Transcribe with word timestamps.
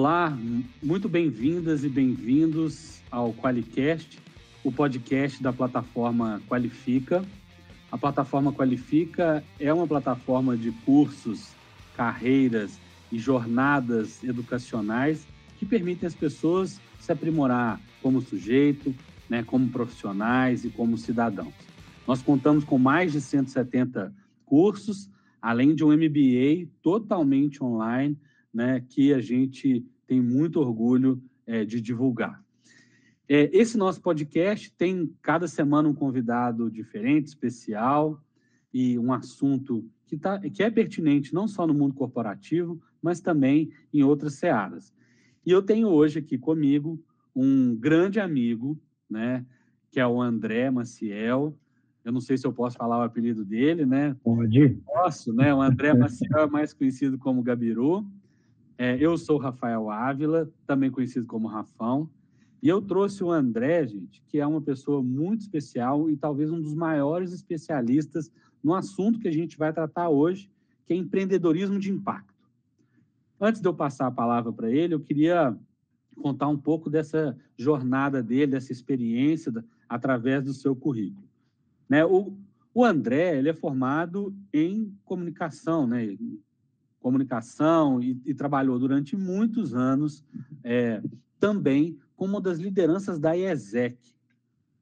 Olá, 0.00 0.32
muito 0.80 1.08
bem-vindas 1.08 1.82
e 1.82 1.88
bem-vindos 1.88 3.02
ao 3.10 3.34
Qualicast, 3.34 4.20
o 4.62 4.70
podcast 4.70 5.42
da 5.42 5.52
plataforma 5.52 6.40
Qualifica. 6.48 7.24
A 7.90 7.98
plataforma 7.98 8.52
Qualifica 8.52 9.42
é 9.58 9.74
uma 9.74 9.88
plataforma 9.88 10.56
de 10.56 10.70
cursos, 10.86 11.50
carreiras 11.96 12.78
e 13.10 13.18
jornadas 13.18 14.22
educacionais 14.22 15.26
que 15.58 15.66
permitem 15.66 16.06
às 16.06 16.14
pessoas 16.14 16.80
se 17.00 17.10
aprimorar 17.10 17.80
como 18.00 18.20
sujeito, 18.20 18.94
né, 19.28 19.42
como 19.42 19.68
profissionais 19.68 20.64
e 20.64 20.70
como 20.70 20.96
cidadãos. 20.96 21.52
Nós 22.06 22.22
contamos 22.22 22.62
com 22.62 22.78
mais 22.78 23.10
de 23.10 23.20
170 23.20 24.14
cursos, 24.46 25.10
além 25.42 25.74
de 25.74 25.84
um 25.84 25.88
MBA 25.88 26.68
totalmente 26.84 27.64
online, 27.64 28.16
né, 28.58 28.84
que 28.88 29.14
a 29.14 29.20
gente 29.20 29.86
tem 30.04 30.20
muito 30.20 30.58
orgulho 30.58 31.22
é, 31.46 31.64
de 31.64 31.80
divulgar. 31.80 32.42
É, 33.28 33.48
esse 33.56 33.78
nosso 33.78 34.02
podcast 34.02 34.72
tem 34.72 35.14
cada 35.22 35.46
semana 35.46 35.88
um 35.88 35.94
convidado 35.94 36.68
diferente, 36.68 37.28
especial, 37.28 38.20
e 38.74 38.98
um 38.98 39.12
assunto 39.12 39.88
que, 40.06 40.16
tá, 40.16 40.40
que 40.40 40.60
é 40.60 40.68
pertinente 40.68 41.32
não 41.32 41.46
só 41.46 41.68
no 41.68 41.72
mundo 41.72 41.94
corporativo, 41.94 42.82
mas 43.00 43.20
também 43.20 43.70
em 43.94 44.02
outras 44.02 44.34
searas. 44.34 44.92
E 45.46 45.52
eu 45.52 45.62
tenho 45.62 45.86
hoje 45.86 46.18
aqui 46.18 46.36
comigo 46.36 47.00
um 47.36 47.76
grande 47.76 48.18
amigo, 48.18 48.76
né, 49.08 49.46
que 49.88 50.00
é 50.00 50.06
o 50.06 50.20
André 50.20 50.68
Maciel. 50.68 51.56
Eu 52.04 52.10
não 52.10 52.20
sei 52.20 52.36
se 52.36 52.44
eu 52.44 52.52
posso 52.52 52.76
falar 52.76 52.98
o 52.98 53.02
apelido 53.02 53.44
dele, 53.44 53.86
né? 53.86 54.16
Pode. 54.24 54.70
Posso, 54.84 55.32
né? 55.32 55.54
O 55.54 55.62
André 55.62 55.94
Maciel 55.94 56.40
é 56.40 56.46
mais 56.48 56.72
conhecido 56.72 57.18
como 57.18 57.42
Gabiru. 57.42 58.04
É, 58.80 58.96
eu 59.00 59.18
sou 59.18 59.38
Rafael 59.38 59.90
Ávila, 59.90 60.48
também 60.64 60.88
conhecido 60.88 61.26
como 61.26 61.48
Rafão. 61.48 62.08
E 62.62 62.68
eu 62.68 62.80
trouxe 62.80 63.24
o 63.24 63.32
André, 63.32 63.84
gente, 63.88 64.22
que 64.28 64.38
é 64.38 64.46
uma 64.46 64.60
pessoa 64.60 65.02
muito 65.02 65.40
especial 65.40 66.08
e 66.08 66.16
talvez 66.16 66.52
um 66.52 66.60
dos 66.60 66.74
maiores 66.74 67.32
especialistas 67.32 68.30
no 68.62 68.74
assunto 68.74 69.18
que 69.18 69.26
a 69.26 69.32
gente 69.32 69.58
vai 69.58 69.72
tratar 69.72 70.08
hoje, 70.08 70.48
que 70.86 70.92
é 70.92 70.96
empreendedorismo 70.96 71.78
de 71.78 71.90
impacto. 71.90 72.34
Antes 73.40 73.60
de 73.60 73.68
eu 73.68 73.74
passar 73.74 74.06
a 74.06 74.12
palavra 74.12 74.52
para 74.52 74.70
ele, 74.70 74.94
eu 74.94 75.00
queria 75.00 75.56
contar 76.16 76.46
um 76.48 76.58
pouco 76.58 76.88
dessa 76.88 77.36
jornada 77.56 78.22
dele, 78.22 78.52
dessa 78.52 78.72
experiência, 78.72 79.52
através 79.88 80.44
do 80.44 80.52
seu 80.52 80.74
currículo. 80.74 81.28
Né? 81.88 82.04
O, 82.04 82.32
o 82.74 82.84
André 82.84 83.38
ele 83.38 83.48
é 83.48 83.54
formado 83.54 84.34
em 84.52 84.92
comunicação, 85.04 85.86
né? 85.86 86.16
Comunicação 87.00 88.02
e, 88.02 88.20
e 88.24 88.34
trabalhou 88.34 88.78
durante 88.78 89.16
muitos 89.16 89.74
anos 89.74 90.24
é, 90.64 91.02
também 91.38 91.98
como 92.16 92.34
uma 92.34 92.40
das 92.40 92.58
lideranças 92.58 93.18
da 93.18 93.32
IESEC. 93.32 93.96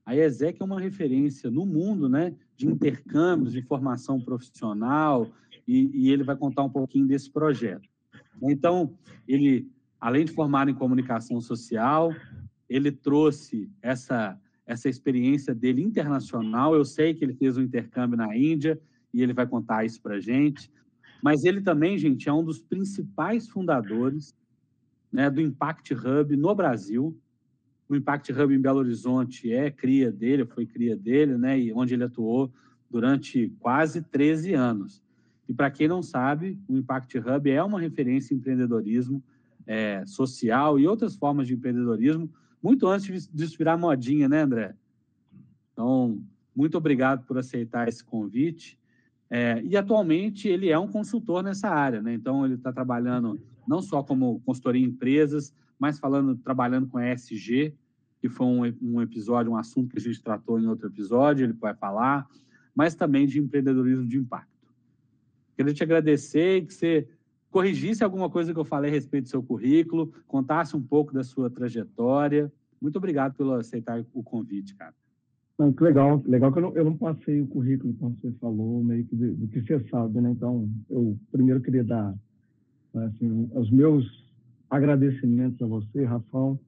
A 0.05 0.15
IESEC 0.15 0.61
é 0.61 0.65
uma 0.65 0.81
referência 0.81 1.51
no 1.51 1.67
mundo 1.67 2.09
né, 2.09 2.35
de 2.57 2.67
intercâmbios 2.67 3.53
de 3.53 3.61
formação 3.63 4.21
profissional 4.21 5.31
e, 5.67 5.91
e 5.93 6.11
ele 6.11 6.23
vai 6.23 6.37
contar 6.37 6.63
um 6.63 6.71
pouquinho 6.71 7.07
desse 7.07 7.31
projeto. 7.31 7.89
Então, 8.43 8.95
ele, 9.27 9.69
além 10.01 10.25
de 10.25 10.33
formar 10.33 10.69
em 10.69 10.75
comunicação 10.75 11.41
social, 11.41 12.15
ele 12.69 12.91
trouxe 12.91 13.71
essa, 13.83 14.39
essa 14.67 14.89
experiência 14.89 15.55
dele 15.55 15.83
internacional. 15.83 16.75
Eu 16.75 16.85
sei 16.85 17.15
que 17.15 17.25
ele 17.25 17.35
fez 17.35 17.57
um 17.57 17.63
intercâmbio 17.63 18.17
na 18.17 18.37
Índia 18.37 18.81
e 19.13 19.23
ele 19.23 19.33
vai 19.33 19.47
contar 19.47 19.85
isso 19.85 20.01
para 20.01 20.17
a 20.17 20.21
gente. 20.21 20.71
Mas 21.23 21.45
ele 21.45 21.61
também, 21.61 21.99
gente, 21.99 22.29
é 22.29 22.33
um 22.33 22.45
dos 22.45 22.61
principais 22.61 23.49
fundadores 23.49 24.35
né, 25.13 25.31
do 25.31 25.41
Impact 25.41 25.95
Hub 25.95 26.37
no 26.37 26.55
Brasil. 26.55 27.17
O 27.89 27.97
Impact 27.97 28.33
Hub 28.33 28.55
em 28.55 28.61
Belo 28.61 28.81
Horizonte 28.81 29.53
é 29.53 29.71
cria 29.71 30.11
dele, 30.11 30.45
foi 30.45 30.67
cria 30.67 30.97
dele, 30.97 31.39
né? 31.39 31.59
E 31.59 31.73
onde 31.73 31.95
ele 31.95 32.05
atuou 32.05 32.53
durante 32.91 33.49
quase 33.61 34.03
13 34.03 34.55
anos. 34.55 35.03
E 35.49 35.55
para 35.55 35.71
quem 35.71 35.87
não 35.87 36.03
sabe, 36.03 36.59
o 36.69 36.77
Impact 36.77 37.19
Hub 37.19 37.51
é 37.51 37.63
uma 37.63 37.81
referência 37.81 38.35
em 38.35 38.37
empreendedorismo 38.37 39.23
é, 39.67 40.05
social 40.07 40.79
e 40.79 40.87
outras 40.87 41.17
formas 41.17 41.47
de 41.47 41.55
empreendedorismo, 41.55 42.31
muito 42.63 42.87
antes 42.87 43.29
disso 43.33 43.59
virar 43.59 43.77
modinha, 43.77 44.29
né, 44.29 44.43
André? 44.43 44.75
Então, 45.73 46.23
muito 46.55 46.79
obrigado 46.79 47.25
por 47.27 47.37
aceitar 47.39 47.89
esse 47.89 48.03
convite. 48.03 48.79
É, 49.29 49.61
e 49.63 49.77
atualmente 49.77 50.49
ele 50.49 50.69
é 50.69 50.79
um 50.79 50.87
consultor 50.87 51.43
nessa 51.43 51.69
área, 51.69 52.01
né? 52.01 52.15
Então 52.15 52.45
ele 52.45 52.55
está 52.55 52.73
trabalhando 52.73 53.41
não 53.67 53.83
só 53.83 54.03
como 54.03 54.41
consultoria 54.41 54.83
em 54.83 54.89
empresas, 54.89 55.53
mas 55.79 55.99
falando, 55.99 56.37
trabalhando 56.37 56.87
com 56.87 57.01
ESG, 57.01 57.75
que 58.21 58.29
foi 58.29 58.47
um, 58.47 58.75
um 58.81 59.03
episódio, 59.03 59.53
um 59.53 59.57
assunto 59.57 59.91
que 59.91 59.99
a 59.99 60.01
gente 60.01 60.23
tratou 60.23 60.61
em 60.61 60.67
outro 60.67 60.87
episódio, 60.87 61.45
ele 61.45 61.53
vai 61.53 61.75
falar, 61.75 62.27
mas 62.75 62.95
também 62.95 63.27
de 63.27 63.41
empreendedorismo 63.41 64.07
de 64.07 64.19
impacto. 64.19 64.51
Queria 65.57 65.75
te 65.75 65.83
agradecer 65.83 66.65
que 66.67 66.75
você 66.75 67.09
corrigisse 67.51 68.05
alguma 68.05 68.29
coisa 68.29 68.53
que 68.53 68.61
eu 68.61 68.65
falei 68.65 68.91
a 68.91 68.95
respeito 68.95 69.25
do 69.25 69.31
seu 69.31 69.43
currículo, 69.43 70.13
contasse 70.27 70.77
um 70.77 70.83
pouco 70.83 71.13
da 71.13 71.25
sua 71.25 71.51
trajetória. 71.51 72.53
Muito 72.81 72.97
obrigado 72.97 73.35
por 73.35 73.59
aceitar 73.59 74.05
o 74.13 74.23
convite, 74.23 74.75
cara. 74.75 74.95
Não, 75.59 75.73
que 75.73 75.83
legal, 75.83 76.23
legal 76.27 76.53
que 76.53 76.59
eu 76.59 76.63
não, 76.63 76.77
eu 76.77 76.85
não 76.85 76.97
passei 76.97 77.41
o 77.41 77.47
currículo, 77.47 77.95
como 77.95 78.15
você 78.17 78.31
falou, 78.33 78.85
meio 78.85 79.05
que 79.07 79.17
do, 79.17 79.35
do 79.35 79.49
que 79.49 79.63
você 79.63 79.81
sabe, 79.89 80.21
né? 80.21 80.31
Então, 80.31 80.69
eu 80.91 81.17
primeiro 81.33 81.63
queria 81.63 81.83
dar 81.83 82.15
assim, 82.95 83.51
os 83.55 83.71
meus 83.71 84.05
agradecimentos 84.69 85.61
a 85.63 85.67
você, 85.67 86.05
Rafão, 86.05 86.59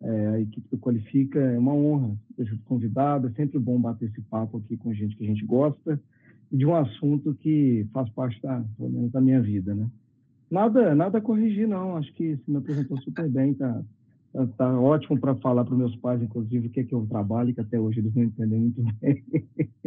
é, 0.00 0.28
a 0.28 0.40
equipe 0.40 0.68
do 0.70 0.78
Qualifica. 0.78 1.38
É 1.40 1.58
uma 1.58 1.74
honra 1.74 2.16
ter 2.36 2.48
sido 2.48 2.62
convidado. 2.64 3.28
É 3.28 3.32
sempre 3.32 3.58
bom 3.58 3.80
bater 3.80 4.08
esse 4.08 4.20
papo 4.22 4.58
aqui 4.58 4.76
com 4.76 4.94
gente 4.94 5.16
que 5.16 5.24
a 5.24 5.26
gente 5.26 5.44
gosta 5.44 6.00
e 6.50 6.56
de 6.56 6.64
um 6.64 6.74
assunto 6.74 7.34
que 7.34 7.86
faz 7.92 8.08
parte 8.10 8.40
da, 8.40 8.64
pelo 8.76 8.90
menos, 8.90 9.12
da 9.12 9.20
minha 9.20 9.40
vida, 9.40 9.74
né? 9.74 9.88
Nada, 10.50 10.94
nada 10.94 11.18
a 11.18 11.20
corrigir, 11.20 11.68
não. 11.68 11.96
Acho 11.96 12.12
que 12.14 12.36
se 12.36 12.50
me 12.50 12.56
apresentou 12.56 12.98
super 13.02 13.28
bem, 13.28 13.54
tá, 13.54 13.82
tá, 14.46 14.46
tá 14.56 14.80
ótimo 14.80 15.18
para 15.18 15.34
falar 15.36 15.64
para 15.64 15.76
meus 15.76 15.96
pais, 15.96 16.22
inclusive, 16.22 16.68
o 16.68 16.70
que 16.70 16.80
é 16.80 16.84
que 16.84 16.94
eu 16.94 17.06
trabalho, 17.06 17.54
que 17.54 17.60
até 17.60 17.78
hoje 17.78 18.00
eles 18.00 18.14
não 18.14 18.24
entendem 18.24 18.60
muito 18.60 18.82
bem. 19.00 19.24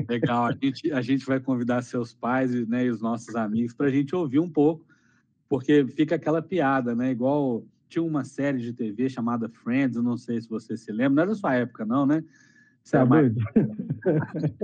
Legal. 0.08 0.46
A 0.46 0.52
gente, 0.54 0.92
a 0.92 1.02
gente 1.02 1.26
vai 1.26 1.40
convidar 1.40 1.82
seus 1.82 2.14
pais 2.14 2.54
né, 2.68 2.86
e 2.86 2.90
os 2.90 3.02
nossos 3.02 3.36
amigos 3.36 3.74
para 3.74 3.88
a 3.88 3.92
gente 3.92 4.16
ouvir 4.16 4.40
um 4.40 4.50
pouco 4.50 4.86
porque 5.52 5.86
fica 5.86 6.16
aquela 6.16 6.42
piada, 6.42 6.96
né? 6.96 7.12
Igual 7.12 7.66
tinha 7.90 8.02
uma 8.02 8.24
série 8.24 8.60
de 8.60 8.72
TV 8.72 9.10
chamada 9.10 9.50
Friends, 9.50 10.02
não 10.02 10.18
sei 10.18 10.40
se 10.40 10.48
você 10.48 10.78
se 10.78 10.94
lembra, 10.94 11.10
não 11.10 11.24
é 11.24 11.26
da 11.26 11.36
sua 11.36 11.56
época, 11.56 11.86
não, 11.86 12.06
né? 12.06 12.24
Você 12.82 12.96
é, 12.96 13.04
mais... 13.04 13.34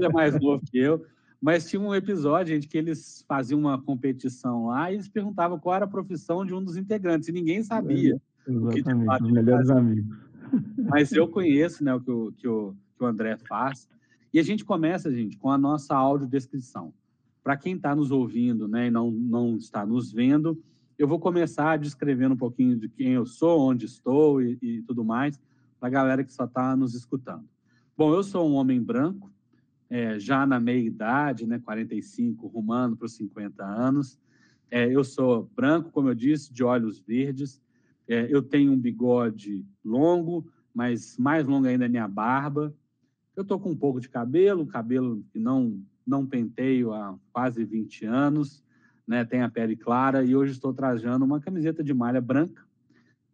é 0.02 0.08
mais 0.08 0.40
novo 0.40 0.64
que 0.66 0.78
eu. 0.78 1.06
Mas 1.42 1.70
tinha 1.70 1.82
um 1.82 1.94
episódio, 1.94 2.56
gente, 2.56 2.70
que 2.70 2.78
eles 2.78 3.26
faziam 3.28 3.60
uma 3.60 3.82
competição 3.82 4.68
lá 4.68 4.90
e 4.90 4.96
eles 4.96 5.10
perguntavam 5.10 5.60
qual 5.60 5.76
era 5.76 5.84
a 5.84 5.90
profissão 5.90 6.46
de 6.46 6.54
um 6.54 6.64
dos 6.64 6.78
integrantes, 6.78 7.28
e 7.28 7.34
ninguém 7.34 7.62
sabia. 7.62 8.16
É, 8.16 8.20
exatamente, 8.48 9.24
os 9.24 9.32
melhores 9.32 9.70
amigos. 9.70 10.18
Mas 10.90 11.12
eu 11.12 11.28
conheço 11.28 11.84
né, 11.84 11.94
o, 11.94 12.00
que 12.00 12.12
o, 12.12 12.32
que, 12.32 12.48
o, 12.48 12.76
que 12.98 13.04
o 13.04 13.08
André 13.08 13.38
faz. 13.38 13.90
E 14.34 14.40
a 14.40 14.44
gente 14.44 14.64
começa, 14.64 15.12
gente, 15.12 15.38
com 15.38 15.52
a 15.52 15.58
nossa 15.58 15.96
audiodescrição. 15.96 16.94
Para 17.44 17.58
quem 17.58 17.76
está 17.76 17.96
nos 17.96 18.12
ouvindo 18.12 18.68
né, 18.68 18.88
e 18.88 18.92
não, 18.92 19.10
não 19.12 19.56
está 19.56 19.86
nos 19.86 20.12
vendo, 20.12 20.62
eu 20.98 21.08
vou 21.08 21.20
começar 21.20 21.78
descrevendo 21.78 22.34
um 22.34 22.38
pouquinho 22.38 22.78
de 22.78 22.90
quem 22.90 23.14
eu 23.14 23.26
sou, 23.26 23.62
onde 23.62 23.86
estou 23.86 24.42
e, 24.42 24.58
e 24.62 24.82
tudo 24.82 25.04
mais, 25.04 25.40
para 25.80 25.88
a 25.88 25.92
galera 25.92 26.24
que 26.24 26.34
só 26.34 26.46
está 26.46 26.76
nos 26.76 26.94
escutando. 26.96 27.46
Bom, 27.96 28.14
eu 28.14 28.24
sou 28.24 28.50
um 28.50 28.56
homem 28.56 28.82
branco, 28.82 29.32
é, 29.90 30.20
já 30.20 30.46
na 30.46 30.60
meia-idade, 30.60 31.46
né, 31.46 31.60
45, 31.60 32.48
rumando 32.48 32.98
para 32.98 33.06
os 33.06 33.16
50 33.16 33.64
anos. 33.64 34.20
É, 34.70 34.88
eu 34.94 35.04
sou 35.04 35.50
branco, 35.56 35.92
como 35.92 36.10
eu 36.10 36.16
disse, 36.16 36.54
de 36.54 36.64
olhos 36.64 37.00
verdes. 37.00 37.62
É, 38.08 38.28
eu 38.30 38.42
tenho 38.42 38.72
um 38.72 38.80
bigode 38.80 39.66
longo, 39.84 40.46
mas 40.74 41.18
mais 41.18 41.46
longo 41.46 41.68
ainda 41.68 41.86
é 41.86 41.90
minha 41.90 42.08
barba. 42.08 42.74
Eu 43.36 43.44
estou 43.44 43.60
com 43.60 43.72
um 43.72 43.76
pouco 43.76 44.00
de 44.00 44.10
cabelo, 44.10 44.66
cabelo 44.66 45.24
que 45.32 45.40
não, 45.40 45.82
não 46.06 46.26
penteio 46.26 46.94
há 46.94 47.18
quase 47.32 47.64
20 47.64 48.06
anos 48.06 48.64
né, 49.08 49.24
tem 49.24 49.42
a 49.42 49.50
pele 49.50 49.76
clara, 49.76 50.24
e 50.24 50.36
hoje 50.36 50.52
estou 50.52 50.74
trajando 50.74 51.24
uma 51.24 51.40
camiseta 51.40 51.82
de 51.84 51.94
malha 51.94 52.20
branca. 52.20 52.62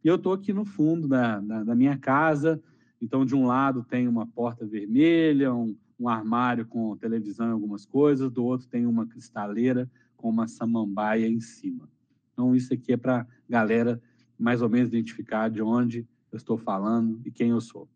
E 0.04 0.08
eu 0.08 0.16
estou 0.16 0.34
aqui 0.34 0.54
no 0.54 0.66
fundo 0.66 1.08
da, 1.08 1.40
da, 1.40 1.64
da, 1.64 1.75
minha 1.75 1.98
casa, 1.98 2.62
então 3.02 3.25
de 3.25 3.36
um 3.36 3.48
lado 3.48 3.84
tem 3.84 4.08
uma 4.08 4.28
porta 4.28 4.66
vermelha, 4.66 5.54
um, 5.54 5.75
um 6.00 6.08
armário 6.08 6.66
com 6.68 6.96
televisão 6.98 7.48
e 7.48 7.52
algumas 7.52 7.86
coisas, 7.86 8.30
do 8.30 8.46
outro 8.46 8.68
tem 8.68 8.86
uma 8.86 9.08
cristaleira 9.08 9.90
com 10.16 10.30
uma 10.30 10.48
samambaia 10.48 11.28
em 11.28 11.40
cima. 11.40 11.90
Então 12.31 12.56
isso 12.56 12.74
aqui 12.74 12.94
é 12.94 12.98
para 12.98 13.25
galera 13.50 14.02
mais 14.44 14.62
ou 14.62 14.68
menos 14.68 14.90
identificar 14.90 15.50
de 15.50 15.62
onde 15.62 16.06
eu 16.30 16.36
estou 16.36 16.57
falando 16.57 17.22
e 17.25 17.31
quem 17.31 17.51
eu 17.51 17.62
sou. 17.62 17.88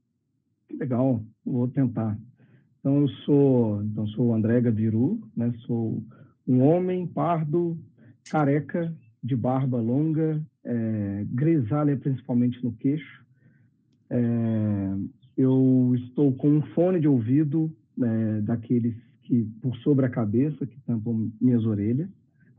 Legal, 0.71 1.21
vou 1.45 1.67
tentar. 1.67 2.17
Então 2.79 3.01
eu 3.01 3.09
sou, 3.09 3.83
então 3.83 4.07
sou 4.07 4.33
André 4.33 4.61
Gabiru, 4.61 5.19
né? 5.35 5.53
Sou 5.65 6.01
um 6.47 6.61
homem 6.61 7.05
pardo, 7.05 7.77
careca, 8.29 8.95
de 9.21 9.35
barba 9.35 9.81
longa, 9.81 10.41
é, 10.63 11.25
grisalha 11.29 11.97
principalmente 11.97 12.63
no 12.63 12.71
queixo. 12.71 13.25
É, 14.09 14.95
eu 15.35 15.93
estou 15.95 16.33
com 16.33 16.49
um 16.49 16.61
fone 16.61 17.01
de 17.01 17.09
ouvido 17.09 17.69
é, 18.01 18.41
daqueles 18.41 18.95
que 19.23 19.43
por 19.61 19.75
sobre 19.79 20.05
a 20.05 20.09
cabeça, 20.09 20.65
que 20.65 20.79
tampam 20.85 21.29
minhas 21.41 21.65
orelhas, 21.65 22.07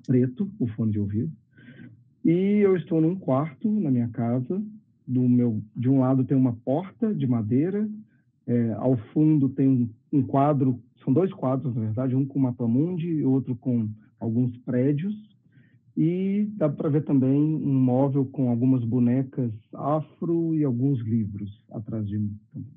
preto, 0.07 0.51
o 0.59 0.67
fone 0.67 0.93
de 0.93 1.01
ouvido. 1.01 1.33
E 2.25 2.59
eu 2.59 2.77
estou 2.77 3.01
num 3.01 3.17
quarto 3.17 3.69
na 3.69 3.91
minha 3.91 4.09
casa. 4.09 4.63
Do 5.07 5.27
meu, 5.27 5.63
de 5.75 5.89
um 5.89 6.01
lado 6.01 6.25
tem 6.25 6.37
uma 6.37 6.53
porta 6.53 7.15
de 7.15 7.27
madeira, 7.27 7.89
é, 8.47 8.73
ao 8.73 8.95
fundo 9.15 9.49
tem 9.49 9.67
um, 9.67 9.89
um, 10.13 10.23
quadro, 10.23 10.79
são 11.03 11.15
dois 11.15 11.33
quadros 11.33 11.75
na 11.75 11.81
verdade, 11.81 12.15
um 12.15 12.27
com 12.27 12.39
mapa 12.39 12.67
mundi 12.67 13.09
e 13.09 13.25
outro 13.25 13.57
com 13.57 13.89
alguns 14.21 14.55
prédios. 14.59 15.15
E 15.97 16.47
dá 16.57 16.69
para 16.69 16.91
ver 16.91 17.05
também 17.05 17.41
um 17.41 17.73
móvel 17.73 18.27
com 18.27 18.51
algumas 18.51 18.85
bonecas 18.85 19.51
afro 19.75 20.55
e 20.55 20.63
alguns 20.63 21.01
livros 21.01 21.61
atrás 21.73 22.07
de 22.07 22.19
mim 22.19 22.39
também. 22.53 22.73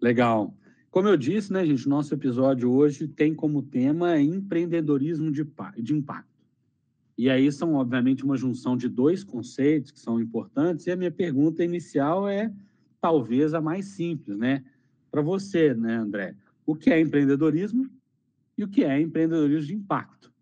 Legal. 0.00 0.54
Como 0.90 1.08
eu 1.08 1.16
disse, 1.16 1.52
né, 1.52 1.64
gente, 1.64 1.88
nosso 1.88 2.14
episódio 2.14 2.70
hoje 2.70 3.06
tem 3.06 3.34
como 3.34 3.62
tema 3.62 4.18
empreendedorismo 4.18 5.30
de, 5.30 5.46
de 5.82 5.94
impacto. 5.94 6.35
E 7.16 7.30
aí 7.30 7.50
são, 7.50 7.74
obviamente, 7.74 8.24
uma 8.24 8.36
junção 8.36 8.76
de 8.76 8.88
dois 8.88 9.24
conceitos 9.24 9.90
que 9.90 9.98
são 9.98 10.20
importantes. 10.20 10.86
E 10.86 10.90
a 10.90 10.96
minha 10.96 11.10
pergunta 11.10 11.64
inicial 11.64 12.28
é 12.28 12.52
talvez 13.00 13.54
a 13.54 13.60
mais 13.60 13.86
simples, 13.86 14.36
né? 14.36 14.64
Para 15.10 15.22
você, 15.22 15.72
né, 15.74 15.96
André? 15.96 16.36
O 16.66 16.74
que 16.74 16.90
é 16.90 17.00
empreendedorismo 17.00 17.88
e 18.58 18.64
o 18.64 18.68
que 18.68 18.84
é 18.84 19.00
empreendedorismo 19.00 19.66
de 19.66 19.74
impacto? 19.74 20.32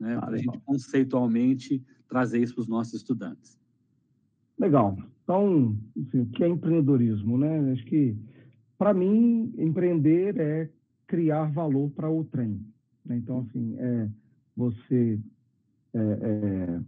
Né? 0.00 0.18
Para 0.18 0.34
a 0.34 0.38
gente 0.38 0.58
conceitualmente 0.60 1.82
trazer 2.08 2.42
isso 2.42 2.54
para 2.54 2.62
os 2.62 2.68
nossos 2.68 2.94
estudantes. 2.94 3.58
Legal. 4.58 4.98
Então, 5.22 5.76
assim, 6.00 6.20
o 6.20 6.26
que 6.26 6.42
é 6.42 6.48
empreendedorismo? 6.48 7.38
Né? 7.38 7.72
Acho 7.72 7.84
que 7.84 8.16
para 8.76 8.92
mim, 8.92 9.54
empreender 9.56 10.38
é 10.38 10.70
criar 11.06 11.44
valor 11.50 11.90
para 11.90 12.10
o 12.10 12.24
trem. 12.24 12.60
Né? 13.04 13.16
Então, 13.16 13.40
assim, 13.40 13.76
é 13.78 14.08
você 14.56 15.18
é, 15.94 15.98
é, 15.98 16.80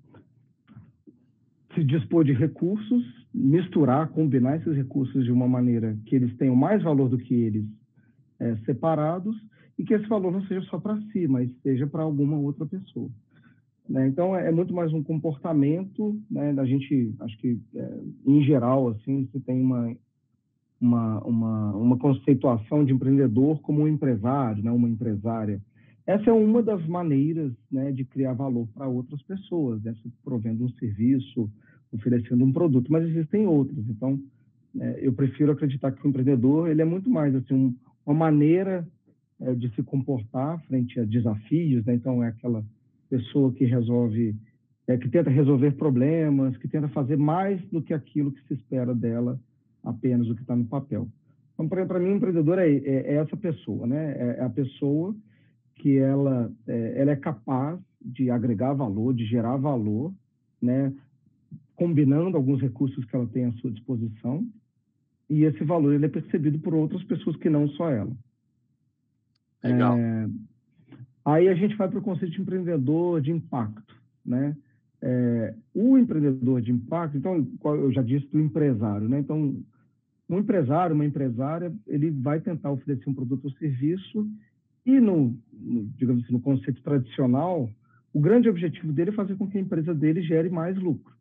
se 1.74 1.84
dispor 1.84 2.24
de 2.24 2.32
recursos, 2.32 3.04
misturar, 3.32 4.08
combinar 4.08 4.56
esses 4.56 4.74
recursos 4.74 5.24
de 5.24 5.30
uma 5.30 5.46
maneira 5.46 5.96
que 6.06 6.16
eles 6.16 6.36
tenham 6.36 6.56
mais 6.56 6.82
valor 6.82 7.08
do 7.08 7.18
que 7.18 7.34
eles 7.34 7.66
é, 8.40 8.56
separados 8.64 9.36
e 9.78 9.84
que 9.84 9.94
esse 9.94 10.06
valor 10.06 10.32
não 10.32 10.42
seja 10.46 10.62
só 10.68 10.78
para 10.78 11.00
si, 11.12 11.26
mas 11.28 11.50
seja 11.62 11.86
para 11.86 12.02
alguma 12.02 12.36
outra 12.36 12.64
pessoa. 12.64 13.10
Né? 13.88 14.08
Então, 14.08 14.34
é, 14.34 14.48
é 14.48 14.50
muito 14.50 14.74
mais 14.74 14.92
um 14.92 15.02
comportamento, 15.02 16.20
né? 16.30 16.52
da 16.52 16.64
gente, 16.64 17.14
acho 17.20 17.38
que, 17.38 17.60
é, 17.74 18.00
em 18.26 18.42
geral, 18.42 18.88
assim, 18.88 19.28
você 19.30 19.38
tem 19.40 19.60
uma 19.60 19.94
uma, 20.80 21.20
uma, 21.24 21.76
uma 21.76 21.98
conceituação 21.98 22.84
de 22.84 22.92
empreendedor 22.92 23.60
como 23.60 23.82
um 23.82 23.88
empresário, 23.88 24.62
né, 24.62 24.70
uma 24.70 24.88
empresária. 24.88 25.60
Essa 26.06 26.30
é 26.30 26.32
uma 26.32 26.62
das 26.62 26.86
maneiras 26.86 27.52
né, 27.70 27.90
de 27.90 28.04
criar 28.04 28.32
valor 28.32 28.68
para 28.72 28.86
outras 28.86 29.20
pessoas, 29.22 29.82
né, 29.82 29.92
provendo 30.22 30.64
um 30.64 30.68
serviço, 30.74 31.50
oferecendo 31.92 32.44
um 32.44 32.52
produto, 32.52 32.92
mas 32.92 33.04
existem 33.08 33.46
outras. 33.46 33.84
Então, 33.88 34.20
é, 34.78 35.00
eu 35.02 35.12
prefiro 35.12 35.50
acreditar 35.50 35.90
que 35.90 36.06
o 36.06 36.08
empreendedor 36.08 36.68
ele 36.68 36.80
é 36.80 36.84
muito 36.84 37.10
mais 37.10 37.34
assim 37.34 37.54
um, 37.54 37.74
uma 38.04 38.14
maneira 38.14 38.86
é, 39.40 39.54
de 39.54 39.68
se 39.74 39.82
comportar 39.82 40.62
frente 40.66 41.00
a 41.00 41.04
desafios. 41.04 41.84
Né? 41.84 41.94
Então, 41.94 42.22
é 42.22 42.28
aquela 42.28 42.64
pessoa 43.10 43.52
que 43.52 43.64
resolve, 43.64 44.36
é, 44.86 44.96
que 44.96 45.08
tenta 45.08 45.28
resolver 45.28 45.72
problemas, 45.72 46.56
que 46.58 46.68
tenta 46.68 46.88
fazer 46.88 47.16
mais 47.16 47.60
do 47.70 47.82
que 47.82 47.92
aquilo 47.92 48.30
que 48.30 48.42
se 48.46 48.54
espera 48.54 48.94
dela 48.94 49.40
apenas 49.82 50.28
o 50.28 50.34
que 50.34 50.42
está 50.42 50.54
no 50.54 50.66
papel. 50.66 51.08
Então, 51.54 51.68
para 51.68 51.98
mim, 51.98 52.10
o 52.10 52.16
empreendedor 52.16 52.58
é, 52.58 52.70
é, 52.70 52.80
é, 52.84 53.14
essa 53.14 53.36
pessoa, 53.36 53.86
né? 53.86 54.12
É, 54.18 54.36
é 54.40 54.44
a 54.44 54.50
pessoa 54.50 55.16
que 55.76 55.98
ela, 55.98 56.52
é, 56.66 57.00
ela 57.00 57.12
é 57.12 57.16
capaz 57.16 57.78
de 58.00 58.30
agregar 58.30 58.72
valor, 58.72 59.14
de 59.14 59.24
gerar 59.24 59.56
valor, 59.56 60.12
né? 60.60 60.92
Combinando 61.74 62.36
alguns 62.36 62.60
recursos 62.60 63.04
que 63.04 63.14
ela 63.14 63.26
tem 63.26 63.46
à 63.46 63.52
sua 63.54 63.70
disposição 63.70 64.46
e 65.28 65.44
esse 65.44 65.62
valor 65.64 65.92
ele 65.92 66.06
é 66.06 66.08
percebido 66.08 66.58
por 66.58 66.74
outras 66.74 67.02
pessoas 67.04 67.36
que 67.36 67.50
não 67.50 67.68
só 67.68 67.90
ela. 67.90 68.12
Legal. 69.62 69.96
É, 69.98 70.28
aí 71.24 71.48
a 71.48 71.54
gente 71.54 71.76
vai 71.76 71.88
para 71.88 71.98
o 71.98 72.02
conceito 72.02 72.32
de 72.32 72.40
empreendedor 72.40 73.20
de 73.20 73.32
impacto, 73.32 73.94
né? 74.24 74.56
É, 75.02 75.54
o 75.74 75.98
empreendedor 75.98 76.62
de 76.62 76.72
impacto, 76.72 77.18
então, 77.18 77.46
eu 77.64 77.92
já 77.92 78.02
disse 78.02 78.26
do 78.28 78.40
empresário, 78.40 79.08
né? 79.08 79.18
Então, 79.20 79.56
um 80.28 80.38
empresário, 80.38 80.94
uma 80.94 81.04
empresária, 81.04 81.72
ele 81.86 82.10
vai 82.10 82.40
tentar 82.40 82.70
oferecer 82.70 83.08
um 83.08 83.14
produto 83.14 83.44
ou 83.44 83.50
serviço 83.52 84.26
e 84.86 85.00
no, 85.00 85.36
no, 85.52 85.84
digamos 85.96 86.22
assim, 86.22 86.32
no 86.32 86.40
conceito 86.40 86.80
tradicional, 86.82 87.68
o 88.14 88.20
grande 88.20 88.48
objetivo 88.48 88.92
dele 88.92 89.10
é 89.10 89.14
fazer 89.14 89.34
com 89.34 89.48
que 89.48 89.58
a 89.58 89.60
empresa 89.60 89.92
dele 89.92 90.22
gere 90.22 90.48
mais 90.48 90.78
lucro, 90.78 91.12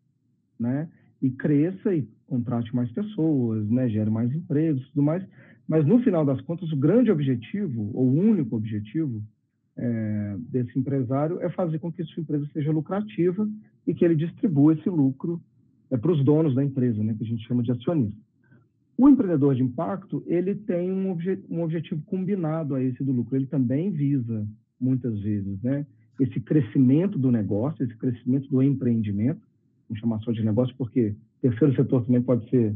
né? 0.59 0.87
E 1.21 1.31
cresça 1.31 1.93
e 1.93 2.07
contrate 2.27 2.73
mais 2.75 2.91
pessoas, 2.91 3.67
né? 3.67 3.89
Gere 3.89 4.09
mais 4.09 4.33
empregos, 4.33 4.87
tudo 4.89 5.01
mais. 5.01 5.25
Mas 5.67 5.85
no 5.85 5.99
final 6.03 6.23
das 6.23 6.39
contas, 6.41 6.71
o 6.71 6.77
grande 6.77 7.09
objetivo 7.09 7.89
ou 7.93 8.07
o 8.07 8.19
único 8.19 8.55
objetivo 8.55 9.21
é, 9.77 10.37
desse 10.51 10.77
empresário 10.77 11.41
é 11.41 11.49
fazer 11.49 11.79
com 11.79 11.91
que 11.91 12.03
sua 12.03 12.21
empresa 12.21 12.47
seja 12.53 12.71
lucrativa 12.71 13.49
e 13.85 13.93
que 13.93 14.05
ele 14.05 14.15
distribua 14.15 14.73
esse 14.73 14.89
lucro 14.89 15.41
é, 15.89 15.97
para 15.97 16.11
os 16.11 16.23
donos 16.23 16.53
da 16.53 16.63
empresa, 16.63 17.03
né? 17.03 17.15
Que 17.17 17.23
a 17.23 17.27
gente 17.27 17.45
chama 17.47 17.63
de 17.63 17.71
acionista. 17.71 18.21
O 18.97 19.09
empreendedor 19.09 19.55
de 19.55 19.63
impacto, 19.63 20.23
ele 20.25 20.55
tem 20.55 20.91
um, 20.91 21.11
obje 21.11 21.37
um 21.49 21.61
objetivo 21.61 22.01
combinado 22.05 22.75
a 22.75 22.81
esse 22.81 23.03
do 23.03 23.11
lucro. 23.11 23.35
Ele 23.35 23.45
também 23.45 23.91
visa, 23.91 24.47
muitas 24.79 25.19
vezes, 25.19 25.61
né, 25.61 25.85
esse 26.19 26.39
crescimento 26.39 27.19
do 27.19 27.29
negócio, 27.29 27.83
esse 27.83 27.95
crescimento 27.97 28.49
do 28.49 28.63
empreendimento, 28.63 29.41
vamos 29.89 29.99
chamar 29.99 30.19
só 30.19 30.31
de 30.31 30.43
negócio, 30.43 30.73
porque 30.77 31.13
terceiro 31.41 31.75
setor 31.75 32.05
também 32.05 32.21
pode 32.21 32.49
ser, 32.49 32.75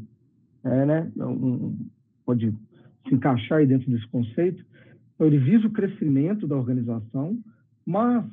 é, 0.63 0.85
né, 0.85 1.11
um, 1.17 1.75
pode 2.25 2.53
se 3.07 3.15
encaixar 3.15 3.59
aí 3.59 3.65
dentro 3.65 3.89
desse 3.89 4.07
conceito. 4.07 4.63
Então, 5.15 5.25
ele 5.25 5.37
visa 5.37 5.67
o 5.67 5.71
crescimento 5.71 6.47
da 6.47 6.55
organização, 6.55 7.37
mas 7.85 8.25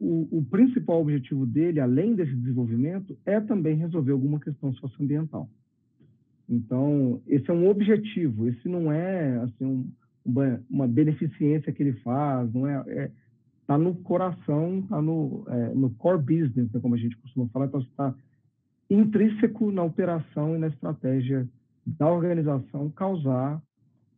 o, 0.00 0.38
o 0.38 0.44
principal 0.44 1.00
objetivo 1.00 1.44
dele, 1.44 1.80
além 1.80 2.14
desse 2.14 2.34
desenvolvimento, 2.34 3.16
é 3.26 3.40
também 3.40 3.76
resolver 3.76 4.12
alguma 4.12 4.38
questão 4.40 4.72
socioambiental. 4.74 5.48
Então, 6.48 7.20
esse 7.26 7.50
é 7.50 7.54
um 7.54 7.68
objetivo, 7.68 8.48
esse 8.48 8.68
não 8.68 8.92
é 8.92 9.36
assim, 9.38 9.64
um, 9.64 9.88
uma, 10.24 10.60
uma, 10.70 10.88
beneficência 10.88 11.72
que 11.72 11.82
ele 11.82 11.94
faz, 12.00 12.52
não 12.52 12.66
é, 12.66 12.84
é 12.86 13.10
tá 13.66 13.76
no 13.76 13.94
coração, 13.96 14.78
está 14.78 15.02
no, 15.02 15.44
é, 15.48 15.74
no 15.74 15.90
core 15.90 16.22
business, 16.22 16.70
né, 16.72 16.80
como 16.80 16.94
a 16.94 16.98
gente 16.98 17.16
costuma 17.16 17.48
falar, 17.48 17.66
então 17.66 17.80
está 17.80 18.14
intrínseco 18.88 19.72
na 19.72 19.82
operação 19.82 20.54
e 20.54 20.58
na 20.58 20.68
estratégia 20.68 21.48
da 21.84 22.08
organização 22.08 22.90
causar 22.90 23.60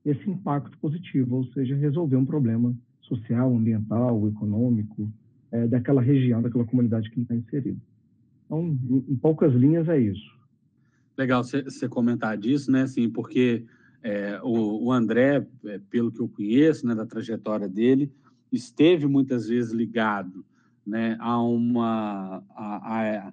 esse 0.05 0.29
impacto 0.29 0.77
positivo, 0.79 1.37
ou 1.37 1.45
seja, 1.47 1.75
resolver 1.77 2.17
um 2.17 2.27
problema 2.27 2.75
social, 3.03 3.55
ambiental, 3.55 4.29
econômico, 4.29 5.11
é, 5.51 5.67
daquela 5.67 6.03
região, 6.03 6.43
daquela 6.43 6.67
comunidade 6.67 7.09
que 7.09 7.17
ele 7.17 7.23
está 7.23 7.35
inserido. 7.35 7.81
Então, 8.45 8.63
em, 8.63 9.05
em 9.09 9.17
poucas 9.17 9.53
linhas, 9.55 9.89
é 9.89 9.99
isso. 9.99 10.38
Legal 11.19 11.43
você 11.43 11.89
comentar 11.89 12.39
disso, 12.39 12.71
né? 12.71 12.83
Assim, 12.83 13.11
porque 13.11 13.67
é, 14.05 14.41
o, 14.41 14.85
o, 14.85 14.93
André, 14.93 15.45
é, 15.65 15.81
pelo 15.91 16.13
que 16.13 16.21
eu 16.21 16.29
conheço, 16.29 16.87
né, 16.87 16.95
da 16.95 17.05
trajetória 17.05 17.69
dele, 17.69 18.13
esteve 18.53 19.07
muitas 19.09 19.49
vezes 19.49 19.73
ligado, 19.73 20.47
né, 20.87 21.17
a 21.19 21.43
uma 21.43 22.45
a, 22.51 23.27
a, 23.27 23.33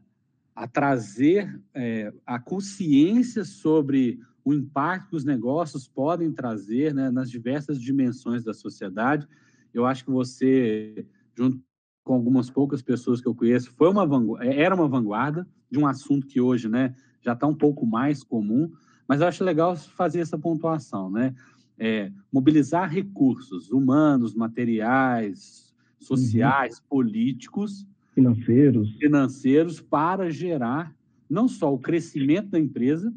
a 0.56 0.68
trazer 0.68 1.62
é, 1.76 2.12
a 2.26 2.40
consciência 2.40 3.46
sobre 3.46 4.20
o 4.44 4.52
impacto 4.52 5.10
que 5.10 5.16
os 5.16 5.24
negócios 5.24 5.88
podem 5.88 6.32
trazer, 6.32 6.92
né, 6.92 7.12
nas 7.12 7.30
diversas 7.30 7.80
dimensões 7.80 8.44
da 8.44 8.54
sociedade. 8.54 9.28
Eu 9.72 9.86
acho 9.86 10.04
que 10.04 10.12
você, 10.12 11.06
junto 11.38 11.62
com 12.04 12.14
algumas 12.14 12.50
poucas 12.50 12.82
pessoas 12.82 13.22
que 13.22 13.28
eu 13.28 13.36
conheço, 13.36 13.72
foi 13.72 13.90
uma 13.90 14.08
era 14.44 14.74
uma 14.74 14.88
vanguarda 14.88 15.48
de 15.70 15.78
um 15.78 15.88
assunto 15.88 16.28
que 16.28 16.42
hoje, 16.42 16.68
né, 16.68 16.96
já 17.26 17.34
está 17.34 17.48
um 17.48 17.56
pouco 17.56 17.88
mais 17.88 18.24
comum, 18.24 18.72
mas 19.08 19.20
eu 19.20 19.28
acho 19.28 19.44
legal 19.44 19.76
fazer 19.76 20.20
essa 20.20 20.38
pontuação, 20.38 21.10
né? 21.10 21.34
É, 21.78 22.12
mobilizar 22.32 22.90
recursos 22.90 23.70
humanos, 23.72 24.34
materiais, 24.36 25.74
sociais, 26.00 26.78
uhum. 26.78 26.84
políticos, 26.88 27.86
financeiros, 28.14 28.92
financeiros 28.98 29.82
para 29.82 30.30
gerar 30.30 30.96
não 31.28 31.48
só 31.48 31.74
o 31.74 31.80
crescimento 31.80 32.52
da 32.52 32.60
empresa, 32.60 33.12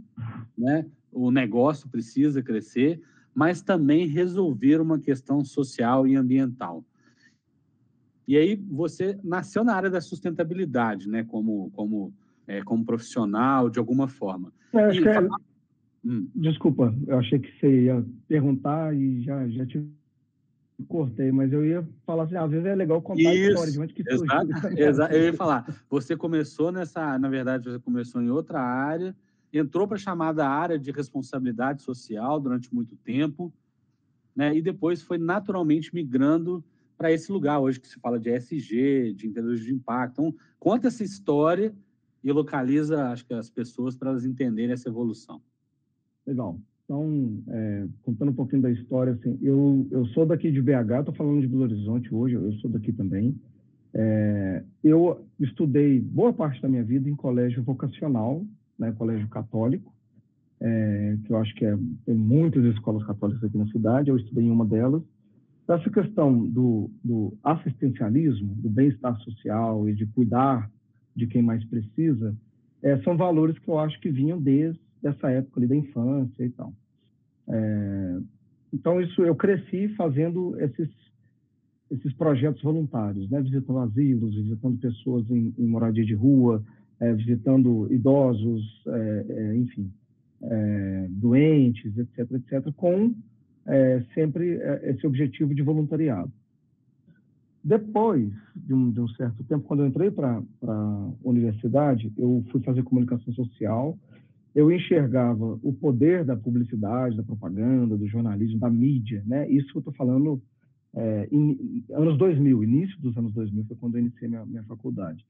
né? 0.57 0.87
O 1.13 1.31
negócio 1.31 1.89
precisa 1.89 2.43
crescer, 2.43 3.01
mas 3.35 3.61
também 3.61 4.07
resolver 4.07 4.81
uma 4.81 4.99
questão 4.99 5.45
social 5.45 6.07
e 6.07 6.17
ambiental. 6.17 6.83
E 8.27 8.37
aí 8.37 8.57
você 8.57 9.19
nasceu 9.23 9.63
na 9.63 9.75
área 9.75 9.91
da 9.91 10.01
sustentabilidade, 10.01 11.09
né? 11.09 11.25
Como 11.25 11.71
como 11.71 12.13
é, 12.49 12.63
como 12.63 12.85
profissional, 12.85 13.69
de 13.69 13.79
alguma 13.79 14.09
forma. 14.09 14.53
É, 14.73 14.95
e... 14.95 15.07
é... 15.07 15.29
hum. 16.05 16.29
Desculpa, 16.35 16.95
eu 17.07 17.19
achei 17.19 17.39
que 17.39 17.53
você 17.61 17.83
ia 17.83 18.05
perguntar 18.27 18.97
e 18.97 19.23
já, 19.23 19.47
já 19.49 19.67
te 19.67 19.87
cortei, 20.89 21.31
mas 21.31 21.53
eu 21.53 21.65
ia 21.65 21.87
falar 22.07 22.25
assim, 22.25 22.37
às 22.37 22.51
vezes 22.51 22.67
é 22.67 22.75
legal 22.75 23.03
contar 23.03 23.21
Isso, 23.21 23.31
a 23.31 23.35
história 23.35 23.73
de 23.73 23.81
onde 23.81 23.95
que 23.95 24.03
exato, 24.09 24.49
exato, 24.79 25.15
Eu 25.15 25.25
ia 25.25 25.35
falar, 25.35 25.85
você 25.91 26.17
começou 26.17 26.73
nessa, 26.73 27.19
na 27.19 27.29
verdade, 27.29 27.71
você 27.71 27.79
começou 27.79 28.23
em 28.23 28.31
outra 28.31 28.61
área, 28.61 29.15
entrou 29.53 29.87
para 29.87 29.97
a 29.97 30.01
chamada 30.01 30.49
área 30.49 30.79
de 30.79 30.91
responsabilidade 30.91 31.83
social 31.83 32.41
durante 32.41 32.75
muito 32.75 32.97
tempo, 32.97 33.53
né? 34.35 34.57
E 34.57 34.63
depois 34.63 35.03
foi 35.03 35.19
naturalmente 35.19 35.93
migrando 35.95 36.65
para 36.97 37.13
esse 37.13 37.31
lugar 37.33 37.59
hoje 37.59 37.81
que 37.81 37.89
se 37.89 37.99
fala 37.99 38.19
de 38.19 38.31
ESG, 38.31 39.15
de 39.15 39.27
empresas 39.27 39.61
de 39.61 39.73
impacto. 39.73 40.21
Então, 40.21 40.35
conta 40.59 40.89
essa 40.89 41.03
história 41.03 41.75
e 42.29 42.33
localiza, 42.33 43.09
acho 43.09 43.27
que 43.27 43.35
as 43.35 43.51
pessoas 43.51 43.97
para 43.97 44.11
elas 44.11 44.25
entenderem 44.25 44.73
essa 44.73 44.89
evolução. 44.89 45.41
Legal. 46.27 46.59
Então, 46.85 47.43
é, 47.49 47.87
contando 48.03 48.31
um 48.31 48.35
pouquinho 48.35 48.63
da 48.63 48.71
história, 48.71 49.13
assim, 49.13 49.39
eu, 49.43 49.87
eu 49.91 50.07
sou 50.07 50.25
daqui 50.25 50.51
de 50.51 50.63
BH, 50.63 51.01
estou 51.01 51.15
falando 51.15 51.41
de 51.41 51.47
Belo 51.47 51.65
Horizonte 51.65 52.15
hoje, 52.15 52.35
eu 52.35 52.53
sou 52.55 52.71
daqui 52.71 52.93
também. 52.93 53.37
É, 53.93 54.63
eu 54.83 55.27
estudei 55.39 56.01
boa 56.01 56.33
parte 56.33 56.63
da 56.63 56.69
minha 56.69 56.83
vida 56.83 57.09
em 57.09 57.15
colégio 57.15 57.63
vocacional, 57.63 58.45
né, 58.79 58.93
colégio 58.93 59.29
católico, 59.29 59.93
é, 60.61 61.19
que 61.25 61.33
eu 61.33 61.37
acho 61.37 61.55
que 61.55 61.65
é, 61.67 61.77
tem 62.07 62.15
muitas 62.15 62.65
escolas 62.65 63.07
católicas 63.07 63.45
aqui 63.45 63.59
na 63.59 63.67
cidade, 63.69 64.09
eu 64.09 64.17
estudei 64.17 64.45
em 64.45 64.51
uma 64.51 64.65
delas. 64.65 65.03
Essa 65.69 65.91
questão 65.91 66.47
do, 66.47 66.91
do 67.05 67.37
assistencialismo, 67.45 68.55
do 68.55 68.71
bem-estar 68.71 69.15
social 69.21 69.87
e 69.87 69.95
de 69.95 70.07
cuidar 70.07 70.71
de 71.19 71.27
quem 71.27 71.43
mais 71.43 71.63
precisa, 71.65 72.35
é, 72.83 72.97
são 73.03 73.17
valores 73.17 73.59
que 73.59 73.69
eu 73.69 73.79
acho 73.79 74.01
que 74.01 74.09
vinham 74.09 74.41
desde 74.41 74.81
dessa 75.03 75.31
época 75.31 75.61
ali 75.61 75.67
da 75.67 75.77
infância 75.77 76.45
e 76.45 76.51
tal. 76.51 76.73
É, 77.49 78.19
então 78.73 79.01
isso 79.01 79.23
eu 79.23 79.35
cresci 79.35 79.89
fazendo 79.91 80.59
esses 80.61 80.89
esses 81.91 82.13
projetos 82.13 82.61
voluntários, 82.63 83.31
né? 83.31 83.41
visitando 83.41 83.79
asilos, 83.79 84.35
visitando 84.35 84.79
pessoas 84.79 85.29
em, 85.31 85.55
em 85.59 85.67
moradia 85.67 86.05
de 86.05 86.13
rua, 86.13 86.63
é, 87.01 87.15
visitando 87.15 87.91
idosos, 87.91 88.63
é, 88.87 89.27
é 89.27 89.57
enfim, 89.57 89.91
é, 90.43 91.07
doentes, 91.09 91.97
etc, 91.97 92.31
etc, 92.33 92.73
com 92.77 93.15
sempre 94.15 94.59
esse 94.85 95.07
objetivo 95.07 95.55
de 95.55 95.61
voluntariado. 95.61 96.33
Depois 97.69 98.33
de 98.57 98.73
um, 98.73 98.91
de 98.91 99.01
um 99.01 99.09
certo 99.09 99.45
tempo, 99.45 99.65
quando 99.65 99.81
eu 99.81 99.87
entrei 99.87 100.11
para 100.11 100.43
a 100.63 101.11
universidade, 101.23 102.11
eu 102.17 102.43
fui 102.51 102.63
fazer 102.63 102.83
comunicação 102.83 103.33
social 103.35 103.97
eu 104.55 104.73
enxergava 104.73 105.59
o 105.63 105.73
poder 105.73 106.25
da 106.25 106.37
publicidade, 106.37 107.17
da 107.17 107.23
propaganda, 107.23 107.97
do 107.97 108.09
jornalismo, 108.09 108.59
da 108.59 108.69
mídia, 108.69 109.23
né? 109.25 109.49
Isso 109.49 109.71
eu 109.73 109.79
estou 109.79 109.95
falando 109.95 110.43
é, 110.97 111.29
anos 111.93 112.19
2000, 112.19 112.65
início 112.65 113.01
dos 113.01 113.17
anos 113.17 113.33
2000 113.35 113.65
foi 113.67 113.77
quando 113.77 113.95
eu 113.97 114.01
iniciei 114.01 114.29
minha, 114.29 114.45
minha 114.45 114.65
faculdade. 114.65 115.25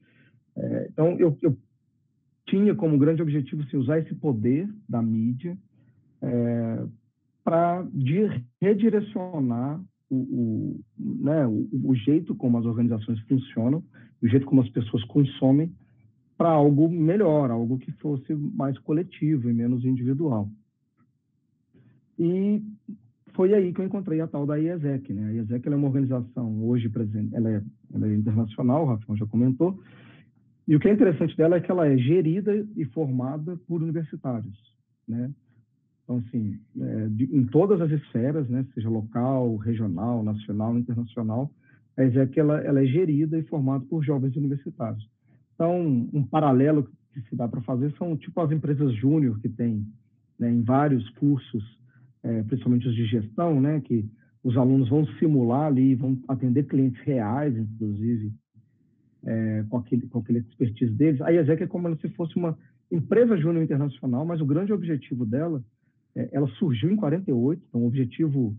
É, 0.57 0.88
então, 0.90 1.18
eu, 1.18 1.37
eu, 1.42 1.54
tinha 2.47 2.75
como 2.75 2.97
grande 2.97 3.21
objetivo 3.21 3.62
assim, 3.62 3.76
usar 3.76 3.99
esse 3.99 4.14
poder 4.14 4.66
da 4.88 5.02
mídia 5.02 5.59
é, 6.23 6.87
para 7.45 7.87
redirecionar 8.62 9.78
o, 10.11 10.81
né, 10.99 11.47
o, 11.47 11.69
o 11.85 11.95
jeito 11.95 12.35
como 12.35 12.59
as 12.59 12.65
organizações 12.65 13.21
funcionam, 13.21 13.83
o 14.23 14.29
jeito 14.29 14.47
como 14.47 14.61
as 14.61 14.69
pessoas 14.71 15.05
consomem 15.05 15.73
para 16.37 16.50
algo 16.50 16.88
melhor, 16.88 17.50
algo 17.50 17.79
que 17.79 17.91
fosse 17.93 18.33
mais 18.35 18.79
coletivo 18.79 19.50
e 19.50 19.53
menos 19.53 19.85
individual. 19.85 20.49
E 22.19 22.62
foi 23.35 23.55
aí 23.55 23.73
que 23.73 23.81
eu 23.81 23.85
encontrei 23.85 24.21
a 24.21 24.27
tal 24.27 24.47
da 24.47 24.59
IESEC. 24.59 25.12
Né? 25.12 25.29
A 25.29 25.33
IESEC 25.33 25.69
é 25.69 25.75
uma 25.75 25.88
organização 25.88 26.65
hoje 26.65 26.88
presente, 26.88 27.35
ela 27.35 27.50
é, 27.50 27.62
ela 27.93 28.09
é 28.09 28.15
internacional, 28.15 28.85
o 28.85 28.87
Rafael 28.87 29.17
já 29.17 29.27
comentou, 29.27 29.81
e 30.67 30.77
o 30.77 30.81
que 30.81 30.88
é 30.88 30.93
interessante 30.93 31.37
dela 31.37 31.57
é 31.57 31.61
que 31.61 31.71
ela 31.71 31.87
é 31.87 31.97
gerida 31.97 32.67
e 32.77 32.85
formada 32.87 33.57
por 33.67 33.83
universitários, 33.83 34.59
né? 35.07 35.33
Então, 36.09 36.25
assim, 36.27 36.59
é, 36.81 37.09
de, 37.09 37.25
em 37.25 37.45
todas 37.45 37.83
as 37.83 37.91
esferas, 37.91 38.49
né, 38.49 38.65
seja 38.73 38.88
local, 38.88 39.57
regional, 39.57 40.23
nacional, 40.23 40.79
internacional, 40.79 41.50
a 41.99 42.03
IESEC 42.03 42.41
ela, 42.41 42.61
ela 42.62 42.83
é 42.83 42.87
gerida 42.87 43.38
e 43.38 43.43
formada 43.43 43.85
por 43.85 44.03
jovens 44.03 44.35
universitários. 44.35 45.07
Então, 45.55 46.09
um 46.11 46.23
paralelo 46.23 46.88
que 47.12 47.21
se 47.29 47.37
dá 47.37 47.47
para 47.47 47.61
fazer 47.61 47.93
são 47.99 48.17
tipo 48.17 48.41
as 48.41 48.50
empresas 48.50 48.95
júnior 48.95 49.38
que 49.41 49.50
tem 49.50 49.87
né, 50.38 50.50
em 50.50 50.62
vários 50.62 51.07
cursos, 51.11 51.62
é, 52.23 52.43
principalmente 52.45 52.88
os 52.88 52.95
de 52.95 53.05
gestão, 53.05 53.61
né, 53.61 53.79
que 53.83 54.09
os 54.43 54.57
alunos 54.57 54.88
vão 54.88 55.07
simular 55.19 55.67
ali, 55.67 55.95
vão 55.95 56.19
atender 56.27 56.69
clientes 56.69 57.03
reais, 57.03 57.55
inclusive, 57.55 58.33
é, 59.27 59.65
com, 59.69 59.77
aquele, 59.77 60.07
com 60.07 60.21
aquele 60.21 60.38
expertise 60.38 60.93
deles. 60.93 61.21
A 61.21 61.31
IESEC 61.33 61.65
é 61.65 61.67
como 61.67 61.95
se 61.99 62.09
fosse 62.11 62.35
uma 62.37 62.57
empresa 62.91 63.37
júnior 63.37 63.62
internacional, 63.62 64.25
mas 64.25 64.41
o 64.41 64.47
grande 64.47 64.73
objetivo 64.73 65.27
dela, 65.27 65.62
ela 66.32 66.48
surgiu 66.58 66.90
em 66.90 66.96
48, 66.96 67.62
então 67.68 67.82
o 67.82 67.87
objetivo 67.87 68.56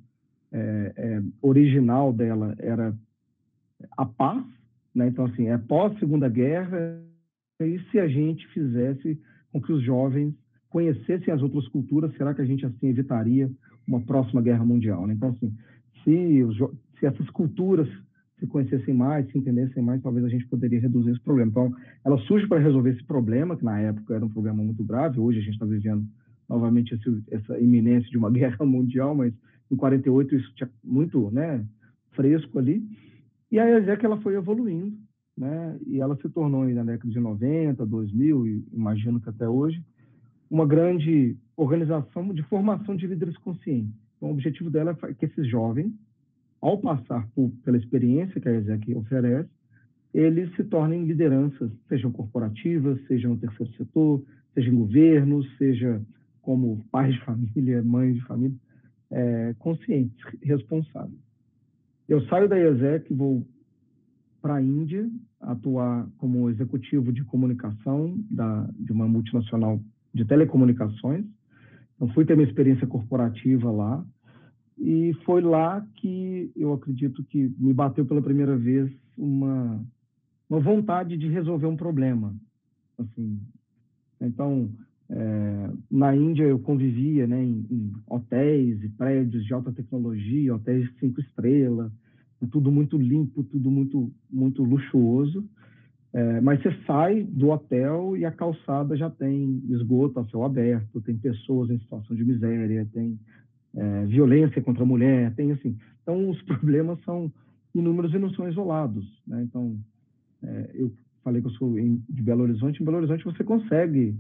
é, 0.52 0.94
é, 0.96 1.22
original 1.42 2.14
dela 2.14 2.56
era 2.60 2.96
a 3.98 4.06
paz, 4.06 4.44
né? 4.94 5.08
Então, 5.08 5.26
assim, 5.26 5.48
é 5.48 5.58
pós-segunda 5.58 6.28
guerra, 6.28 7.02
e 7.62 7.80
se 7.92 8.00
a 8.00 8.08
gente 8.08 8.48
fizesse 8.48 9.20
com 9.52 9.62
que 9.62 9.72
os 9.72 9.84
jovens 9.84 10.34
conhecessem 10.70 11.34
as 11.34 11.42
outras 11.42 11.68
culturas, 11.68 12.16
será 12.16 12.34
que 12.34 12.42
a 12.42 12.46
gente, 12.46 12.66
assim, 12.66 12.88
evitaria 12.88 13.50
uma 13.88 14.02
próxima 14.02 14.42
guerra 14.42 14.64
mundial? 14.64 15.06
Né? 15.08 15.14
Então, 15.14 15.30
assim, 15.30 15.54
se, 16.04 16.44
os, 16.44 16.58
se 17.00 17.06
essas 17.06 17.30
culturas 17.32 17.88
se 18.40 18.48
conhecessem 18.48 18.94
mais, 18.94 19.30
se 19.30 19.38
entendessem 19.38 19.84
mais, 19.84 20.02
talvez 20.02 20.26
a 20.26 20.30
gente 20.30 20.48
poderia 20.48 20.80
reduzir 20.80 21.12
esse 21.12 21.20
problema. 21.20 21.52
Então, 21.52 21.76
ela 22.06 22.18
surge 22.20 22.48
para 22.48 22.60
resolver 22.60 22.92
esse 22.92 23.04
problema, 23.04 23.58
que 23.58 23.66
na 23.66 23.80
época 23.80 24.16
era 24.16 24.26
um 24.26 24.30
problema 24.30 24.64
muito 24.64 24.84
grave, 24.84 25.20
hoje 25.20 25.40
a 25.40 25.42
gente 25.42 25.54
está 25.54 25.66
vivendo 25.66 26.06
novamente 26.50 26.96
esse, 26.96 27.24
essa 27.30 27.60
iminência 27.60 28.10
de 28.10 28.18
uma 28.18 28.32
guerra 28.32 28.66
mundial, 28.66 29.16
mas 29.16 29.34
em 29.72 29.76
48 29.76 30.36
isso 30.36 30.54
tinha 30.56 30.70
muito 30.84 31.30
né, 31.32 31.64
fresco 32.12 32.58
ali. 32.58 32.84
E 33.52 33.60
a 33.60 33.80
ESEC 33.80 34.04
ela 34.04 34.20
foi 34.22 34.36
evoluindo, 34.36 34.98
né? 35.38 35.80
E 35.88 36.00
ela 36.00 36.16
se 36.18 36.30
tornou 36.30 36.68
na 36.68 36.84
década 36.84 37.12
de 37.12 37.20
90, 37.20 37.86
2000 37.86 38.48
e 38.48 38.66
imagino 38.74 39.20
que 39.20 39.30
até 39.30 39.48
hoje 39.48 39.84
uma 40.50 40.66
grande 40.66 41.38
organização 41.56 42.34
de 42.34 42.42
formação 42.44 42.96
de 42.96 43.06
líderes 43.06 43.38
conscientes. 43.38 43.94
Então, 44.18 44.30
o 44.30 44.32
objetivo 44.34 44.70
dela 44.70 44.98
é 45.04 45.14
que 45.14 45.26
esses 45.26 45.48
jovens, 45.48 45.94
ao 46.60 46.78
passar 46.80 47.28
por, 47.36 47.52
pela 47.64 47.78
experiência 47.78 48.42
que 48.42 48.50
a 48.50 48.54
ESEC 48.54 48.96
oferece, 48.96 49.50
eles 50.14 50.54
se 50.56 50.64
tornem 50.64 51.06
lideranças, 51.06 51.72
sejam 51.88 52.12
corporativas, 52.12 53.00
sejam 53.08 53.32
no 53.32 53.38
terceiro 53.38 53.72
setor, 53.74 54.24
seja 54.54 54.70
em 54.70 54.76
governo, 54.76 55.44
seja 55.58 56.02
como 56.50 56.84
pais 56.92 57.14
de 57.14 57.24
família, 57.26 57.84
mães 57.84 58.16
de 58.16 58.22
família, 58.22 58.58
é, 59.12 59.54
conscientes, 59.60 60.18
responsáveis. 60.42 61.22
Eu 62.08 62.26
saio 62.26 62.50
da 62.50 62.58
IESEC 62.58 63.14
vou 63.14 63.46
para 64.42 64.56
a 64.56 64.62
Índia 64.62 65.08
atuar 65.40 66.10
como 66.18 66.50
executivo 66.50 67.14
de 67.14 67.24
comunicação 67.24 68.18
da, 68.32 68.68
de 68.80 68.92
uma 68.92 69.08
multinacional 69.08 69.80
de 70.12 70.26
telecomunicações. 70.26 71.24
Então, 71.96 72.08
fui 72.16 72.26
ter 72.26 72.36
minha 72.36 72.50
experiência 72.50 72.88
corporativa 72.88 73.70
lá 73.70 74.04
e 74.76 75.14
foi 75.26 75.42
lá 75.42 75.86
que 75.98 76.52
eu 76.56 76.74
acredito 76.74 77.24
que 77.26 77.54
me 77.60 77.76
bateu 77.76 78.08
pela 78.08 78.24
primeira 78.24 78.58
vez 78.58 78.92
uma, 79.16 79.86
uma 80.50 80.60
vontade 80.60 81.16
de 81.16 81.28
resolver 81.28 81.68
um 81.68 81.78
problema. 81.78 82.36
Assim, 82.98 83.40
então, 84.20 84.72
é, 85.12 85.70
na 85.90 86.16
Índia 86.16 86.44
eu 86.44 86.60
convivia 86.60 87.26
né, 87.26 87.44
em, 87.44 87.66
em, 87.72 87.92
hotéis 88.08 88.84
e 88.84 88.90
prédios 88.90 89.44
de 89.44 89.54
alta 89.54 89.72
tecnologia, 89.72 90.54
hotéis 90.54 90.88
de 90.88 91.00
cinco 91.00 91.20
estrelas, 91.20 91.92
tudo 92.52 92.72
muito 92.72 92.98
limpo, 92.98 93.44
tudo 93.44 93.72
muito 93.72 94.12
muito 94.32 94.64
luxuoso. 94.64 95.44
É, 96.14 96.42
mas 96.42 96.62
você 96.62 96.76
sai 96.86 97.24
do 97.24 97.50
hotel 97.50 98.18
e 98.18 98.26
a 98.26 98.32
calçada 98.32 98.96
já 98.96 99.10
tem 99.10 99.62
esgoto 99.70 100.20
a 100.20 100.26
céu 100.26 100.44
aberto, 100.44 101.02
tem 101.02 101.16
pessoas 101.18 101.70
em 101.70 101.80
situação 101.80 102.16
de 102.16 102.24
miséria, 102.24 102.88
tem 102.92 103.20
é, 103.76 104.06
violência 104.06 104.62
contra 104.62 104.84
a 104.84 104.88
mulher, 104.88 105.34
tem 105.36 105.52
assim. 105.52 105.78
Então 106.02 106.30
os 106.30 106.42
problemas 106.44 107.00
são 107.04 107.32
inúmeros 107.74 108.14
e 108.14 108.20
não 108.20 108.32
são 108.32 108.48
isolados. 108.48 109.06
Né? 109.28 109.44
Então 109.44 109.76
é, 110.44 110.70
eu 110.76 110.92
falei 111.24 111.42
que 111.42 111.48
eu 111.48 111.52
sou 111.54 111.76
de 111.76 112.22
Belo 112.22 112.44
Horizonte. 112.44 112.82
Em 112.82 112.86
Belo 112.86 112.98
Horizonte 112.98 113.26
você 113.26 113.44
consegue 113.44 114.16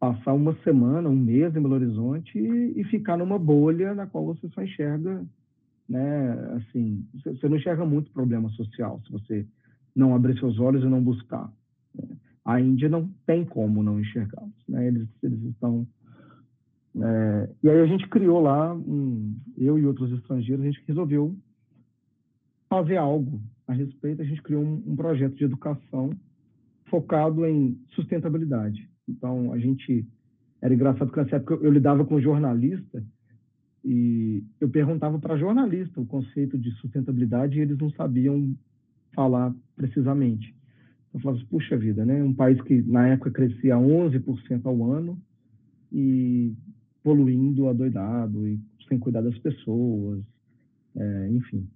passar 0.00 0.32
uma 0.32 0.54
semana, 0.64 1.08
um 1.08 1.16
mês 1.16 1.54
em 1.54 1.60
Belo 1.60 1.74
Horizonte 1.74 2.36
e, 2.38 2.80
e, 2.80 2.84
ficar 2.84 3.18
numa 3.18 3.38
bolha 3.38 3.94
na 3.94 4.06
qual 4.06 4.24
você 4.24 4.48
só 4.48 4.62
enxerga, 4.62 5.22
né, 5.86 6.32
assim, 6.56 7.06
você 7.22 7.48
não 7.48 7.56
enxerga 7.56 7.84
muito 7.84 8.10
problema 8.10 8.48
social 8.50 9.00
se 9.04 9.12
você 9.12 9.46
não 9.94 10.14
abrir 10.14 10.38
seus 10.38 10.58
olhos 10.58 10.82
e 10.82 10.86
não 10.86 11.02
buscar. 11.02 11.52
Né? 11.94 12.16
a 12.44 12.60
Índia 12.60 12.88
não 12.88 13.08
tem 13.26 13.44
como 13.44 13.82
não 13.82 14.00
enxergá-los. 14.00 14.52
Né? 14.68 14.88
Eles, 14.88 15.08
eles 15.22 15.40
estão. 15.44 15.86
É, 16.96 17.50
e 17.62 17.70
aí 17.70 17.80
a 17.80 17.86
gente 17.86 18.08
criou 18.08 18.40
lá, 18.40 18.74
um, 18.74 19.36
eu 19.56 19.78
e 19.78 19.86
outros 19.86 20.10
estrangeiros, 20.12 20.64
a 20.64 20.68
gente 20.68 20.82
resolveu 20.86 21.36
fazer 22.68 22.96
algo 22.96 23.40
a 23.68 23.72
respeito. 23.72 24.22
A 24.22 24.24
gente 24.24 24.42
criou 24.42 24.64
um, 24.64 24.82
um 24.84 24.96
projeto 24.96 25.36
de 25.36 25.44
educação 25.44 26.10
focado 26.86 27.46
em 27.46 27.80
sustentabilidade. 27.90 28.89
Então, 29.10 29.52
a 29.52 29.58
gente. 29.58 30.06
Era 30.62 30.74
engraçado 30.74 31.10
que 31.10 31.16
nessa 31.16 31.36
época 31.36 31.54
eu, 31.54 31.72
lidava 31.72 32.04
com 32.04 32.20
jornalista 32.20 33.02
e 33.82 34.44
eu 34.60 34.68
perguntava 34.68 35.18
para 35.18 35.38
jornalista 35.38 36.00
o 36.00 36.06
conceito 36.06 36.58
de 36.58 36.70
sustentabilidade 36.72 37.58
e 37.58 37.62
eles 37.62 37.78
não 37.78 37.90
sabiam 37.92 38.54
falar 39.14 39.54
precisamente. 39.74 40.54
Eu 41.14 41.20
falava, 41.20 41.42
puxa 41.48 41.78
vida, 41.78 42.04
né? 42.04 42.22
Um 42.22 42.34
país 42.34 42.60
que 42.62 42.82
na 42.82 43.08
época 43.08 43.30
crescia 43.30 43.74
11% 43.76 44.66
ao 44.66 44.92
ano 44.92 45.18
e 45.90 46.52
poluindo 47.02 47.68
adoidado 47.68 48.46
e 48.46 48.60
sem 48.86 48.98
cuidar 48.98 49.22
das 49.22 49.38
pessoas, 49.38 50.22
é, 50.94 51.28
enfim. 51.30 51.66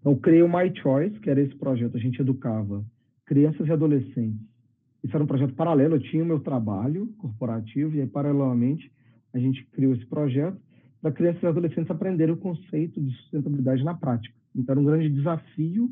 Então, 0.00 0.12
eu 0.12 0.18
criei 0.18 0.42
o 0.42 0.48
My 0.48 0.74
Choice, 0.74 1.18
que 1.20 1.28
era 1.28 1.40
esse 1.40 1.54
projeto. 1.56 1.96
A 1.96 2.00
gente 2.00 2.20
educava 2.20 2.84
crianças 3.26 3.66
e 3.66 3.72
adolescentes. 3.72 4.55
Isso 5.06 5.16
era 5.16 5.22
um 5.22 5.28
projeto 5.28 5.54
paralelo. 5.54 5.94
Eu 5.94 6.00
tinha 6.00 6.24
o 6.24 6.26
meu 6.26 6.40
trabalho 6.40 7.06
corporativo 7.18 7.94
e 7.94 8.00
aí, 8.00 8.08
paralelamente, 8.08 8.90
a 9.32 9.38
gente 9.38 9.64
criou 9.66 9.94
esse 9.94 10.04
projeto 10.06 10.60
para 11.00 11.12
crianças 11.12 11.44
e 11.44 11.46
adolescentes 11.46 11.88
aprenderem 11.88 12.34
o 12.34 12.36
conceito 12.36 13.00
de 13.00 13.14
sustentabilidade 13.18 13.84
na 13.84 13.94
prática. 13.94 14.34
Então, 14.52 14.72
era 14.72 14.80
um 14.80 14.84
grande 14.84 15.08
desafio 15.10 15.88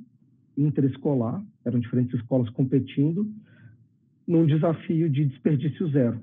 interescolar, 0.59 1.41
eram 1.65 1.79
diferentes 1.79 2.13
escolas 2.19 2.51
competindo, 2.51 3.31
num 4.27 4.47
desafio 4.47 5.09
de 5.09 5.27
desperdício 5.27 5.89
zero. 5.91 6.21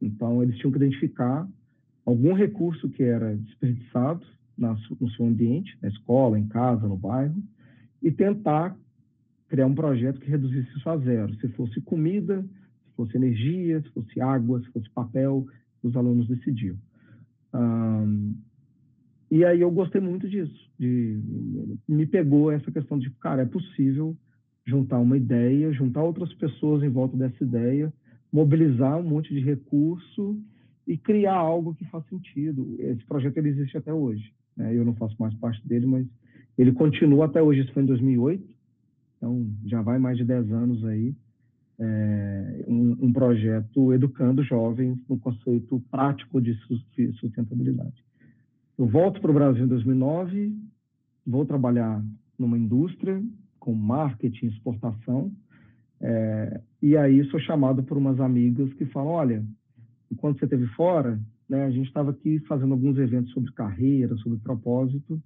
Então, 0.00 0.42
eles 0.42 0.56
tinham 0.56 0.70
que 0.70 0.78
identificar 0.78 1.46
algum 2.06 2.32
recurso 2.32 2.88
que 2.88 3.02
era 3.02 3.36
desperdiçado 3.36 4.24
no 4.56 5.10
seu 5.10 5.26
ambiente, 5.26 5.76
na 5.82 5.90
escola, 5.90 6.38
em 6.38 6.48
casa, 6.48 6.88
no 6.88 6.96
bairro, 6.96 7.36
e 8.02 8.10
tentar 8.10 8.74
criar 9.50 9.66
um 9.66 9.74
projeto 9.74 10.20
que 10.20 10.30
reduzisse 10.30 10.70
isso 10.76 10.88
a 10.88 10.96
zero. 10.96 11.34
Se 11.34 11.48
fosse 11.48 11.80
comida, 11.80 12.40
se 12.42 12.96
fosse 12.96 13.16
energia, 13.16 13.82
se 13.82 13.88
fosse 13.90 14.20
água, 14.20 14.60
se 14.60 14.70
fosse 14.70 14.88
papel, 14.90 15.44
os 15.82 15.94
alunos 15.96 16.28
decidiam. 16.28 16.76
Um, 17.52 18.34
e 19.28 19.44
aí 19.44 19.60
eu 19.60 19.70
gostei 19.70 20.00
muito 20.00 20.28
disso. 20.28 20.70
De, 20.78 21.20
me 21.88 22.06
pegou 22.06 22.50
essa 22.52 22.70
questão 22.70 22.98
de, 22.98 23.10
cara, 23.10 23.42
é 23.42 23.46
possível 23.46 24.16
juntar 24.64 25.00
uma 25.00 25.16
ideia, 25.16 25.72
juntar 25.72 26.02
outras 26.04 26.32
pessoas 26.34 26.84
em 26.84 26.88
volta 26.88 27.16
dessa 27.16 27.42
ideia, 27.42 27.92
mobilizar 28.32 28.98
um 28.98 29.02
monte 29.02 29.34
de 29.34 29.40
recurso 29.40 30.40
e 30.86 30.96
criar 30.96 31.34
algo 31.34 31.74
que 31.74 31.84
faz 31.86 32.06
sentido. 32.06 32.76
Esse 32.78 33.04
projeto 33.04 33.36
ele 33.36 33.48
existe 33.48 33.76
até 33.76 33.92
hoje. 33.92 34.32
Né? 34.56 34.76
Eu 34.76 34.84
não 34.84 34.94
faço 34.94 35.16
mais 35.18 35.34
parte 35.34 35.66
dele, 35.66 35.86
mas 35.86 36.06
ele 36.56 36.70
continua 36.70 37.24
até 37.24 37.42
hoje. 37.42 37.62
Isso 37.62 37.72
foi 37.72 37.82
em 37.82 37.86
2008, 37.86 38.59
então 39.20 39.46
já 39.66 39.82
vai 39.82 39.98
mais 39.98 40.16
de 40.16 40.24
10 40.24 40.50
anos 40.50 40.84
aí. 40.86 41.14
É, 41.78 42.64
um, 42.68 43.06
um, 43.06 43.12
projeto 43.12 43.94
educando 43.94 44.42
jovens 44.42 44.98
no 45.08 45.18
conceito 45.18 45.82
prático 45.90 46.40
de 46.40 46.54
sustentabilidade. 47.18 48.04
Eu 48.76 48.86
volto 48.86 49.18
para 49.18 49.30
o 49.30 49.34
Brasil 49.34 49.64
em 49.64 49.68
2009, 49.68 50.54
vou 51.26 51.46
trabalhar 51.46 52.04
numa 52.38 52.58
indústria 52.58 53.22
com 53.58 53.72
marketing, 53.72 54.48
exportação, 54.48 55.32
é, 56.02 56.60
e 56.82 56.98
aí 56.98 57.24
sou 57.30 57.40
chamado 57.40 57.82
por 57.82 57.96
umas 57.96 58.20
amigas 58.20 58.70
que 58.74 58.84
falam, 58.86 59.12
olha, 59.12 59.44
enquanto 60.10 60.38
você 60.38 60.44
esteve 60.44 60.66
fora, 60.68 61.18
né, 61.48 61.64
a 61.64 61.70
gente 61.70 61.86
estava 61.86 62.10
aqui 62.10 62.38
fazendo 62.40 62.72
alguns 62.72 62.98
eventos 62.98 63.32
sobre 63.32 63.52
carreira, 63.52 64.14
sobre 64.18 64.38
propósito, 64.38 65.20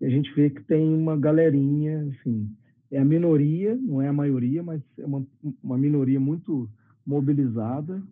e 0.00 0.06
a 0.06 0.10
gente 0.10 0.32
vê 0.34 0.50
que 0.50 0.62
tem 0.62 0.94
uma 0.94 1.16
galerinha, 1.16 2.08
assim, 2.12 2.48
é 2.90 2.98
a 2.98 3.04
minoria, 3.04 3.76
não 3.76 4.02
é 4.02 4.08
a 4.08 4.12
maioria, 4.12 4.62
mas 4.62 4.82
é 4.98 5.06
uma, 5.06 5.24
uma 5.62 5.78
minoria 5.78 6.18
muito 6.18 6.68
mobilizada 7.06 8.02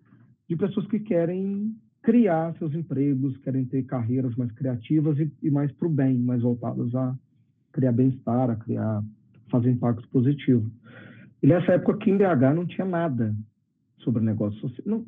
de 0.49 0.57
pessoas 0.57 0.87
que 0.87 1.01
querem 1.01 1.75
criar 2.03 2.57
seus 2.59 2.75
empregos, 2.75 3.37
querem 3.39 3.65
ter 3.65 3.83
carreiras 3.85 4.35
mais 4.37 4.51
criativas 4.53 5.19
e, 5.19 5.31
e 5.43 5.51
mais 5.51 5.71
para 5.73 5.89
o 5.89 5.91
bem, 5.91 6.19
mais 6.19 6.43
voltadas 6.43 6.95
a 6.95 7.15
criar 7.73 7.93
bem-estar, 7.93 8.51
a 8.51 8.57
criar, 8.57 9.03
fazer 9.51 9.71
impacto 9.71 10.09
positivo. 10.09 10.71
E 11.43 11.47
nessa 11.47 11.73
época 11.73 11.93
aqui 11.93 12.11
em 12.11 12.17
BH 12.17 12.55
não 12.55 12.67
tinha 12.67 12.87
nada 12.87 13.35
sobre 13.99 14.23
negócio 14.23 14.59
social, 14.61 14.87
não, 14.87 15.05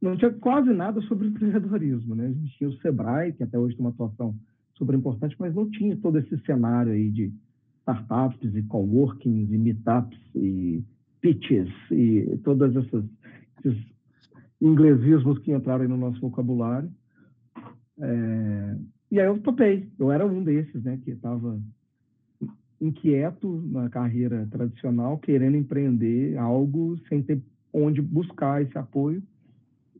não 0.00 0.16
tinha 0.16 0.30
quase 0.30 0.72
nada 0.72 1.00
sobre 1.02 1.28
empreendedorismo, 1.28 2.14
né? 2.14 2.26
A 2.26 2.32
gente 2.32 2.56
tinha 2.56 2.70
o 2.70 2.76
Sebrae, 2.78 3.32
que 3.32 3.42
até 3.42 3.58
hoje 3.58 3.76
tem 3.76 3.84
uma 3.84 3.90
atuação 3.90 4.34
super 4.74 4.94
importante, 4.94 5.36
mas 5.38 5.54
não 5.54 5.68
tinha 5.70 5.96
todo 5.96 6.18
esse 6.18 6.38
cenário 6.44 6.92
aí 6.92 7.10
de 7.10 7.32
startups 7.82 8.54
e 8.54 8.62
coworkings 8.62 9.52
e 9.52 9.58
meetups 9.58 10.18
e 10.34 10.82
pitches 11.20 11.68
e 11.90 12.38
todas 12.44 12.74
essas 12.74 13.04
esses 13.64 13.92
inglesismos 14.60 15.38
que 15.40 15.52
entraram 15.52 15.88
no 15.88 15.96
nosso 15.96 16.20
vocabulário. 16.20 16.90
É, 17.98 18.76
e 19.10 19.20
aí 19.20 19.26
eu 19.26 19.38
topei. 19.40 19.88
Eu 19.98 20.10
era 20.10 20.26
um 20.26 20.42
desses, 20.42 20.82
né, 20.82 20.98
que 21.02 21.10
estava 21.10 21.60
inquieto 22.80 23.62
na 23.66 23.88
carreira 23.88 24.46
tradicional, 24.50 25.18
querendo 25.18 25.56
empreender 25.56 26.36
algo 26.36 26.98
sem 27.08 27.22
ter 27.22 27.40
onde 27.72 28.02
buscar 28.02 28.62
esse 28.62 28.76
apoio. 28.76 29.22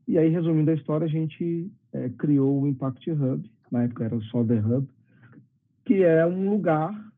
E 0.06 0.18
aí, 0.18 0.28
resumindo 0.28 0.70
a 0.70 0.74
história, 0.74 1.06
a 1.06 1.10
gente 1.10 1.70
é, 1.92 2.08
criou 2.10 2.62
o 2.62 2.66
Impact 2.66 3.10
Hub, 3.10 3.50
na 3.70 3.84
época 3.84 4.04
era 4.04 4.20
só 4.22 4.44
The 4.44 4.58
Hub, 4.60 4.88
que 5.84 6.02
é 6.02 6.26
um 6.26 6.50
lugar 6.50 7.12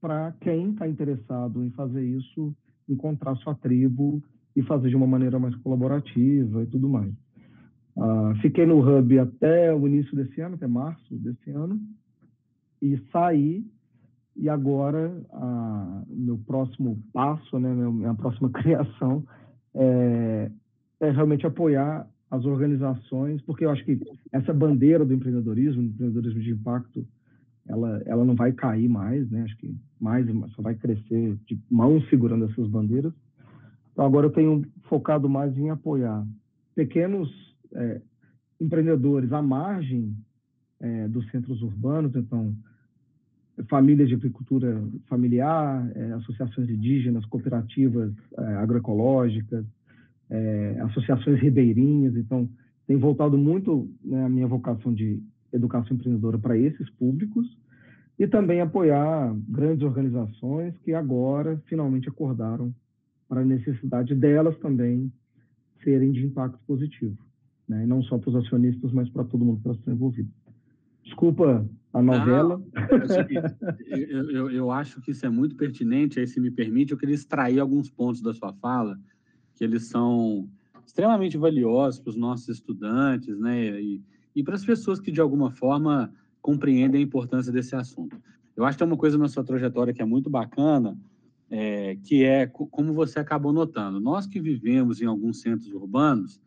para 0.00 0.32
quem 0.40 0.70
está 0.70 0.88
interessado 0.88 1.62
em 1.64 1.70
fazer 1.70 2.04
isso 2.04 2.54
encontrar 2.88 3.36
sua 3.36 3.54
tribo 3.54 4.22
e 4.54 4.62
fazer 4.62 4.88
de 4.88 4.96
uma 4.96 5.06
maneira 5.06 5.38
mais 5.38 5.54
colaborativa 5.56 6.62
e 6.62 6.66
tudo 6.66 6.88
mais. 6.88 7.12
Uh, 7.96 8.34
fiquei 8.42 8.66
no 8.66 8.78
Hub 8.78 9.18
até 9.18 9.74
o 9.74 9.86
início 9.86 10.14
desse 10.14 10.40
ano, 10.40 10.54
até 10.54 10.66
março 10.66 11.14
desse 11.16 11.50
ano, 11.50 11.80
e 12.80 12.98
saí. 13.10 13.64
E 14.38 14.50
agora, 14.50 15.10
meu 16.08 16.36
próximo 16.36 17.02
passo, 17.10 17.58
né, 17.58 17.72
minha 17.72 18.14
próxima 18.14 18.50
criação, 18.52 19.24
é, 19.74 20.50
é 21.00 21.10
realmente 21.10 21.46
apoiar 21.46 22.06
as 22.30 22.44
organizações, 22.44 23.40
porque 23.42 23.64
eu 23.64 23.70
acho 23.70 23.82
que 23.84 23.98
essa 24.30 24.52
bandeira 24.52 25.06
do 25.06 25.14
empreendedorismo, 25.14 25.82
do 25.82 25.88
empreendedorismo 25.88 26.40
de 26.42 26.50
impacto, 26.50 27.06
ela, 27.68 28.02
ela 28.06 28.24
não 28.24 28.34
vai 28.34 28.52
cair 28.52 28.88
mais, 28.88 29.28
né? 29.30 29.42
Acho 29.42 29.56
que 29.58 29.74
mais 30.00 30.26
só 30.54 30.62
vai 30.62 30.74
crescer 30.74 31.36
de 31.46 31.58
mãos 31.70 32.08
segurando 32.08 32.44
essas 32.46 32.68
bandeiras. 32.68 33.12
Então, 33.92 34.04
agora 34.04 34.26
eu 34.26 34.32
tenho 34.32 34.64
focado 34.88 35.28
mais 35.28 35.56
em 35.56 35.70
apoiar 35.70 36.26
pequenos 36.74 37.28
é, 37.74 38.00
empreendedores 38.60 39.32
à 39.32 39.40
margem 39.40 40.14
é, 40.80 41.08
dos 41.08 41.28
centros 41.30 41.62
urbanos, 41.62 42.14
então, 42.14 42.54
famílias 43.68 44.08
de 44.08 44.14
agricultura 44.14 44.82
familiar, 45.08 45.90
é, 45.94 46.12
associações 46.12 46.68
indígenas, 46.68 47.24
cooperativas 47.26 48.12
é, 48.36 48.42
agroecológicas, 48.56 49.64
é, 50.28 50.80
associações 50.80 51.40
ribeirinhas. 51.40 52.14
Então, 52.16 52.48
tem 52.86 52.96
voltado 52.96 53.38
muito 53.38 53.90
né, 54.04 54.24
a 54.24 54.28
minha 54.28 54.46
vocação 54.46 54.92
de 54.92 55.22
educação 55.52 55.96
empreendedora 55.96 56.38
para 56.38 56.56
esses 56.56 56.88
públicos 56.90 57.56
e 58.18 58.26
também 58.26 58.60
apoiar 58.60 59.34
grandes 59.48 59.84
organizações 59.84 60.76
que 60.78 60.92
agora 60.94 61.60
finalmente 61.66 62.08
acordaram 62.08 62.74
para 63.28 63.40
a 63.40 63.44
necessidade 63.44 64.14
delas 64.14 64.56
também 64.58 65.12
serem 65.82 66.12
de 66.12 66.24
impacto 66.24 66.58
positivo, 66.66 67.16
né? 67.68 67.84
Não 67.86 68.02
só 68.02 68.18
para 68.18 68.30
os 68.30 68.36
acionistas, 68.36 68.92
mas 68.92 69.08
para 69.10 69.24
todo 69.24 69.44
mundo 69.44 69.60
que 69.62 69.68
está 69.68 69.92
envolvido. 69.92 70.30
Desculpa 71.04 71.68
a 71.92 72.02
novela. 72.02 72.60
eu, 73.86 74.30
eu, 74.30 74.50
eu, 74.50 74.70
acho 74.70 75.00
que 75.00 75.10
isso 75.10 75.24
é 75.24 75.28
muito 75.28 75.54
pertinente, 75.54 76.18
aí 76.18 76.26
se 76.26 76.40
me 76.40 76.50
permite, 76.50 76.92
eu 76.92 76.98
queria 76.98 77.14
extrair 77.14 77.60
alguns 77.60 77.90
pontos 77.90 78.20
da 78.20 78.34
sua 78.34 78.52
fala, 78.54 78.98
que 79.54 79.64
eles 79.64 79.84
são 79.84 80.48
extremamente 80.84 81.36
valiosos 81.36 82.00
para 82.00 82.10
os 82.10 82.16
nossos 82.16 82.48
estudantes, 82.48 83.38
né? 83.38 83.80
E, 83.80 84.02
e 84.36 84.42
para 84.42 84.54
as 84.54 84.64
pessoas 84.64 85.00
que, 85.00 85.10
de 85.10 85.20
alguma 85.20 85.50
forma, 85.50 86.12
compreendem 86.42 87.00
a 87.00 87.04
importância 87.04 87.50
desse 87.50 87.74
assunto. 87.74 88.20
Eu 88.54 88.66
acho 88.66 88.76
que 88.76 88.84
tem 88.84 88.86
uma 88.86 88.98
coisa 88.98 89.16
na 89.16 89.28
sua 89.28 89.42
trajetória 89.42 89.94
que 89.94 90.02
é 90.02 90.04
muito 90.04 90.28
bacana, 90.28 90.96
é, 91.48 91.96
que 91.96 92.22
é 92.22 92.46
como 92.46 92.92
você 92.92 93.18
acabou 93.18 93.50
notando. 93.50 93.98
Nós 93.98 94.26
que 94.26 94.38
vivemos 94.38 95.00
em 95.00 95.06
alguns 95.06 95.40
centros 95.40 95.72
urbanos, 95.72 96.38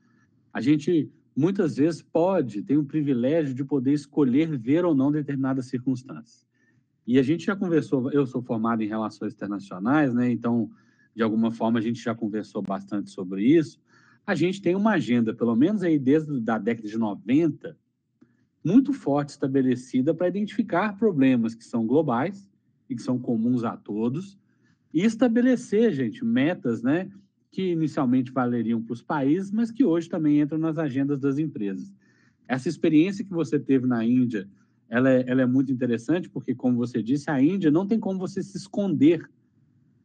a 0.53 0.61
gente 0.61 1.11
muitas 1.35 1.77
vezes 1.77 2.03
pode, 2.03 2.61
tem 2.61 2.77
o 2.77 2.85
privilégio 2.85 3.55
de 3.55 3.63
poder 3.63 3.93
escolher 3.93 4.55
ver 4.55 4.85
ou 4.85 4.93
não 4.93 5.11
determinadas 5.11 5.65
circunstâncias. 5.65 6.45
E 7.07 7.17
a 7.17 7.23
gente 7.23 7.45
já 7.45 7.55
conversou, 7.55 8.11
eu 8.11 8.27
sou 8.27 8.43
formado 8.43 8.83
em 8.83 8.87
relações 8.87 9.33
internacionais, 9.33 10.13
né? 10.13 10.29
Então, 10.31 10.69
de 11.15 11.23
alguma 11.23 11.51
forma 11.51 11.79
a 11.79 11.81
gente 11.81 12.03
já 12.03 12.13
conversou 12.13 12.61
bastante 12.61 13.09
sobre 13.09 13.43
isso, 13.43 13.81
a 14.29 14.35
gente 14.35 14.61
tem 14.61 14.75
uma 14.75 14.91
agenda, 14.91 15.33
pelo 15.33 15.55
menos 15.55 15.81
aí 15.81 15.97
desde 15.97 16.31
a 16.51 16.59
década 16.59 16.87
de 16.87 16.97
90, 16.99 17.75
muito 18.63 18.93
forte 18.93 19.29
estabelecida 19.29 20.13
para 20.13 20.27
identificar 20.27 20.95
problemas 20.97 21.55
que 21.55 21.63
são 21.65 21.87
globais 21.87 22.47
e 22.87 22.95
que 22.95 23.01
são 23.01 23.17
comuns 23.17 23.63
a 23.63 23.75
todos 23.75 24.37
e 24.93 25.03
estabelecer, 25.03 25.91
gente, 25.93 26.23
metas, 26.23 26.83
né, 26.83 27.09
que 27.49 27.71
inicialmente 27.71 28.31
valeriam 28.31 28.79
para 28.83 28.93
os 28.93 29.01
países, 29.01 29.51
mas 29.51 29.71
que 29.71 29.83
hoje 29.83 30.07
também 30.07 30.39
entram 30.39 30.59
nas 30.59 30.77
agendas 30.77 31.19
das 31.19 31.39
empresas. 31.39 31.91
Essa 32.47 32.69
experiência 32.69 33.25
que 33.25 33.31
você 33.31 33.59
teve 33.59 33.87
na 33.87 34.05
Índia, 34.05 34.47
ela 34.87 35.09
é, 35.09 35.23
ela 35.25 35.41
é 35.41 35.47
muito 35.47 35.71
interessante 35.71 36.29
porque, 36.29 36.53
como 36.53 36.77
você 36.77 37.01
disse, 37.01 37.31
a 37.31 37.41
Índia 37.41 37.71
não 37.71 37.87
tem 37.87 37.99
como 37.99 38.19
você 38.19 38.43
se 38.43 38.57
esconder 38.57 39.27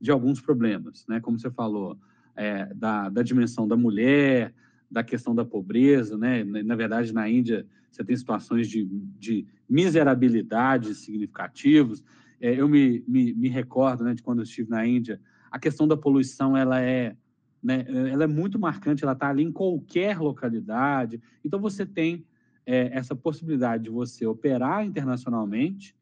de 0.01 0.11
alguns 0.11 0.41
problemas, 0.41 1.05
né? 1.07 1.21
Como 1.21 1.39
você 1.39 1.51
falou, 1.51 1.99
é, 2.37 2.73
da, 2.75 3.09
da 3.09 3.23
dimensão 3.23 3.67
da 3.67 3.77
mulher, 3.77 4.55
da 4.91 5.03
questão 5.03 5.35
da 5.35 5.45
pobreza, 5.45 6.17
né? 6.17 6.45
Na 6.45 6.77
verdade, 6.77 7.13
na 7.13 7.29
Índia, 7.29 7.67
você 7.91 8.05
tem 8.05 8.17
situações 8.17 8.69
de, 8.69 8.85
de 9.19 9.47
miserabilidade 9.69 10.95
significativos. 10.95 12.03
É, 12.41 12.61
eu 12.61 12.69
me, 12.69 13.05
me, 13.07 13.33
me, 13.35 13.49
recordo, 13.49 14.05
né, 14.05 14.15
de 14.15 14.23
quando 14.23 14.39
eu 14.39 14.45
estive 14.45 14.69
na 14.69 14.87
Índia, 14.87 15.21
a 15.51 15.59
questão 15.59 15.87
da 15.87 15.97
poluição, 15.97 16.57
ela 16.57 16.81
é, 16.81 17.17
né, 17.63 17.85
ela 17.89 18.25
é 18.25 18.27
muito 18.27 18.59
marcante, 18.59 19.03
ela 19.03 19.13
está 19.13 19.31
ali 19.31 19.43
em 19.43 19.53
qualquer 19.53 20.19
localidade. 20.19 21.21
Então, 21.45 21.61
você 21.61 21.87
tem 21.87 22.27
é, 22.67 22.97
essa 22.97 23.15
possibilidade 23.15 23.85
de 23.85 23.91
você 23.91 24.27
operar 24.27 24.85
internacionalmente 24.85 25.97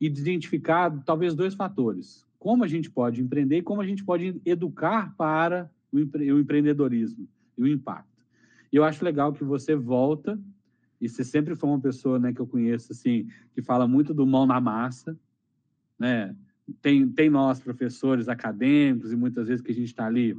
e 0.00 0.08
de 0.08 0.20
identificar, 0.20 0.90
talvez, 1.04 1.34
dois 1.34 1.54
fatores. 1.54 2.27
Como 2.38 2.64
a 2.64 2.68
gente 2.68 2.90
pode 2.90 3.22
empreender 3.22 3.58
e 3.58 3.62
como 3.62 3.80
a 3.80 3.86
gente 3.86 4.04
pode 4.04 4.40
educar 4.44 5.14
para 5.16 5.70
o, 5.90 5.98
empre 5.98 6.32
o 6.32 6.38
empreendedorismo 6.38 7.28
e 7.56 7.62
o 7.62 7.66
impacto. 7.66 8.24
E 8.72 8.76
eu 8.76 8.84
acho 8.84 9.04
legal 9.04 9.32
que 9.32 9.42
você 9.42 9.74
volta, 9.74 10.38
e 11.00 11.08
você 11.08 11.24
sempre 11.24 11.54
foi 11.56 11.68
uma 11.68 11.80
pessoa 11.80 12.18
né, 12.18 12.32
que 12.32 12.40
eu 12.40 12.46
conheço, 12.46 12.92
assim, 12.92 13.28
que 13.54 13.62
fala 13.62 13.86
muito 13.88 14.12
do 14.12 14.26
mão 14.26 14.46
na 14.46 14.60
massa, 14.60 15.18
né? 15.98 16.34
Tem, 16.82 17.08
tem 17.08 17.30
nós, 17.30 17.60
professores 17.60 18.28
acadêmicos, 18.28 19.10
e 19.10 19.16
muitas 19.16 19.48
vezes 19.48 19.64
que 19.64 19.72
a 19.72 19.74
gente 19.74 19.86
está 19.86 20.06
ali 20.06 20.36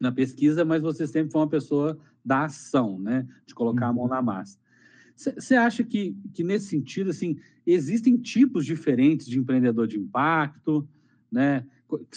na 0.00 0.10
pesquisa, 0.10 0.64
mas 0.64 0.80
você 0.80 1.06
sempre 1.06 1.30
foi 1.30 1.40
uma 1.40 1.48
pessoa 1.48 1.98
da 2.24 2.44
ação, 2.44 2.98
né? 2.98 3.26
De 3.46 3.54
colocar 3.54 3.88
a 3.88 3.92
mão 3.92 4.04
uhum. 4.04 4.10
na 4.10 4.22
massa. 4.22 4.58
Você 5.16 5.56
acha 5.56 5.82
que, 5.82 6.16
que, 6.32 6.44
nesse 6.44 6.66
sentido, 6.66 7.10
assim, 7.10 7.36
existem 7.66 8.16
tipos 8.16 8.64
diferentes 8.64 9.26
de 9.26 9.38
empreendedor 9.38 9.88
de 9.88 9.98
impacto, 9.98 10.88
né? 11.30 11.64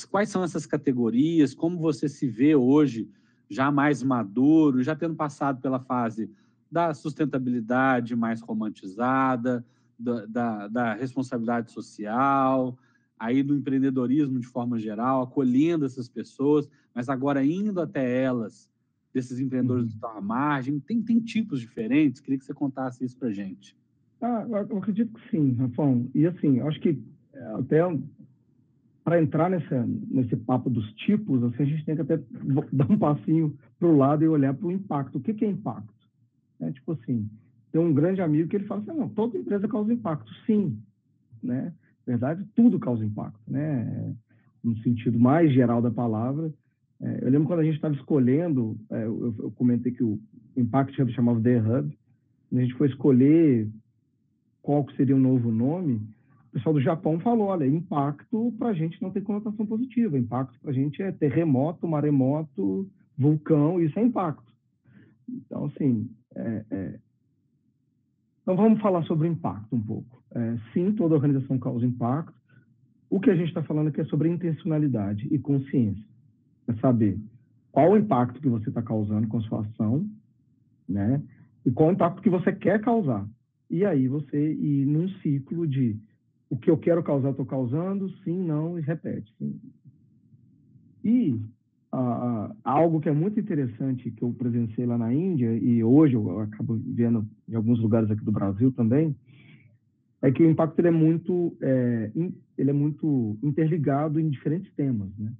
Quais 0.10 0.30
são 0.30 0.44
essas 0.44 0.66
categorias? 0.66 1.54
Como 1.54 1.78
você 1.78 2.10
se 2.10 2.28
vê 2.28 2.56
hoje 2.56 3.10
já 3.50 3.72
mais 3.72 4.02
maduro, 4.02 4.84
já 4.84 4.96
tendo 4.96 5.16
passado 5.16 5.62
pela 5.62 5.80
fase 5.80 6.30
da 6.72 6.94
sustentabilidade 6.94 8.16
mais 8.16 8.42
romantizada, 8.42 9.66
da, 10.00 10.26
da, 10.26 10.68
da 10.68 10.94
responsabilidade 10.94 11.72
social, 11.72 12.78
aí 13.20 13.44
do 13.44 13.56
empreendedorismo 13.56 14.40
de 14.40 14.48
forma 14.48 14.80
geral, 14.80 15.22
acolhendo 15.22 15.86
essas 15.86 16.08
pessoas, 16.10 16.68
mas 16.96 17.10
agora 17.10 17.46
indo 17.46 17.80
até 17.80 18.24
elas, 18.24 18.70
desses 19.14 19.40
empreendedores 19.40 19.88
que 19.88 19.94
estão 19.94 20.18
à 20.18 20.22
margem, 20.22 20.80
tem, 20.80 21.02
tem 21.02 21.20
tipos 21.20 21.60
diferentes? 21.60 22.22
Queria 22.22 22.40
que 22.40 22.46
você 22.46 22.54
contasse 22.54 23.04
isso 23.04 23.18
para 23.18 23.32
gente. 23.32 23.76
Ah, 24.22 24.46
eu 24.48 24.78
acredito 24.78 25.14
que 25.14 25.30
sim, 25.30 25.54
Rafão. 25.54 26.10
E 26.16 26.26
assim, 26.26 26.62
acho 26.62 26.80
que 26.80 26.98
é, 27.34 27.44
até 27.56 27.82
para 29.04 29.22
entrar 29.22 29.50
nessa, 29.50 29.86
nesse 30.10 30.36
papo 30.36 30.70
dos 30.70 30.92
tipos, 30.94 31.44
assim, 31.44 31.64
a 31.64 31.66
gente 31.66 31.86
tem 31.86 31.96
que 31.96 32.02
até 32.02 32.18
dar 32.72 32.92
um 32.92 32.98
passinho 32.98 33.58
para 33.80 33.88
o 33.88 33.98
lado 33.98 34.24
e 34.24 34.28
olhar 34.28 34.54
para 34.54 34.68
o 34.68 34.72
impacto. 34.72 35.18
O 35.18 35.22
que, 35.22 35.34
que 35.34 35.46
é 35.46 35.50
impacto? 35.50 35.94
É, 36.60 36.72
tipo 36.72 36.92
assim, 36.92 37.28
tem 37.72 37.82
um 37.82 37.94
grande 37.94 38.22
amigo 38.22 38.48
que 38.48 38.56
ele 38.56 38.66
fala 38.66 38.82
assim, 38.82 38.92
não, 38.92 39.10
toda 39.10 39.38
empresa 39.38 39.68
causa 39.68 39.92
impacto. 39.92 40.32
Sim, 40.46 40.78
né? 41.42 41.74
Na 42.06 42.14
verdade, 42.14 42.46
tudo 42.56 42.80
causa 42.80 43.04
impacto, 43.04 43.40
né? 43.48 44.14
No 44.64 44.78
sentido 44.80 45.18
mais 45.20 45.52
geral 45.52 45.82
da 45.82 45.90
palavra. 45.90 46.54
É, 47.02 47.20
eu 47.24 47.32
lembro 47.32 47.48
quando 47.48 47.62
a 47.62 47.64
gente 47.64 47.76
estava 47.76 47.96
escolhendo, 47.96 48.78
é, 48.90 49.06
eu, 49.06 49.36
eu, 49.40 49.52
comentei 49.52 49.92
que 49.92 50.04
o 50.04 50.20
Impact 50.56 51.02
Hub 51.02 51.12
chamava 51.14 51.42
The 51.42 51.60
Hub, 51.60 51.98
a 52.54 52.60
gente 52.60 52.74
foi 52.76 52.90
escolher 52.90 53.68
qual 54.62 54.86
seria 54.92 55.16
o 55.16 55.20
novo 55.20 55.52
nome, 55.52 56.02
o 56.52 56.54
pessoal 56.54 56.74
do 56.74 56.82
Japão 56.82 57.18
falou, 57.22 57.48
olha, 57.48 57.66
impacto 57.66 58.54
para 58.60 58.70
a 58.70 58.74
gente 58.74 59.02
não 59.02 59.10
tem 59.10 59.24
conotação 59.24 59.66
positiva, 59.66 60.20
impacto 60.20 60.60
para 60.60 60.72
a 60.72 60.74
gente 60.74 61.02
é 61.02 61.10
terremoto, 61.10 61.88
maremoto, 61.88 62.90
vulcão, 63.18 63.80
isso 63.80 63.98
é 63.98 64.04
impacto. 64.04 64.52
Então, 65.30 65.66
assim, 65.66 66.10
é, 66.36 66.66
é... 66.70 67.00
então 68.42 68.58
vamos 68.58 68.82
falar 68.82 69.02
sobre 69.04 69.30
o 69.30 69.32
impacto 69.32 69.74
um 69.74 69.82
pouco. 69.82 70.22
É, 70.36 70.58
sim, 70.74 70.92
toda 70.92 71.16
organização 71.16 71.58
causa 71.58 71.86
impacto. 71.86 72.38
O 73.10 73.22
que 73.22 73.30
a 73.30 73.36
gente 73.36 73.48
está 73.48 73.64
falando 73.64 73.88
aqui 73.88 74.02
é 74.02 74.06
sobre 74.06 74.28
intencionalidade 74.28 75.28
e 75.32 75.40
consciência. 75.40 76.04
É 76.68 76.74
saber 76.76 77.18
qual 77.72 77.92
o 77.92 77.98
impacto 77.98 78.42
que 78.42 78.50
você 78.50 78.68
está 78.68 78.82
causando 78.82 79.26
com 79.30 79.38
a 79.38 79.42
sua 79.42 79.62
ação, 79.62 80.06
né? 80.88 81.22
E 81.66 81.72
qual 81.72 81.90
o 81.90 81.94
impacto 81.94 82.22
que 82.22 82.30
você 82.30 82.52
quer 82.52 82.82
causar. 82.82 83.26
E 83.70 83.86
aí 83.86 84.10
você 84.10 84.54
ir 84.54 84.86
num 84.86 85.08
ciclo 85.20 85.66
de 85.66 85.98
o 86.52 86.58
que 86.58 86.70
eu 86.70 86.78
quero 86.78 87.02
causar, 87.02 87.30
estou 87.30 87.46
causando, 87.46 88.10
sim, 88.26 88.38
não, 88.44 88.78
e 88.78 88.82
repete. 88.82 89.34
Sim. 89.40 89.58
E 91.02 91.40
ah, 91.94 92.54
algo 92.62 93.00
que 93.00 93.08
é 93.08 93.14
muito 93.14 93.40
interessante 93.40 94.12
que 94.12 94.22
eu 94.22 94.34
presenciei 94.34 94.86
lá 94.86 94.98
na 94.98 95.14
Índia, 95.14 95.56
e 95.56 95.82
hoje 95.82 96.16
eu 96.16 96.42
acabo 96.42 96.78
vendo 96.86 97.26
em 97.48 97.56
alguns 97.56 97.80
lugares 97.80 98.12
aqui 98.12 98.26
do 98.26 98.34
Brasil 98.34 98.70
também, 98.74 99.16
é 100.22 100.30
que 100.30 100.44
o 100.44 100.50
impacto 100.50 100.78
ele 100.78 100.90
é 100.90 100.92
muito, 100.92 101.56
é, 101.62 102.12
ele 102.58 102.70
é 102.70 102.74
muito 102.74 103.40
interligado 103.42 104.20
em 104.20 104.30
diferentes 104.30 104.72
temas, 104.74 105.10
né? 105.18 105.32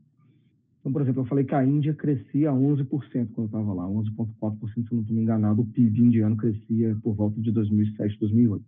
Então, 0.80 0.94
por 0.94 1.02
exemplo, 1.02 1.24
eu 1.24 1.26
falei 1.28 1.44
que 1.44 1.54
a 1.54 1.64
Índia 1.64 1.94
crescia 1.94 2.52
11% 2.52 2.88
quando 2.88 3.32
eu 3.38 3.46
estava 3.46 3.74
lá, 3.74 3.86
11,4%, 3.86 4.74
se 4.74 4.80
eu 4.80 4.86
não 4.94 5.02
estou 5.02 5.16
me 5.16 5.22
enganado, 5.22 5.62
o 5.62 5.66
PIB 5.66 6.02
indiano 6.02 6.38
crescia 6.38 6.98
por 7.04 7.14
volta 7.14 7.40
de 7.40 7.52
2007, 7.52 8.18
2008. 8.18 8.66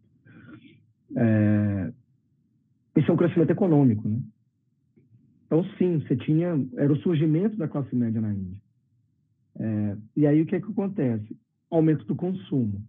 É, 1.15 1.93
isso 2.95 3.09
é 3.09 3.13
um 3.13 3.17
crescimento 3.17 3.51
econômico, 3.51 4.07
né? 4.07 4.19
Então, 5.45 5.63
sim, 5.77 5.99
você 5.99 6.15
tinha... 6.15 6.59
Era 6.75 6.91
o 6.91 6.97
surgimento 6.97 7.55
da 7.57 7.67
classe 7.67 7.95
média 7.95 8.19
na 8.19 8.33
Índia. 8.33 8.61
É, 9.59 9.97
e 10.17 10.27
aí, 10.27 10.41
o 10.41 10.45
que 10.45 10.55
é 10.55 10.61
que 10.61 10.71
acontece? 10.71 11.37
Aumento 11.69 12.05
do 12.05 12.15
consumo. 12.15 12.81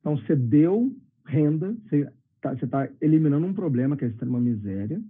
Então, 0.00 0.16
você 0.16 0.36
deu 0.36 0.94
renda, 1.26 1.74
você 1.88 2.08
está 2.36 2.54
tá 2.66 2.88
eliminando 3.00 3.46
um 3.46 3.54
problema, 3.54 3.96
que 3.96 4.04
é 4.04 4.08
a 4.08 4.10
extrema 4.10 4.38
miséria, 4.38 5.00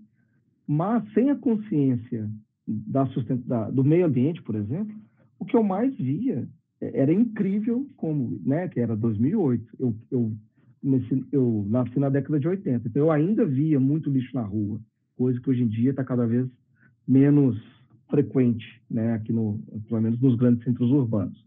mas 0.66 1.04
sem 1.12 1.30
a 1.30 1.37
consciência 1.37 2.30
da 2.66 3.04
da, 3.46 3.70
do 3.70 3.85
meio 3.85 4.07
ambiente, 4.07 4.42
por 4.42 4.54
exemplo, 4.54 4.94
o 5.38 5.44
que 5.44 5.57
eu 5.57 5.62
mais 5.62 5.94
via 5.96 6.48
é, 6.80 7.00
era 7.00 7.12
incrível 7.12 7.87
como, 7.96 8.40
né, 8.44 8.68
que 8.68 8.80
era 8.80 8.96
2008. 8.96 9.76
Eu, 9.78 9.94
eu 10.11 10.33
nesse, 10.84 11.24
eu 11.32 11.64
nasci 11.68 11.98
na 11.98 12.10
década 12.10 12.38
de 12.38 12.46
80, 12.46 12.88
então 12.88 13.02
eu 13.02 13.10
ainda 13.10 13.44
via 13.44 13.80
muito 13.80 14.10
lixo 14.10 14.34
na 14.34 14.42
rua, 14.42 14.78
coisa 15.16 15.40
que 15.40 15.48
hoje 15.48 15.62
em 15.62 15.68
dia 15.68 15.90
está 15.90 16.04
cada 16.04 16.26
vez 16.26 16.46
menos 17.08 17.58
frequente, 18.10 18.64
né, 18.90 19.14
aqui 19.14 19.32
no, 19.32 19.58
pelo 19.88 20.02
menos 20.02 20.20
nos 20.20 20.36
grandes 20.36 20.62
centros 20.62 20.90
urbanos, 20.90 21.42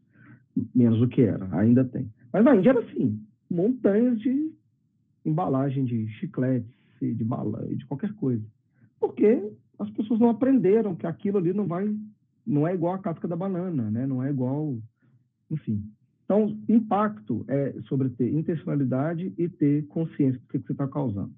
menos 0.73 0.99
do 0.99 1.07
que 1.07 1.21
era, 1.21 1.47
ainda 1.55 1.85
tem. 1.85 2.11
Mas 2.33 2.43
na 2.43 2.55
Índia 2.55 2.71
era 2.71 2.79
assim, 2.79 3.21
montanhas 3.49 4.19
de 4.19 4.51
embalagem 5.23 5.85
de 5.85 6.07
chicletes, 6.13 6.69
de 6.99 7.23
bala, 7.23 7.63
de 7.67 7.85
qualquer 7.85 8.13
coisa, 8.15 8.43
porque 8.99 9.51
as 9.77 9.89
pessoas 9.91 10.19
não 10.19 10.29
aprenderam 10.29 10.95
que 10.95 11.05
aquilo 11.05 11.37
ali 11.37 11.53
não 11.53 11.67
vai, 11.67 11.95
não 12.45 12.67
é 12.67 12.73
igual 12.73 12.95
a 12.95 12.99
casca 12.99 13.27
da 13.27 13.35
banana, 13.35 13.91
né, 13.91 14.07
não 14.07 14.23
é 14.23 14.31
igual, 14.31 14.75
enfim. 15.51 15.83
Então, 16.27 16.59
impacto 16.67 17.45
é 17.47 17.73
sobre 17.87 18.09
ter 18.09 18.29
intencionalidade 18.33 19.33
e 19.37 19.47
ter 19.47 19.87
consciência 19.87 20.37
do 20.37 20.47
que, 20.47 20.59
você 20.59 20.73
está 20.73 20.85
causando. 20.85 21.31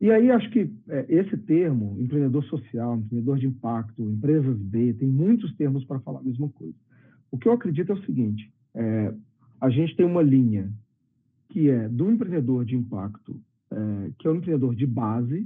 E 0.00 0.12
aí, 0.12 0.30
acho 0.30 0.48
que 0.50 0.72
é, 0.88 1.06
esse 1.08 1.36
termo, 1.36 1.96
empreendedor 1.98 2.44
social, 2.44 2.96
empreendedor 2.96 3.38
de 3.38 3.48
impacto, 3.48 4.00
empresas 4.00 4.56
B, 4.56 4.94
tem 4.94 5.08
muitos 5.08 5.52
termos 5.56 5.84
para 5.84 5.98
falar 5.98 6.20
a 6.20 6.22
mesma 6.22 6.48
coisa. 6.50 6.74
O 7.32 7.36
que 7.36 7.48
eu 7.48 7.52
acredito 7.52 7.90
é 7.90 7.96
o 7.96 8.04
seguinte: 8.04 8.48
é, 8.76 9.12
a 9.60 9.68
gente 9.68 9.96
tem 9.96 10.06
uma 10.06 10.22
linha 10.22 10.72
que 11.48 11.68
é 11.68 11.88
do 11.88 12.12
empreendedor 12.12 12.64
de 12.64 12.76
impacto, 12.76 13.40
é, 13.72 14.10
que 14.20 14.28
é 14.28 14.30
o 14.30 14.36
empreendedor 14.36 14.72
de 14.72 14.86
base, 14.86 15.44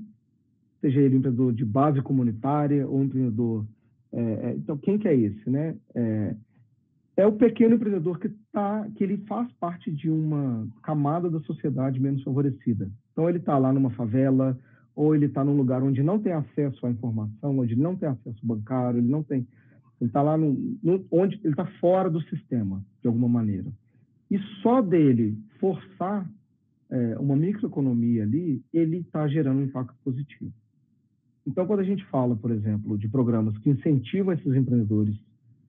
seja 0.83 1.01
ele 1.01 1.15
um 1.15 1.19
empreendedor 1.21 1.55
de 1.55 1.65
base 1.65 2.03
comunitária 2.03 2.87
ou 2.87 2.99
um 2.99 3.05
empreendedor. 3.05 3.65
É, 4.13 4.21
é, 4.21 4.55
então, 4.55 4.77
quem 4.77 4.99
que 4.99 5.09
é 5.09 5.17
esse, 5.17 5.49
né? 5.49 5.75
É, 7.17 7.25
o 7.27 7.33
pequeno 7.33 7.77
empreendedor 7.77 8.19
que 8.19 8.29
tá, 8.53 8.89
que 8.97 9.05
ele 9.05 9.19
faz 9.29 9.51
parte 9.53 9.91
de 9.91 10.11
uma 10.11 10.67
camada 10.83 11.31
da 11.31 11.41
sociedade 11.41 12.01
menos 12.01 12.23
favorecida. 12.25 12.91
Então 13.13 13.29
ele 13.29 13.39
está 13.39 13.57
lá 13.57 13.73
numa 13.73 13.91
favela 13.91 14.59
ou 14.97 15.15
ele 15.15 15.27
está 15.27 15.45
num 15.45 15.57
lugar 15.57 15.83
onde 15.83 16.03
não 16.03 16.19
tem 16.19 16.33
acesso 16.33 16.87
à 16.87 16.91
informação, 16.91 17.59
onde 17.59 17.77
não 17.77 17.95
tem 17.95 18.09
acesso 18.09 18.39
bancário, 18.45 18.99
ele 18.99 19.09
não 19.09 19.23
tem, 19.23 19.47
ele 20.01 20.11
está 20.11 20.23
lá 20.23 20.37
no, 20.37 20.55
no, 20.83 21.05
onde 21.11 21.37
ele 21.45 21.53
está 21.53 21.67
fora 21.81 22.11
do 22.11 22.21
sistema 22.23 22.85
de 23.01 23.07
alguma 23.07 23.29
maneira. 23.29 23.73
E 24.31 24.39
só 24.61 24.81
dele 24.81 25.39
forçar 25.61 26.29
é, 26.91 27.19
uma 27.19 27.37
microeconomia 27.37 28.25
ali, 28.25 28.63
ele 28.73 28.99
está 28.99 29.29
gerando 29.29 29.61
um 29.61 29.65
impacto 29.65 29.95
positivo. 30.05 30.53
Então, 31.47 31.67
quando 31.67 31.81
a 31.81 31.85
gente 31.85 32.05
fala, 32.07 32.35
por 32.35 32.51
exemplo, 32.51 32.97
de 32.97 33.09
programas 33.09 33.57
que 33.59 33.71
incentivam 33.71 34.33
esses 34.33 34.55
empreendedores 34.55 35.15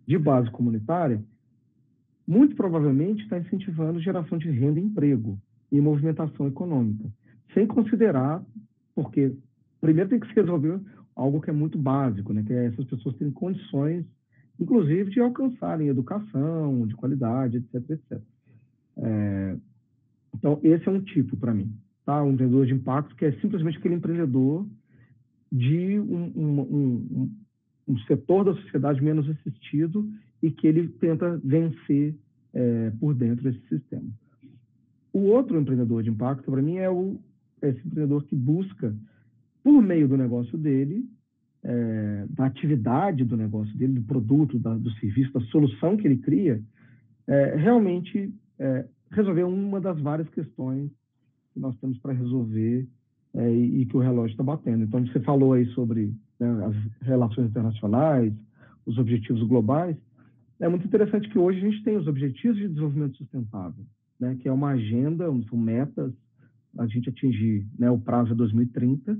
de 0.07 0.17
base 0.17 0.49
comunitária, 0.51 1.21
muito 2.27 2.55
provavelmente 2.55 3.23
está 3.23 3.37
incentivando 3.37 4.01
geração 4.01 4.37
de 4.37 4.49
renda 4.49 4.79
e 4.79 4.83
emprego 4.83 5.37
e 5.71 5.79
movimentação 5.79 6.47
econômica, 6.47 7.09
sem 7.53 7.67
considerar, 7.67 8.43
porque 8.93 9.35
primeiro 9.79 10.09
tem 10.09 10.19
que 10.19 10.27
se 10.27 10.33
resolver 10.33 10.79
algo 11.15 11.41
que 11.41 11.49
é 11.49 11.53
muito 11.53 11.77
básico, 11.77 12.33
né, 12.33 12.43
que 12.43 12.53
é 12.53 12.65
essas 12.65 12.85
pessoas 12.85 13.15
terem 13.15 13.31
condições, 13.31 14.05
inclusive, 14.59 15.11
de 15.11 15.19
alcançarem 15.19 15.87
educação 15.87 16.87
de 16.87 16.95
qualidade, 16.95 17.57
etc, 17.57 17.89
etc. 17.89 18.21
É, 18.97 19.57
então, 20.33 20.59
esse 20.63 20.87
é 20.87 20.91
um 20.91 21.01
tipo 21.01 21.37
para 21.37 21.53
mim, 21.53 21.71
tá? 22.05 22.21
Um 22.23 22.31
empreendedor 22.31 22.65
de 22.65 22.73
impacto 22.73 23.15
que 23.15 23.25
é 23.25 23.31
simplesmente 23.39 23.77
aquele 23.77 23.95
empreendedor 23.95 24.65
de 25.51 25.99
um, 25.99 26.31
um, 26.35 26.59
um, 26.61 27.31
um 27.87 27.97
setor 27.99 28.43
da 28.43 28.53
sociedade 28.61 29.01
menos 29.01 29.29
assistido 29.29 30.09
e 30.45 30.51
que 30.51 30.67
ele 30.67 30.87
tenta 30.87 31.41
vencer 31.43 32.15
é, 32.53 32.91
por 32.99 33.15
dentro 33.15 33.43
desse 33.43 33.67
sistema. 33.67 34.07
O 35.11 35.21
outro 35.21 35.59
empreendedor 35.59 36.03
de 36.03 36.11
impacto, 36.11 36.51
para 36.51 36.61
mim, 36.61 36.77
é 36.77 36.89
o, 36.89 37.19
é 37.61 37.69
esse 37.69 37.79
empreendedor 37.79 38.23
que 38.25 38.35
busca, 38.35 38.95
por 39.63 39.81
meio 39.81 40.07
do 40.07 40.15
negócio 40.15 40.55
dele, 40.55 41.09
é, 41.63 42.25
da 42.29 42.45
atividade 42.45 43.23
do 43.23 43.35
negócio 43.35 43.75
dele, 43.75 43.93
do 43.93 44.03
produto, 44.03 44.59
da, 44.59 44.75
do 44.75 44.91
serviço, 44.99 45.33
da 45.33 45.41
solução 45.47 45.97
que 45.97 46.07
ele 46.07 46.17
cria, 46.17 46.61
é, 47.25 47.55
realmente 47.55 48.31
é, 48.59 48.85
resolver 49.09 49.43
uma 49.45 49.81
das 49.81 49.99
várias 49.99 50.29
questões 50.29 50.91
que 51.53 51.59
nós 51.59 51.75
temos 51.79 51.97
para 51.97 52.13
resolver 52.13 52.87
é, 53.33 53.51
e, 53.51 53.81
e, 53.81 53.85
que 53.87 53.97
o 53.97 53.99
relógio 53.99 54.33
está 54.33 54.43
batendo. 54.43 54.83
Então, 54.83 55.03
você 55.07 55.19
falou 55.21 55.53
aí 55.53 55.65
sobre 55.67 56.13
né, 56.39 56.65
as 56.65 57.07
relações 57.07 57.47
internacionais, 57.47 58.31
os 58.85 58.99
objetivos 58.99 59.41
globais. 59.43 59.97
É 60.59 60.69
muito 60.69 60.85
interessante 60.85 61.29
que 61.29 61.37
hoje 61.37 61.59
a 61.59 61.69
gente 61.69 61.83
tem 61.83 61.97
os 61.97 62.07
Objetivos 62.07 62.57
de 62.57 62.67
Desenvolvimento 62.67 63.17
Sustentável, 63.17 63.85
né, 64.19 64.35
que 64.39 64.47
é 64.47 64.51
uma 64.51 64.69
agenda, 64.69 65.25
são 65.49 65.57
metas, 65.57 66.13
a 66.77 66.87
gente 66.87 67.09
atingir 67.09 67.67
né, 67.77 67.89
o 67.89 67.99
prazo 67.99 68.31
é 68.31 68.35
2030, 68.35 69.17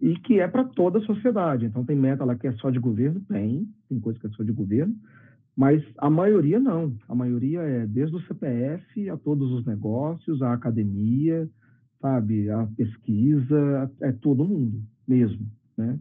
e 0.00 0.14
que 0.20 0.40
é 0.40 0.46
para 0.46 0.64
toda 0.64 0.98
a 0.98 1.02
sociedade. 1.02 1.64
Então, 1.64 1.84
tem 1.84 1.96
meta 1.96 2.24
lá 2.24 2.36
que 2.36 2.46
é 2.46 2.52
só 2.54 2.70
de 2.70 2.78
governo? 2.78 3.20
Tem, 3.28 3.68
tem 3.88 3.98
coisa 3.98 4.18
que 4.18 4.26
é 4.26 4.30
só 4.30 4.42
de 4.42 4.52
governo, 4.52 4.94
mas 5.56 5.82
a 5.98 6.10
maioria 6.10 6.60
não. 6.60 6.94
A 7.08 7.14
maioria 7.14 7.60
é 7.60 7.86
desde 7.86 8.14
o 8.14 8.20
CPF 8.26 9.08
a 9.08 9.16
todos 9.16 9.50
os 9.52 9.64
negócios, 9.64 10.42
a 10.42 10.52
academia, 10.52 11.48
sabe, 12.00 12.50
a 12.50 12.66
pesquisa, 12.76 13.90
é 14.02 14.12
todo 14.12 14.44
mundo 14.44 14.82
mesmo, 15.08 15.46
né? 15.76 15.98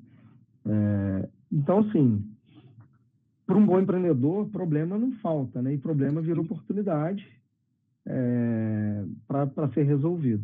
É, 0.68 1.30
então, 1.52 1.80
assim, 1.80 2.22
para 3.46 3.58
um 3.58 3.66
bom 3.66 3.80
empreendedor, 3.80 4.50
problema 4.50 4.98
não 4.98 5.12
falta, 5.14 5.62
né? 5.62 5.74
E 5.74 5.78
problema 5.78 6.22
vira 6.22 6.42
oportunidade 6.42 7.28
é, 8.06 9.04
para 9.28 9.70
ser 9.74 9.84
resolvido. 9.84 10.44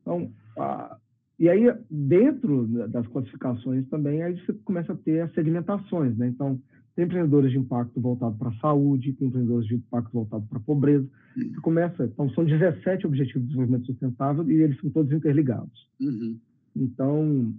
Então, 0.00 0.30
a, 0.58 0.96
e 1.38 1.48
aí, 1.48 1.72
dentro 1.90 2.66
das 2.88 3.06
classificações 3.06 3.88
também, 3.88 4.22
aí 4.22 4.38
você 4.38 4.52
começa 4.64 4.92
a 4.92 4.96
ter 4.96 5.20
as 5.20 5.32
segmentações, 5.32 6.14
né? 6.18 6.28
Então, 6.28 6.60
tem 6.94 7.06
empreendedores 7.06 7.50
de 7.50 7.58
impacto 7.58 7.98
voltado 7.98 8.36
para 8.36 8.50
a 8.50 8.54
saúde, 8.56 9.14
tem 9.14 9.28
empreendedores 9.28 9.66
de 9.66 9.76
impacto 9.76 10.12
voltado 10.12 10.44
para 10.46 10.58
a 10.58 10.62
pobreza. 10.62 11.08
Você 11.34 11.60
começa, 11.62 12.04
então 12.04 12.28
são 12.30 12.44
17 12.44 13.06
objetivos 13.06 13.42
de 13.42 13.48
desenvolvimento 13.48 13.86
sustentável 13.86 14.50
e 14.50 14.54
eles 14.60 14.78
são 14.80 14.90
todos 14.90 15.10
interligados. 15.12 15.88
Uhum. 15.98 16.36
Então, 16.76 17.54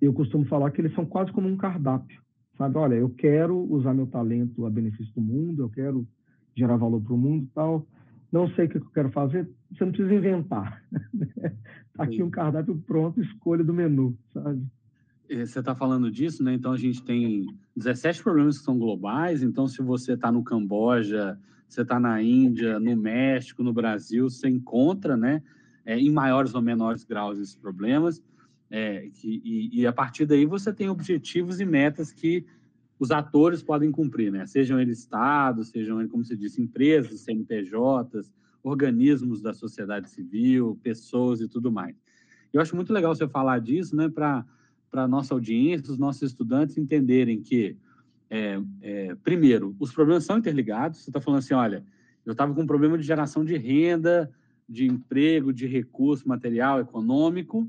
eu 0.00 0.12
costumo 0.14 0.46
falar 0.46 0.70
que 0.70 0.80
eles 0.80 0.94
são 0.94 1.04
quase 1.04 1.30
como 1.32 1.48
um 1.48 1.56
cardápio, 1.56 2.21
sabe? 2.56 2.78
Olha, 2.78 2.94
eu 2.94 3.10
quero 3.10 3.56
usar 3.72 3.94
meu 3.94 4.06
talento 4.06 4.66
a 4.66 4.70
benefício 4.70 5.12
do 5.14 5.20
mundo, 5.20 5.62
eu 5.62 5.70
quero 5.70 6.06
gerar 6.54 6.76
valor 6.76 7.00
para 7.00 7.14
o 7.14 7.18
mundo, 7.18 7.48
tal. 7.54 7.86
Não 8.30 8.48
sei 8.54 8.64
o 8.64 8.68
que 8.68 8.78
eu 8.78 8.90
quero 8.94 9.10
fazer, 9.10 9.48
você 9.70 9.84
não 9.84 9.92
precisa 9.92 10.14
inventar. 10.14 10.82
Tá 11.94 12.04
aqui 12.04 12.22
um 12.22 12.30
cardápio 12.30 12.82
pronto, 12.86 13.20
escolha 13.20 13.62
do 13.62 13.74
menu, 13.74 14.16
sabe? 14.32 14.66
Você 15.28 15.58
está 15.58 15.74
falando 15.74 16.10
disso, 16.10 16.42
né? 16.42 16.54
Então 16.54 16.72
a 16.72 16.76
gente 16.78 17.02
tem 17.02 17.46
17 17.76 18.22
problemas 18.22 18.58
que 18.58 18.64
são 18.64 18.78
globais. 18.78 19.42
Então, 19.42 19.66
se 19.66 19.82
você 19.82 20.14
está 20.14 20.32
no 20.32 20.42
Camboja, 20.42 21.38
você 21.68 21.82
está 21.82 21.98
na 21.98 22.22
Índia, 22.22 22.78
no 22.78 22.96
México, 22.96 23.62
no 23.62 23.72
Brasil, 23.72 24.28
você 24.28 24.48
encontra, 24.48 25.16
né, 25.16 25.42
é, 25.86 25.98
em 25.98 26.10
maiores 26.10 26.54
ou 26.54 26.60
menores 26.62 27.04
graus 27.04 27.38
esses 27.38 27.56
problemas. 27.56 28.22
É, 28.74 29.10
que, 29.12 29.42
e, 29.44 29.82
e, 29.82 29.86
a 29.86 29.92
partir 29.92 30.24
daí 30.24 30.46
você 30.46 30.72
tem 30.72 30.88
objetivos 30.88 31.60
e 31.60 31.64
metas 31.66 32.10
que 32.10 32.46
os 32.98 33.10
atores 33.10 33.62
podem 33.62 33.92
cumprir, 33.92 34.32
né? 34.32 34.46
Sejam 34.46 34.80
eles 34.80 35.00
estados, 35.00 35.68
sejam 35.68 36.00
eles, 36.00 36.10
como 36.10 36.24
você 36.24 36.34
disse, 36.34 36.62
empresas, 36.62 37.20
CNPJs, 37.20 38.32
organismos 38.62 39.42
da 39.42 39.52
sociedade 39.52 40.08
civil, 40.08 40.80
pessoas 40.82 41.42
e 41.42 41.48
tudo 41.48 41.70
mais. 41.70 41.94
Eu 42.50 42.62
acho 42.62 42.74
muito 42.74 42.94
legal 42.94 43.14
você 43.14 43.28
falar 43.28 43.58
disso, 43.58 43.94
né? 43.94 44.08
Para 44.08 44.46
a 44.90 45.06
nossa 45.06 45.34
audiência, 45.34 45.92
os 45.92 45.98
nossos 45.98 46.22
estudantes 46.22 46.78
entenderem 46.78 47.42
que, 47.42 47.76
é, 48.30 48.58
é, 48.80 49.14
primeiro, 49.16 49.76
os 49.78 49.92
problemas 49.92 50.24
são 50.24 50.38
interligados. 50.38 51.00
Você 51.00 51.10
está 51.10 51.20
falando 51.20 51.40
assim, 51.40 51.52
olha, 51.52 51.84
eu 52.24 52.32
estava 52.32 52.54
com 52.54 52.62
um 52.62 52.66
problema 52.66 52.96
de 52.96 53.04
geração 53.04 53.44
de 53.44 53.58
renda, 53.58 54.32
de 54.66 54.86
emprego, 54.86 55.52
de 55.52 55.66
recurso 55.66 56.26
material, 56.26 56.80
econômico. 56.80 57.68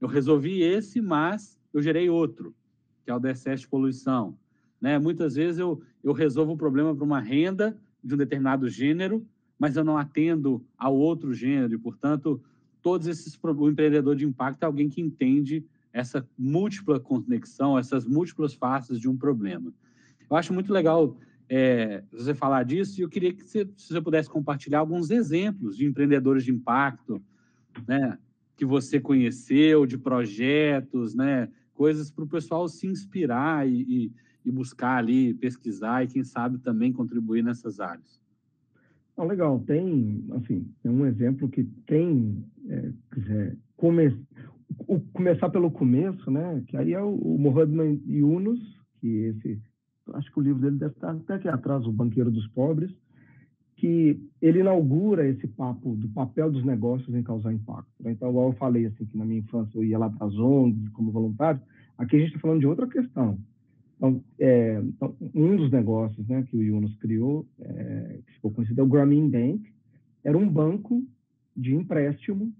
Eu 0.00 0.08
resolvi 0.08 0.62
esse, 0.62 1.00
mas 1.00 1.58
eu 1.72 1.82
gerei 1.82 2.08
outro, 2.08 2.54
que 3.04 3.10
é 3.10 3.14
o 3.14 3.18
do 3.18 3.28
excesso 3.28 3.62
de 3.62 3.68
poluição. 3.68 4.36
Né? 4.80 4.98
Muitas 4.98 5.34
vezes 5.34 5.58
eu, 5.58 5.82
eu 6.02 6.12
resolvo 6.12 6.52
o 6.52 6.56
problema 6.56 6.94
para 6.94 7.04
uma 7.04 7.20
renda 7.20 7.76
de 8.02 8.14
um 8.14 8.16
determinado 8.16 8.68
gênero, 8.68 9.26
mas 9.58 9.76
eu 9.76 9.84
não 9.84 9.98
atendo 9.98 10.64
ao 10.78 10.96
outro 10.96 11.34
gênero, 11.34 11.74
e, 11.74 11.78
portanto, 11.78 12.42
todos 12.80 13.06
esses 13.06 13.38
o 13.42 13.68
empreendedor 13.68 14.16
de 14.16 14.24
impacto 14.24 14.62
é 14.62 14.66
alguém 14.66 14.88
que 14.88 15.02
entende 15.02 15.64
essa 15.92 16.26
múltipla 16.38 16.98
conexão, 16.98 17.78
essas 17.78 18.06
múltiplas 18.06 18.54
faces 18.54 18.98
de 18.98 19.08
um 19.08 19.16
problema. 19.16 19.72
Eu 20.30 20.36
acho 20.36 20.54
muito 20.54 20.72
legal 20.72 21.16
é, 21.48 22.04
você 22.12 22.32
falar 22.32 22.62
disso 22.62 23.00
e 23.00 23.02
eu 23.02 23.08
queria 23.08 23.34
que 23.34 23.44
você, 23.44 23.68
se 23.76 23.92
você 23.92 24.00
pudesse 24.00 24.30
compartilhar 24.30 24.78
alguns 24.78 25.10
exemplos 25.10 25.76
de 25.76 25.84
empreendedores 25.84 26.44
de 26.44 26.52
impacto, 26.52 27.20
né, 27.86 28.16
que 28.60 28.66
você 28.66 29.00
conheceu, 29.00 29.86
de 29.86 29.96
projetos, 29.96 31.14
né, 31.14 31.48
coisas 31.72 32.10
para 32.10 32.24
o 32.24 32.28
pessoal 32.28 32.68
se 32.68 32.86
inspirar 32.86 33.66
e, 33.66 34.12
e, 34.44 34.50
buscar 34.50 34.98
ali, 34.98 35.32
pesquisar 35.32 36.04
e 36.04 36.08
quem 36.08 36.22
sabe 36.22 36.58
também 36.58 36.92
contribuir 36.92 37.42
nessas 37.42 37.80
áreas. 37.80 38.20
Ah, 39.16 39.24
legal, 39.24 39.60
tem, 39.60 40.26
assim, 40.32 40.70
tem 40.82 40.92
um 40.92 41.06
exemplo 41.06 41.48
que 41.48 41.64
tem, 41.86 42.44
é, 42.68 42.92
quiser, 43.14 43.56
come, 43.78 44.14
o, 44.86 45.00
começar 45.00 45.48
pelo 45.48 45.70
começo, 45.70 46.30
né? 46.30 46.62
Que 46.66 46.76
aí 46.76 46.92
é 46.92 47.00
o, 47.00 47.14
o 47.14 47.38
Mohamed 47.38 48.02
Yunus, 48.06 48.60
que 49.00 49.08
esse, 49.08 49.58
acho 50.12 50.30
que 50.30 50.38
o 50.38 50.42
livro 50.42 50.60
dele 50.60 50.76
deve 50.76 50.92
estar 50.92 51.12
até 51.12 51.32
aqui 51.36 51.48
atrás, 51.48 51.86
o 51.86 51.92
Banqueiro 51.92 52.30
dos 52.30 52.46
Pobres, 52.48 52.94
que 53.80 54.20
ele 54.42 54.60
inaugura 54.60 55.26
esse 55.26 55.46
papo 55.46 55.96
do 55.96 56.08
papel 56.08 56.50
dos 56.50 56.64
negócios 56.64 57.14
em 57.14 57.22
causar 57.22 57.52
impacto. 57.52 57.90
Né? 58.00 58.12
Então, 58.12 58.28
igual 58.28 58.48
eu 58.48 58.56
falei 58.56 58.86
assim 58.86 59.06
que 59.06 59.16
na 59.16 59.24
minha 59.24 59.40
infância 59.40 59.78
eu 59.78 59.84
ia 59.84 59.98
lá 59.98 60.10
para 60.10 60.26
as 60.26 60.34
ONGs 60.36 60.90
como 60.90 61.10
voluntário, 61.10 61.60
aqui 61.96 62.16
a 62.16 62.18
gente 62.18 62.28
está 62.28 62.40
falando 62.40 62.60
de 62.60 62.66
outra 62.66 62.86
questão. 62.86 63.38
Então, 63.96 64.22
é, 64.38 64.80
então, 64.82 65.16
um 65.34 65.56
dos 65.56 65.70
negócios 65.70 66.26
né, 66.28 66.42
que 66.42 66.56
o 66.56 66.62
Yunus 66.62 66.94
criou, 66.96 67.46
é, 67.58 68.18
que 68.26 68.34
ficou 68.34 68.50
conhecido, 68.50 68.80
é 68.80 68.84
o 68.84 68.88
Grameen 68.88 69.30
Bank, 69.30 69.62
era 70.22 70.36
um 70.36 70.48
banco 70.48 71.02
de 71.56 71.74
empréstimo 71.74 72.52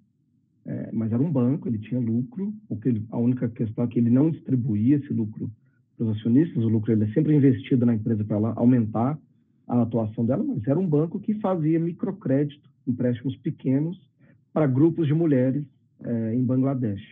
é, 0.67 0.91
mas 0.93 1.13
era 1.13 1.23
um 1.23 1.31
banco, 1.31 1.69
ele 1.69 1.79
tinha 1.79 2.01
lucro, 2.01 2.53
porque 2.69 3.03
a 3.11 3.19
única 3.19 3.49
questão 3.49 3.85
é 3.85 3.87
que 3.87 3.99
ele 3.99 4.11
não 4.11 4.31
distribuía 4.31 4.97
esse 4.97 5.13
lucro 5.13 5.51
para 5.97 6.07
os 6.07 6.17
acionistas, 6.17 6.63
o 6.63 6.69
lucro 6.69 6.93
ele 6.93 7.05
é 7.05 7.13
sempre 7.13 7.35
investido 7.35 7.87
na 7.87 7.95
empresa 7.95 8.25
para 8.25 8.37
ela 8.37 8.53
aumentar 8.57 9.19
a 9.71 9.83
atuação 9.83 10.27
dela, 10.27 10.43
mas 10.43 10.67
era 10.67 10.79
um 10.79 10.87
banco 10.87 11.21
que 11.21 11.35
fazia 11.35 11.79
microcrédito, 11.79 12.69
empréstimos 12.87 13.37
pequenos 13.37 13.97
para 14.53 14.67
grupos 14.67 15.07
de 15.07 15.15
mulheres 15.15 15.65
é, 16.03 16.35
em 16.35 16.45
Bangladesh. 16.45 17.03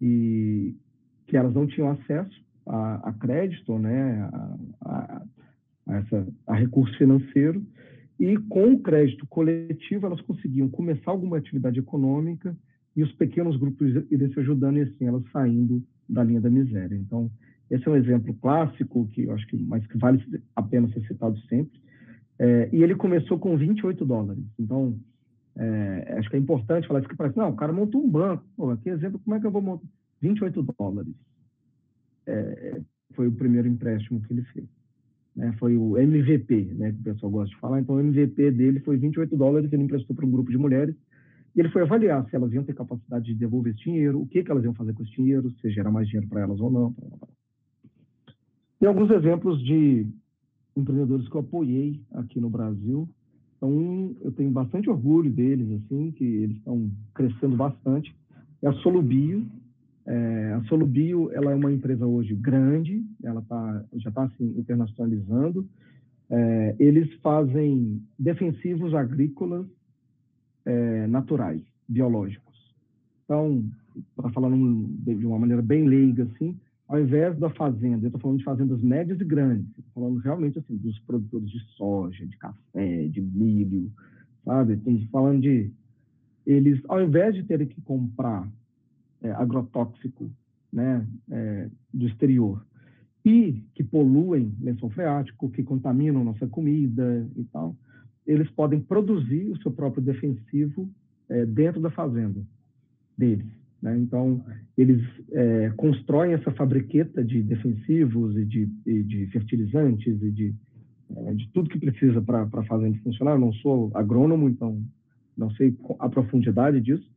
E 0.00 0.74
que 1.26 1.36
elas 1.36 1.52
não 1.54 1.66
tinham 1.66 1.90
acesso 1.90 2.42
a, 2.66 3.10
a 3.10 3.12
crédito, 3.12 3.78
né, 3.78 4.22
a, 4.22 4.58
a, 4.80 5.22
a, 5.86 5.96
essa, 5.98 6.26
a 6.46 6.54
recurso 6.54 6.96
financeiro, 6.96 7.62
e 8.18 8.38
com 8.38 8.72
o 8.72 8.80
crédito 8.80 9.26
coletivo 9.26 10.06
elas 10.06 10.20
conseguiam 10.22 10.68
começar 10.70 11.10
alguma 11.10 11.36
atividade 11.36 11.78
econômica 11.78 12.56
e 12.96 13.02
os 13.02 13.12
pequenos 13.12 13.56
grupos 13.56 13.88
irem 14.10 14.32
se 14.32 14.40
ajudando 14.40 14.78
e 14.78 14.82
assim 14.82 15.06
elas 15.06 15.24
saindo 15.30 15.82
da 16.08 16.24
linha 16.24 16.40
da 16.40 16.48
miséria. 16.48 16.96
Então, 16.96 17.30
esse 17.72 17.88
é 17.88 17.90
um 17.90 17.96
exemplo 17.96 18.34
clássico 18.34 19.08
que 19.08 19.22
eu 19.22 19.32
acho 19.32 19.46
que, 19.46 19.56
mas 19.56 19.86
que 19.86 19.96
vale 19.96 20.22
a 20.54 20.62
pena 20.62 20.88
ser 20.88 21.00
citado 21.06 21.38
sempre. 21.48 21.80
É, 22.38 22.68
e 22.70 22.82
ele 22.82 22.94
começou 22.94 23.38
com 23.38 23.56
28 23.56 24.04
dólares. 24.04 24.44
Então, 24.58 24.98
é, 25.56 26.16
acho 26.18 26.28
que 26.28 26.36
é 26.36 26.38
importante 26.38 26.86
falar 26.86 27.00
isso 27.00 27.08
que 27.08 27.16
parece, 27.16 27.36
não, 27.36 27.48
o 27.48 27.56
cara 27.56 27.72
montou 27.72 28.04
um 28.04 28.10
banco. 28.10 28.44
Pô, 28.56 28.76
que 28.76 28.90
exemplo, 28.90 29.18
como 29.20 29.36
é 29.36 29.40
que 29.40 29.46
eu 29.46 29.50
vou 29.50 29.62
montar? 29.62 29.86
28 30.20 30.62
dólares. 30.78 31.14
É, 32.26 32.80
foi 33.14 33.28
o 33.28 33.32
primeiro 33.32 33.66
empréstimo 33.66 34.20
que 34.20 34.34
ele 34.34 34.42
fez. 34.52 34.68
Né? 35.34 35.54
Foi 35.58 35.74
o 35.74 35.96
MVP, 35.96 36.74
né, 36.74 36.92
que 36.92 37.00
o 37.00 37.04
pessoal 37.04 37.32
gosta 37.32 37.54
de 37.54 37.60
falar. 37.60 37.80
Então, 37.80 37.94
o 37.94 38.00
MVP 38.00 38.50
dele 38.50 38.80
foi 38.80 38.98
28 38.98 39.34
dólares, 39.34 39.72
ele 39.72 39.84
emprestou 39.84 40.14
para 40.14 40.26
um 40.26 40.30
grupo 40.30 40.50
de 40.50 40.58
mulheres 40.58 40.94
e 41.56 41.60
ele 41.60 41.70
foi 41.70 41.82
avaliar 41.82 42.28
se 42.28 42.36
elas 42.36 42.52
iam 42.52 42.64
ter 42.64 42.74
capacidade 42.74 43.24
de 43.24 43.34
devolver 43.34 43.72
esse 43.72 43.84
dinheiro, 43.84 44.20
o 44.20 44.26
que, 44.26 44.42
que 44.42 44.50
elas 44.50 44.64
iam 44.64 44.74
fazer 44.74 44.92
com 44.92 45.02
esse 45.02 45.12
dinheiro, 45.12 45.50
se 45.60 45.70
gerar 45.70 45.90
mais 45.90 46.06
dinheiro 46.06 46.28
para 46.28 46.42
elas 46.42 46.60
ou 46.60 46.70
não. 46.70 46.94
Tem 48.82 48.88
alguns 48.88 49.12
exemplos 49.12 49.62
de 49.62 50.08
empreendedores 50.76 51.28
que 51.28 51.36
eu 51.36 51.40
apoiei 51.40 52.00
aqui 52.14 52.40
no 52.40 52.50
Brasil. 52.50 53.08
Então, 53.56 54.16
eu 54.20 54.32
tenho 54.32 54.50
bastante 54.50 54.90
orgulho 54.90 55.30
deles, 55.30 55.70
assim, 55.70 56.10
que 56.10 56.24
eles 56.24 56.56
estão 56.56 56.90
crescendo 57.14 57.54
bastante. 57.54 58.12
É 58.60 58.66
a 58.66 58.72
Solubio. 58.72 59.46
É, 60.04 60.54
a 60.54 60.64
Solubio, 60.64 61.30
ela 61.32 61.52
é 61.52 61.54
uma 61.54 61.70
empresa 61.70 62.04
hoje 62.04 62.34
grande, 62.34 63.06
ela 63.22 63.40
tá, 63.42 63.84
já 63.98 64.08
está 64.08 64.24
assim, 64.24 64.52
internacionalizando. 64.58 65.64
É, 66.28 66.74
eles 66.80 67.08
fazem 67.20 68.02
defensivos 68.18 68.94
agrícolas 68.94 69.64
é, 70.66 71.06
naturais, 71.06 71.62
biológicos. 71.88 72.74
Então, 73.26 73.64
para 74.16 74.28
falar 74.30 74.50
num, 74.50 74.92
de 75.04 75.24
uma 75.24 75.38
maneira 75.38 75.62
bem 75.62 75.86
leiga, 75.86 76.24
assim, 76.24 76.58
ao 76.92 77.00
invés 77.00 77.38
da 77.38 77.48
fazenda, 77.48 78.04
eu 78.04 78.08
estou 78.08 78.20
falando 78.20 78.38
de 78.38 78.44
fazendas 78.44 78.82
médias 78.82 79.18
e 79.18 79.24
grandes, 79.24 79.66
falando 79.94 80.18
realmente 80.18 80.58
assim 80.58 80.76
dos 80.76 80.98
produtores 81.00 81.48
de 81.48 81.58
soja, 81.74 82.26
de 82.26 82.36
café, 82.36 83.08
de 83.08 83.18
milho, 83.18 83.90
sabe? 84.44 84.74
Estamos 84.74 85.02
falando 85.04 85.40
de 85.40 85.72
eles, 86.46 86.82
ao 86.88 87.00
invés 87.00 87.34
de 87.34 87.44
terem 87.44 87.66
que 87.66 87.80
comprar 87.80 88.46
é, 89.22 89.30
agrotóxico, 89.30 90.30
né, 90.70 91.06
é, 91.30 91.70
do 91.94 92.06
exterior 92.08 92.62
e 93.24 93.64
que 93.74 93.82
poluem 93.82 94.54
lençol 94.60 94.90
freático, 94.90 95.48
que 95.48 95.62
contaminam 95.62 96.22
nossa 96.22 96.46
comida 96.46 97.26
e 97.34 97.44
tal, 97.44 97.74
eles 98.26 98.50
podem 98.50 98.80
produzir 98.80 99.48
o 99.48 99.56
seu 99.62 99.70
próprio 99.70 100.02
defensivo 100.02 100.90
é, 101.30 101.46
dentro 101.46 101.80
da 101.80 101.90
fazenda 101.90 102.42
deles. 103.16 103.61
Né? 103.82 103.98
Então, 103.98 104.42
eles 104.78 105.02
é, 105.32 105.70
constroem 105.76 106.34
essa 106.34 106.52
fabriqueta 106.52 107.24
de 107.24 107.42
defensivos 107.42 108.36
e 108.36 108.44
de, 108.44 108.68
e 108.86 109.02
de 109.02 109.26
fertilizantes 109.26 110.22
e 110.22 110.30
de, 110.30 110.54
é, 111.16 111.34
de 111.34 111.48
tudo 111.48 111.68
que 111.68 111.78
precisa 111.78 112.22
para 112.22 112.42
a 112.42 112.64
fazenda 112.64 112.96
funcionar. 113.02 113.32
Eu 113.32 113.40
não 113.40 113.52
sou 113.54 113.90
agrônomo, 113.94 114.48
então 114.48 114.80
não 115.36 115.50
sei 115.52 115.76
a 115.98 116.08
profundidade 116.08 116.80
disso, 116.80 117.10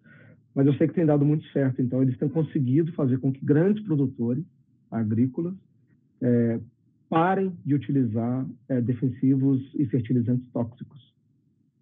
mas 0.55 0.65
eu 0.65 0.73
sei 0.73 0.87
que 0.87 0.95
tem 0.95 1.05
dado 1.05 1.23
muito 1.23 1.45
certo. 1.51 1.81
Então, 1.81 2.01
eles 2.01 2.17
têm 2.17 2.29
conseguido 2.29 2.91
fazer 2.93 3.19
com 3.19 3.31
que 3.31 3.45
grandes 3.45 3.83
produtores 3.83 4.43
agrícolas 4.89 5.53
é, 6.21 6.59
parem 7.07 7.53
de 7.63 7.75
utilizar 7.75 8.47
é, 8.67 8.81
defensivos 8.81 9.61
e 9.75 9.85
fertilizantes 9.85 10.49
tóxicos. 10.51 11.13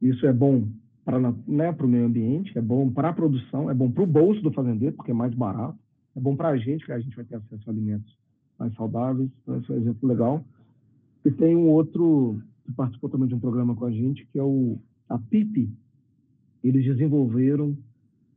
Isso 0.01 0.27
é 0.27 0.33
bom 0.33 0.67
para 1.03 1.19
né, 1.19 1.75
o 1.77 1.87
meio 1.87 2.05
ambiente, 2.05 2.57
é 2.57 2.61
bom 2.61 2.89
para 2.89 3.09
a 3.09 3.13
produção, 3.13 3.69
é 3.69 3.73
bom 3.73 3.91
para 3.91 4.03
o 4.03 4.07
bolso 4.07 4.41
do 4.41 4.51
fazendeiro, 4.51 4.95
porque 4.95 5.11
é 5.11 5.13
mais 5.13 5.33
barato, 5.33 5.77
é 6.15 6.19
bom 6.19 6.35
para 6.35 6.49
a 6.49 6.57
gente, 6.57 6.85
que 6.85 6.91
a 6.91 6.99
gente 6.99 7.15
vai 7.15 7.25
ter 7.25 7.35
acesso 7.35 7.63
a 7.67 7.71
alimentos 7.71 8.17
mais 8.57 8.73
saudáveis. 8.75 9.29
Então, 9.41 9.57
esse 9.57 9.71
é 9.71 9.73
um 9.73 9.77
exemplo 9.77 10.07
legal. 10.07 10.45
E 11.25 11.31
tem 11.31 11.55
um 11.55 11.69
outro 11.69 12.41
que 12.65 12.71
participou 12.71 13.09
também 13.09 13.27
de 13.27 13.35
um 13.35 13.39
programa 13.39 13.75
com 13.75 13.85
a 13.85 13.91
gente, 13.91 14.25
que 14.31 14.39
é 14.39 14.43
o 14.43 14.77
a 15.09 15.17
PIP. 15.17 15.69
Eles 16.63 16.85
desenvolveram 16.85 17.77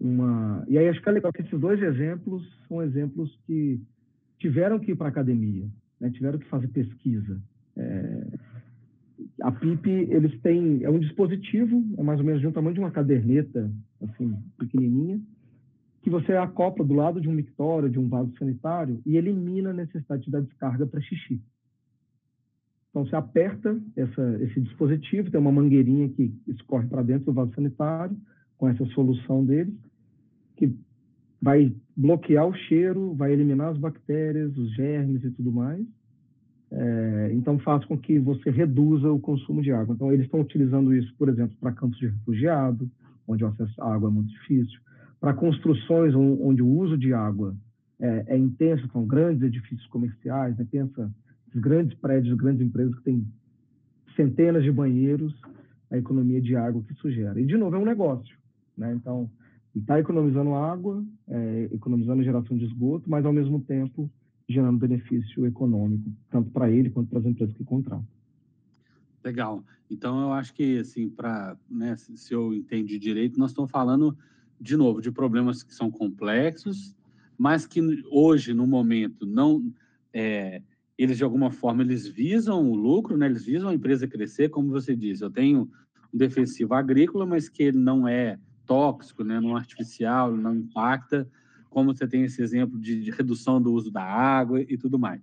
uma. 0.01 0.65
E 0.69 0.77
aí 0.77 0.89
acho 0.89 1.01
que 1.01 1.09
é 1.09 1.13
legal 1.13 1.33
que 1.33 1.43
esses 1.43 1.61
dois 1.61 1.81
exemplos 1.81 2.43
são 2.67 2.83
exemplos 2.83 3.39
que 3.47 3.81
tiveram 4.39 4.79
que 4.79 4.93
ir 4.93 4.97
para 4.97 5.07
a 5.07 5.11
academia 5.11 5.69
né, 6.01 6.11
tiveram 6.11 6.39
que 6.39 6.47
fazer 6.47 6.69
pesquisa. 6.69 7.41
É, 7.77 8.27
a 9.47 9.53
PIP, 9.53 9.89
eles 9.89 10.37
têm, 10.41 10.83
é 10.83 10.91
um 10.91 10.99
dispositivo, 10.99 11.81
é 11.97 12.03
mais 12.03 12.19
ou 12.19 12.27
menos 12.27 12.41
de 12.41 12.49
um 12.49 12.53
tamanho 12.53 12.75
de 12.75 12.81
uma 12.81 12.91
caderneta, 12.91 13.71
assim, 14.03 14.37
pequenininha, 14.59 15.21
que 16.03 16.11
você 16.11 16.33
acopla 16.33 16.85
do 16.85 16.95
lado 16.95 17.21
de 17.21 17.29
um 17.29 17.33
mictório, 17.33 17.89
de 17.89 17.97
um 17.97 18.09
vaso 18.09 18.37
sanitário, 18.41 19.01
e 19.07 19.17
elimina 19.17 19.71
a 19.71 19.73
necessidade 19.73 20.29
da 20.33 20.41
descarga 20.41 20.85
para 20.85 21.01
xixi. 21.01 21.41
Então, 22.91 23.07
você 23.07 23.15
aperta 23.15 23.81
essa, 23.95 24.43
esse 24.43 24.61
dispositivo, 24.61 25.31
tem 25.31 25.39
uma 25.39 25.53
mangueirinha 25.53 26.09
que 26.09 26.35
escorre 26.49 26.89
para 26.89 27.03
dentro 27.03 27.27
do 27.27 27.33
vaso 27.33 27.55
sanitário, 27.55 28.17
com 28.59 28.69
essa 28.69 28.85
solução 28.87 29.45
deles, 29.45 29.79
que 30.57 30.75
vai 31.41 31.73
bloquear 31.97 32.49
o 32.49 32.55
cheiro, 32.55 33.15
vai 33.15 33.33
eliminar 33.33 33.69
as 33.69 33.79
bactérias, 33.79 34.59
os 34.59 34.75
germes 34.75 35.23
e 35.23 35.31
tudo 35.31 35.53
mais. 35.53 35.87
É, 36.71 37.31
então 37.33 37.59
faz 37.61 37.85
com 37.85 37.97
que 37.97 38.19
você 38.19 38.51
reduza 38.51 39.11
o 39.11 39.21
consumo 39.21 39.63
de 39.63 39.73
água. 39.73 39.95
Então 39.95 40.13
eles 40.13 40.27
estão 40.27 40.41
utilizando 40.41 40.95
isso, 40.95 41.15
por 41.17 41.29
exemplo, 41.29 41.57
para 41.61 41.73
campos 41.73 41.99
de 41.99 42.09
refugiado, 42.09 42.91
onde 43.27 43.45
o 43.45 43.47
acesso 43.47 43.81
à 43.81 43.95
água 43.95 44.09
é 44.09 44.13
muito 44.13 44.31
difícil, 44.31 44.79
para 45.21 45.35
construções 45.35 46.15
onde 46.15 46.63
o 46.63 46.69
uso 46.69 46.97
de 46.97 47.13
água 47.13 47.55
é, 48.01 48.25
é 48.29 48.37
intenso, 48.37 48.89
são 48.93 49.07
grandes 49.07 49.43
edifícios 49.43 49.87
comerciais, 49.89 50.57
né? 50.57 50.67
pensa 50.71 51.11
grandes 51.55 51.97
prédios, 51.99 52.37
grandes 52.37 52.67
empresas 52.67 52.95
que 52.97 53.05
têm 53.05 53.27
centenas 54.15 54.63
de 54.63 54.71
banheiros, 54.71 55.35
a 55.91 55.97
economia 55.97 56.41
de 56.41 56.57
água 56.57 56.83
que 56.83 56.93
isso 56.93 57.11
gera. 57.11 57.41
E 57.41 57.47
de 57.47 57.57
novo 57.57 57.77
é 57.77 57.79
um 57.79 57.85
negócio, 57.85 58.37
né? 58.77 58.93
Então 58.95 59.31
está 59.75 60.01
economizando 60.01 60.55
água, 60.55 61.05
é, 61.29 61.69
economizando 61.73 62.23
geração 62.23 62.57
de 62.57 62.65
esgoto, 62.65 63.09
mas 63.09 63.25
ao 63.25 63.33
mesmo 63.33 63.61
tempo 63.61 64.11
gerando 64.49 64.79
benefício 64.79 65.45
econômico, 65.47 66.11
tanto 66.31 66.51
para 66.51 66.71
ele 66.71 66.91
quanto 66.91 67.09
para 67.09 67.19
as 67.19 67.27
empresas 67.27 67.57
que 67.57 67.65
contratam. 67.65 68.07
Legal. 69.25 69.65
Então, 69.91 70.21
eu 70.21 70.33
acho 70.33 70.55
que, 70.55 70.79
assim, 70.79 71.09
para, 71.09 71.57
né, 71.69 71.97
se 71.97 72.33
eu 72.33 72.55
entendi 72.55 72.99
direito, 72.99 73.39
nós 73.39 73.51
estamos 73.51 73.71
falando, 73.71 74.17
de 74.61 74.77
novo, 74.77 75.01
de 75.01 75.11
problemas 75.11 75.63
que 75.63 75.75
são 75.75 75.91
complexos, 75.91 76.95
mas 77.37 77.67
que 77.67 77.81
hoje, 78.11 78.55
no 78.55 78.67
momento, 78.67 79.27
não... 79.27 79.73
É, 80.13 80.63
eles, 80.99 81.19
de 81.19 81.25
alguma 81.25 81.51
forma, 81.51 81.83
eles 81.83 82.07
visam 82.07 82.71
o 82.71 82.75
lucro, 82.75 83.19
né? 83.19 83.27
eles 83.27 83.45
visam 83.45 83.69
a 83.69 83.75
empresa 83.75 84.09
crescer, 84.09 84.49
como 84.49 84.71
você 84.71 84.97
disse. 84.97 85.23
Eu 85.23 85.31
tenho 85.31 85.71
um 86.13 86.17
defensivo 86.17 86.73
agrícola, 86.73 87.27
mas 87.27 87.49
que 87.49 87.65
ele 87.65 87.79
não 87.79 88.09
é 88.09 88.39
tóxico, 88.65 89.23
né, 89.23 89.39
não 89.41 89.57
artificial, 89.57 90.35
não 90.37 90.55
impacta, 90.55 91.29
como 91.77 91.95
você 91.95 92.09
tem 92.09 92.23
esse 92.23 92.41
exemplo 92.41 92.81
de, 92.81 93.03
de 93.03 93.11
redução 93.11 93.61
do 93.61 93.71
uso 93.71 93.91
da 93.91 94.03
água 94.03 94.63
e 94.63 94.79
tudo 94.79 94.99
mais. 94.99 95.21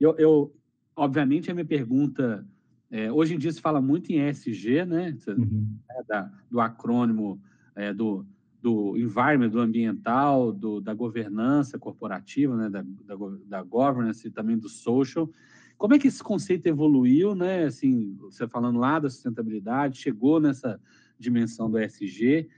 Eu, 0.00 0.16
eu 0.16 0.56
obviamente, 0.96 1.50
a 1.50 1.54
minha 1.54 1.66
pergunta, 1.66 2.48
é, 2.90 3.12
hoje 3.12 3.34
em 3.34 3.38
dia 3.38 3.52
se 3.52 3.60
fala 3.60 3.78
muito 3.78 4.10
em 4.10 4.26
ESG, 4.26 4.86
né, 4.86 5.14
uhum. 5.28 5.76
é, 5.90 6.02
da, 6.04 6.32
do 6.50 6.62
acrônimo 6.62 7.42
é, 7.76 7.92
do, 7.92 8.24
do 8.62 8.96
environment, 8.96 9.50
do 9.50 9.60
ambiental, 9.60 10.50
do, 10.50 10.80
da 10.80 10.94
governança 10.94 11.78
corporativa, 11.78 12.56
né, 12.56 12.70
da, 12.70 12.80
da, 12.80 13.14
da 13.46 13.62
governance 13.62 14.26
e 14.26 14.30
também 14.30 14.56
do 14.56 14.70
social. 14.70 15.28
Como 15.76 15.92
é 15.92 15.98
que 15.98 16.08
esse 16.08 16.24
conceito 16.24 16.68
evoluiu, 16.68 17.34
né? 17.34 17.64
Assim, 17.64 18.16
você 18.18 18.48
falando 18.48 18.78
lá 18.78 18.98
da 18.98 19.10
sustentabilidade, 19.10 19.98
chegou 19.98 20.40
nessa 20.40 20.80
dimensão 21.18 21.70
do 21.70 21.78
ESG 21.78 22.48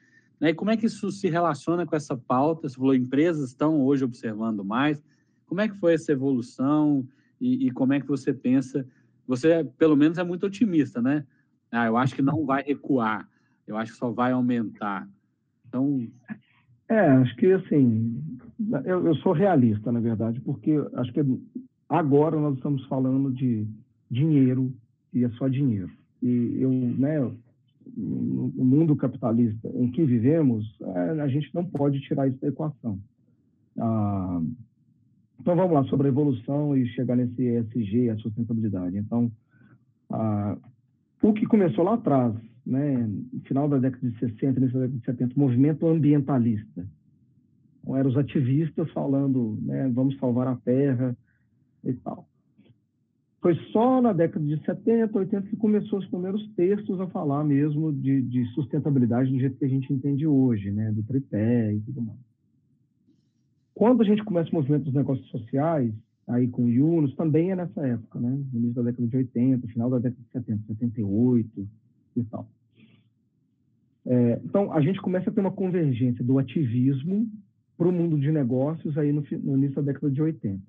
né? 0.44 0.50
E 0.50 0.54
como 0.54 0.70
é 0.70 0.76
que 0.76 0.84
isso 0.84 1.10
se 1.10 1.26
relaciona 1.30 1.86
com 1.86 1.96
essa 1.96 2.14
pauta? 2.14 2.68
Você 2.68 2.76
falou, 2.76 2.94
empresas 2.94 3.48
estão 3.48 3.80
hoje 3.80 4.04
observando 4.04 4.62
mais. 4.62 5.02
Como 5.46 5.62
é 5.62 5.66
que 5.66 5.78
foi 5.78 5.94
essa 5.94 6.12
evolução 6.12 7.08
e, 7.40 7.66
e 7.66 7.70
como 7.70 7.94
é 7.94 8.00
que 8.00 8.06
você 8.06 8.30
pensa? 8.30 8.86
Você, 9.26 9.64
pelo 9.78 9.96
menos, 9.96 10.18
é 10.18 10.22
muito 10.22 10.44
otimista, 10.44 11.00
né? 11.00 11.24
Ah, 11.72 11.86
eu 11.86 11.96
acho 11.96 12.14
que 12.14 12.20
não 12.20 12.44
vai 12.44 12.62
recuar. 12.62 13.26
Eu 13.66 13.78
acho 13.78 13.92
que 13.92 13.98
só 13.98 14.10
vai 14.10 14.32
aumentar. 14.32 15.08
Então... 15.66 16.06
É, 16.90 17.00
acho 17.00 17.34
que, 17.36 17.50
assim, 17.50 18.22
eu, 18.84 19.06
eu 19.06 19.14
sou 19.16 19.32
realista, 19.32 19.90
na 19.90 20.00
verdade, 20.00 20.42
porque 20.42 20.72
acho 20.96 21.10
que 21.10 21.20
agora 21.88 22.38
nós 22.38 22.56
estamos 22.56 22.84
falando 22.84 23.32
de 23.32 23.66
dinheiro 24.10 24.70
e 25.10 25.24
é 25.24 25.30
só 25.30 25.48
dinheiro. 25.48 25.90
E 26.20 26.58
eu, 26.60 26.70
né, 26.70 27.32
no 27.96 28.64
mundo 28.64 28.96
capitalista 28.96 29.68
em 29.74 29.90
que 29.90 30.04
vivemos, 30.04 30.64
é, 30.80 31.20
a 31.20 31.28
gente 31.28 31.54
não 31.54 31.64
pode 31.64 32.00
tirar 32.00 32.28
isso 32.28 32.40
da 32.40 32.48
equação. 32.48 32.98
Ah, 33.78 34.40
então 35.40 35.56
vamos 35.56 35.72
lá 35.72 35.84
sobre 35.84 36.06
a 36.06 36.10
evolução 36.10 36.76
e 36.76 36.86
chegar 36.88 37.16
nesse 37.16 37.42
ESG, 37.42 38.10
a 38.10 38.16
sustentabilidade. 38.16 38.96
Então, 38.96 39.30
ah, 40.10 40.56
o 41.22 41.32
que 41.32 41.46
começou 41.46 41.84
lá 41.84 41.94
atrás, 41.94 42.34
né, 42.66 43.06
no 43.32 43.40
final 43.40 43.68
da 43.68 43.78
década 43.78 44.08
de 44.08 44.18
60, 44.18 44.58
início 44.58 44.78
da 44.78 44.86
década 44.86 44.98
de 44.98 45.04
70, 45.04 45.40
movimento 45.40 45.86
ambientalista, 45.86 46.86
Então, 47.82 47.96
eram 47.96 48.10
os 48.10 48.16
ativistas 48.16 48.90
falando, 48.92 49.58
né, 49.62 49.90
vamos 49.92 50.16
salvar 50.18 50.48
a 50.48 50.56
Terra 50.56 51.16
e 51.84 51.92
tal. 51.94 52.26
Foi 53.44 53.54
só 53.72 54.00
na 54.00 54.14
década 54.14 54.42
de 54.42 54.58
70, 54.64 55.18
80 55.18 55.48
que 55.48 55.56
começou 55.56 55.98
os 55.98 56.06
primeiros 56.06 56.42
textos 56.54 56.98
a 56.98 57.06
falar 57.08 57.44
mesmo 57.44 57.92
de, 57.92 58.22
de 58.22 58.46
sustentabilidade 58.54 59.30
do 59.30 59.38
jeito 59.38 59.58
que 59.58 59.66
a 59.66 59.68
gente 59.68 59.92
entende 59.92 60.26
hoje, 60.26 60.70
né, 60.70 60.90
do 60.90 61.02
tripé 61.02 61.74
e 61.74 61.80
tudo 61.82 62.00
mais. 62.00 62.18
Quando 63.74 64.00
a 64.00 64.04
gente 64.06 64.24
começa 64.24 64.48
o 64.48 64.54
movimento 64.54 64.84
dos 64.84 64.94
negócios 64.94 65.28
sociais, 65.28 65.92
aí 66.26 66.48
com 66.48 66.64
o 66.64 66.70
Yunus, 66.70 67.14
também 67.16 67.50
é 67.50 67.54
nessa 67.54 67.86
época, 67.86 68.18
né, 68.18 68.30
no 68.50 68.58
início 68.60 68.76
da 68.76 68.90
década 68.90 69.08
de 69.08 69.16
80, 69.18 69.68
final 69.68 69.90
da 69.90 69.98
década 69.98 70.22
de 70.22 70.30
70, 70.30 70.66
78 70.66 71.68
e 72.16 72.24
tal. 72.24 72.48
É, 74.06 74.40
então, 74.42 74.72
a 74.72 74.80
gente 74.80 75.02
começa 75.02 75.28
a 75.28 75.32
ter 75.34 75.42
uma 75.42 75.52
convergência 75.52 76.24
do 76.24 76.38
ativismo 76.38 77.30
para 77.76 77.88
o 77.88 77.92
mundo 77.92 78.18
de 78.18 78.32
negócios 78.32 78.96
aí 78.96 79.12
no, 79.12 79.22
no, 79.42 79.58
início 79.58 79.76
da 79.76 79.92
década 79.92 80.10
de 80.10 80.22
80. 80.22 80.62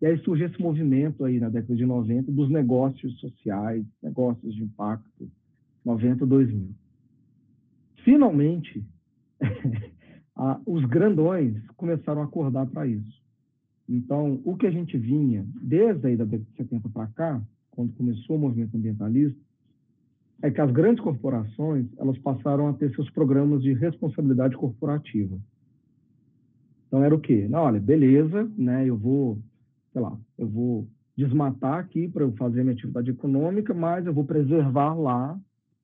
E 0.00 0.06
aí 0.06 0.16
surge 0.18 0.44
esse 0.44 0.60
movimento 0.60 1.24
aí 1.24 1.40
na 1.40 1.48
década 1.48 1.74
de 1.74 1.84
90 1.84 2.30
dos 2.30 2.48
negócios 2.48 3.18
sociais, 3.18 3.84
negócios 4.02 4.54
de 4.54 4.62
impacto, 4.62 5.30
90, 5.84 6.24
2000. 6.24 6.70
Finalmente, 8.04 8.84
os 10.66 10.84
grandões 10.84 11.56
começaram 11.76 12.22
a 12.22 12.24
acordar 12.24 12.66
para 12.66 12.86
isso. 12.86 13.18
Então, 13.88 14.40
o 14.44 14.56
que 14.56 14.66
a 14.66 14.70
gente 14.70 14.96
vinha 14.96 15.46
desde 15.62 16.06
aí 16.06 16.16
da 16.16 16.24
década 16.24 16.50
de 16.50 16.56
70 16.56 16.88
para 16.90 17.06
cá, 17.08 17.42
quando 17.70 17.92
começou 17.94 18.36
o 18.36 18.38
movimento 18.38 18.76
ambientalista, 18.76 19.38
é 20.42 20.50
que 20.50 20.60
as 20.60 20.70
grandes 20.70 21.02
corporações 21.02 21.86
elas 21.98 22.16
passaram 22.18 22.68
a 22.68 22.72
ter 22.72 22.94
seus 22.94 23.10
programas 23.10 23.62
de 23.62 23.72
responsabilidade 23.72 24.56
corporativa. 24.56 25.36
Então 26.86 27.02
era 27.02 27.14
o 27.14 27.20
quê? 27.20 27.46
Não, 27.48 27.60
olha, 27.60 27.80
beleza, 27.80 28.50
né? 28.56 28.86
Eu 28.86 28.96
vou, 28.96 29.38
sei 29.98 30.00
lá, 30.00 30.16
eu 30.38 30.48
vou 30.48 30.88
desmatar 31.16 31.80
aqui 31.80 32.08
para 32.08 32.22
eu 32.22 32.32
fazer 32.36 32.62
minha 32.62 32.74
atividade 32.74 33.10
econômica, 33.10 33.74
mas 33.74 34.06
eu 34.06 34.14
vou 34.14 34.24
preservar 34.24 34.94
lá 34.94 35.38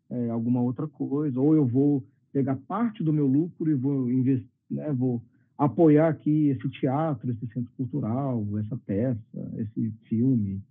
é, 0.09 0.31
alguma 0.31 0.61
outra 0.61 0.87
coisa, 0.87 1.41
ou 1.41 1.57
eu 1.57 1.67
vou 1.67 2.05
pegar 2.33 2.57
parte 2.69 3.03
do 3.03 3.13
meu 3.13 3.27
lucro 3.27 3.69
e 3.69 3.75
vou 3.75 4.09
investir, 4.11 4.49
né? 4.71 4.93
Vou 4.93 5.21
apoiar 5.59 6.09
aqui 6.09 6.49
esse 6.49 6.69
teatro, 6.69 7.31
esse 7.31 7.47
centro 7.49 7.71
cultural, 7.77 8.45
essa 8.59 8.77
peça, 8.87 9.53
esse 9.59 9.91
filme. 10.09 10.63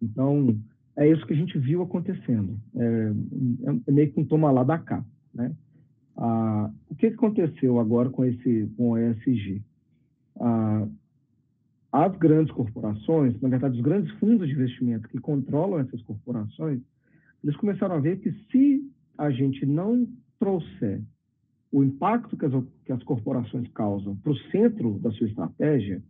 Então 0.00 0.58
é 0.96 1.06
isso 1.06 1.26
que 1.26 1.34
a 1.34 1.36
gente 1.36 1.58
viu 1.58 1.82
acontecendo. 1.82 2.58
É, 2.76 3.12
é 3.86 3.92
meio 3.92 4.10
que 4.10 4.20
um 4.20 4.24
toma 4.24 4.50
lá 4.50 4.64
da 4.64 4.78
cá, 4.78 5.04
né? 5.34 5.54
Ah, 6.16 6.70
o 6.88 6.94
que 6.94 7.06
aconteceu 7.06 7.78
agora 7.78 8.08
com 8.08 8.24
esse 8.24 8.70
com 8.76 8.90
o 8.90 8.98
ESG? 8.98 9.62
Ah, 10.38 10.69
as 11.92 12.16
grandes 12.16 12.52
corporações, 12.52 13.40
na 13.40 13.48
verdade, 13.48 13.76
os 13.76 13.82
grandes 13.82 14.10
fundos 14.18 14.46
de 14.46 14.54
investimento 14.54 15.08
que 15.08 15.18
controlam 15.18 15.80
essas 15.80 16.00
corporações, 16.02 16.80
eles 17.42 17.56
começaram 17.56 17.96
a 17.96 18.00
ver 18.00 18.20
que 18.20 18.32
se 18.50 18.88
a 19.18 19.30
gente 19.30 19.66
não 19.66 20.06
trouxer 20.38 21.02
o 21.72 21.82
impacto 21.84 22.36
que 22.36 22.44
as, 22.44 22.52
que 22.84 22.92
as 22.92 23.02
corporações 23.02 23.68
causam 23.72 24.16
para 24.16 24.32
o 24.32 24.38
centro 24.50 24.98
da 24.98 25.10
sua 25.12 25.26
estratégia, 25.26 26.02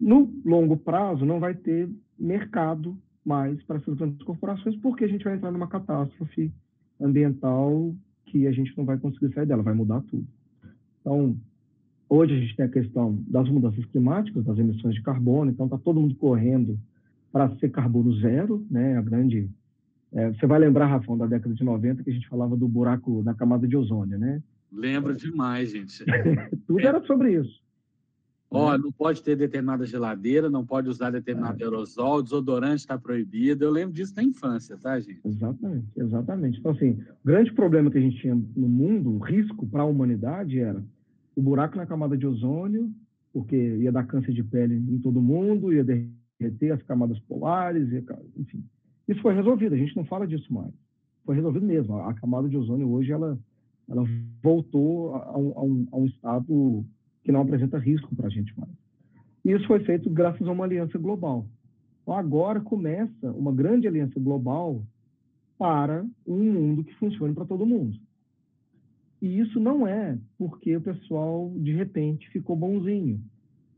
no 0.00 0.32
longo 0.44 0.76
prazo 0.76 1.24
não 1.24 1.40
vai 1.40 1.54
ter 1.54 1.88
mercado 2.18 2.96
mais 3.24 3.62
para 3.64 3.76
essas 3.76 3.96
grandes 3.96 4.22
corporações, 4.22 4.76
porque 4.76 5.04
a 5.04 5.08
gente 5.08 5.24
vai 5.24 5.34
entrar 5.34 5.50
numa 5.50 5.68
catástrofe 5.68 6.52
ambiental 7.00 7.94
que 8.26 8.46
a 8.46 8.52
gente 8.52 8.76
não 8.76 8.84
vai 8.84 8.98
conseguir 8.98 9.32
sair 9.34 9.46
dela, 9.46 9.62
vai 9.62 9.74
mudar 9.74 10.00
tudo. 10.02 10.26
Então, 11.00 11.36
hoje 12.08 12.34
a 12.34 12.38
gente 12.38 12.56
tem 12.56 12.66
a 12.66 12.70
questão 12.70 13.22
das 13.26 13.48
mudanças 13.48 13.84
climáticas, 13.86 14.44
das 14.44 14.58
emissões 14.58 14.94
de 14.94 15.02
carbono, 15.02 15.50
então 15.50 15.66
está 15.66 15.78
todo 15.78 16.00
mundo 16.00 16.14
correndo 16.14 16.78
para 17.30 17.54
ser 17.56 17.70
carbono 17.70 18.12
zero, 18.20 18.66
né? 18.70 18.96
A 18.96 19.02
grande 19.02 19.50
é, 20.12 20.30
você 20.30 20.46
vai 20.46 20.58
lembrar, 20.58 20.86
Rafão, 20.86 21.18
da 21.18 21.26
década 21.26 21.54
de 21.54 21.62
90, 21.62 22.02
que 22.02 22.10
a 22.10 22.12
gente 22.12 22.28
falava 22.28 22.56
do 22.56 22.66
buraco 22.66 23.22
da 23.22 23.34
camada 23.34 23.66
de 23.66 23.76
ozônio, 23.76 24.18
né? 24.18 24.42
Lembro 24.72 25.14
demais, 25.14 25.70
gente. 25.70 26.04
Tudo 26.66 26.80
era 26.80 27.02
sobre 27.04 27.38
isso. 27.38 27.60
Ó, 28.50 28.72
oh, 28.72 28.78
não 28.78 28.90
pode 28.90 29.22
ter 29.22 29.36
determinada 29.36 29.84
geladeira, 29.84 30.48
não 30.48 30.64
pode 30.64 30.88
usar 30.88 31.10
determinado 31.10 31.60
é. 31.60 31.64
aerosol, 31.64 32.22
desodorante 32.22 32.76
está 32.76 32.96
proibido. 32.96 33.62
Eu 33.62 33.70
lembro 33.70 33.94
disso 33.94 34.14
na 34.16 34.22
infância, 34.22 34.78
tá, 34.78 34.98
gente? 34.98 35.20
Exatamente, 35.22 35.86
exatamente. 35.94 36.58
Então, 36.58 36.72
assim, 36.72 36.92
o 37.22 37.26
grande 37.26 37.52
problema 37.52 37.90
que 37.90 37.98
a 37.98 38.00
gente 38.00 38.18
tinha 38.18 38.34
no 38.34 38.68
mundo, 38.68 39.12
o 39.12 39.18
risco 39.18 39.66
para 39.66 39.82
a 39.82 39.86
humanidade 39.86 40.58
era 40.58 40.82
o 41.38 41.42
buraco 41.42 41.76
na 41.76 41.86
camada 41.86 42.16
de 42.16 42.26
ozônio, 42.26 42.92
porque 43.32 43.54
ia 43.54 43.92
dar 43.92 44.04
câncer 44.08 44.32
de 44.32 44.42
pele 44.42 44.74
em 44.74 44.98
todo 44.98 45.22
mundo, 45.22 45.72
ia 45.72 45.84
derreter 45.84 46.72
as 46.72 46.82
camadas 46.82 47.16
polares, 47.20 47.88
enfim. 48.36 48.64
Isso 49.06 49.22
foi 49.22 49.34
resolvido, 49.34 49.72
a 49.72 49.78
gente 49.78 49.96
não 49.96 50.04
fala 50.04 50.26
disso 50.26 50.52
mais. 50.52 50.74
Foi 51.24 51.36
resolvido 51.36 51.64
mesmo. 51.64 51.94
A 51.94 52.12
camada 52.14 52.48
de 52.48 52.56
ozônio 52.56 52.90
hoje, 52.90 53.12
ela, 53.12 53.38
ela 53.88 54.04
voltou 54.42 55.14
a, 55.14 55.26
a, 55.26 55.38
um, 55.38 55.86
a 55.92 55.96
um 55.96 56.06
estado 56.06 56.84
que 57.22 57.30
não 57.30 57.42
apresenta 57.42 57.78
risco 57.78 58.16
para 58.16 58.26
a 58.26 58.30
gente 58.30 58.52
mais. 58.58 58.72
E 59.44 59.52
isso 59.52 59.66
foi 59.68 59.78
feito 59.84 60.10
graças 60.10 60.44
a 60.44 60.50
uma 60.50 60.64
aliança 60.64 60.98
global. 60.98 61.46
Então, 62.02 62.14
agora 62.14 62.60
começa 62.60 63.30
uma 63.30 63.52
grande 63.52 63.86
aliança 63.86 64.18
global 64.18 64.82
para 65.56 66.04
um 66.26 66.52
mundo 66.52 66.82
que 66.82 66.94
funcione 66.94 67.32
para 67.32 67.44
todo 67.44 67.64
mundo. 67.64 67.96
E 69.20 69.40
isso 69.40 69.58
não 69.58 69.86
é 69.86 70.16
porque 70.36 70.76
o 70.76 70.80
pessoal, 70.80 71.52
de 71.56 71.72
repente, 71.72 72.28
ficou 72.30 72.54
bonzinho. 72.56 73.20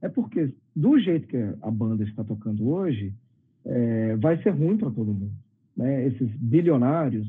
É 0.03 0.09
porque, 0.09 0.53
do 0.75 0.99
jeito 0.99 1.27
que 1.27 1.37
a 1.37 1.71
banda 1.71 2.05
está 2.05 2.25
tocando 2.25 2.69
hoje, 2.69 3.13
é, 3.65 4.17
vai 4.17 4.43
ser 4.43 4.51
ruim 4.51 4.77
para 4.77 4.91
todo 4.91 5.13
mundo. 5.13 5.33
Né? 5.77 6.07
Esses 6.07 6.31
bilionários, 6.37 7.27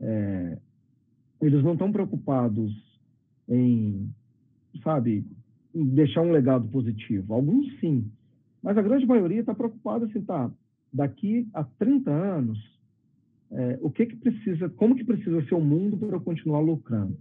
é, 0.00 0.58
eles 1.40 1.62
não 1.62 1.72
estão 1.72 1.92
preocupados 1.92 2.72
em, 3.48 4.10
sabe, 4.82 5.24
deixar 5.74 6.22
um 6.22 6.32
legado 6.32 6.68
positivo. 6.68 7.34
Alguns 7.34 7.78
sim, 7.80 8.10
mas 8.62 8.76
a 8.76 8.82
grande 8.82 9.06
maioria 9.06 9.40
está 9.40 9.54
preocupada 9.54 10.06
assim, 10.06 10.20
tá? 10.22 10.50
Daqui 10.92 11.48
a 11.52 11.62
30 11.64 12.10
anos, 12.10 12.58
é, 13.50 13.78
o 13.80 13.90
que 13.90 14.06
que 14.06 14.16
precisa, 14.16 14.68
como 14.70 14.96
que 14.96 15.04
precisa 15.04 15.42
ser 15.44 15.54
o 15.54 15.60
mundo 15.60 15.96
para 15.96 16.16
eu 16.16 16.20
continuar 16.20 16.60
lucrando? 16.60 17.16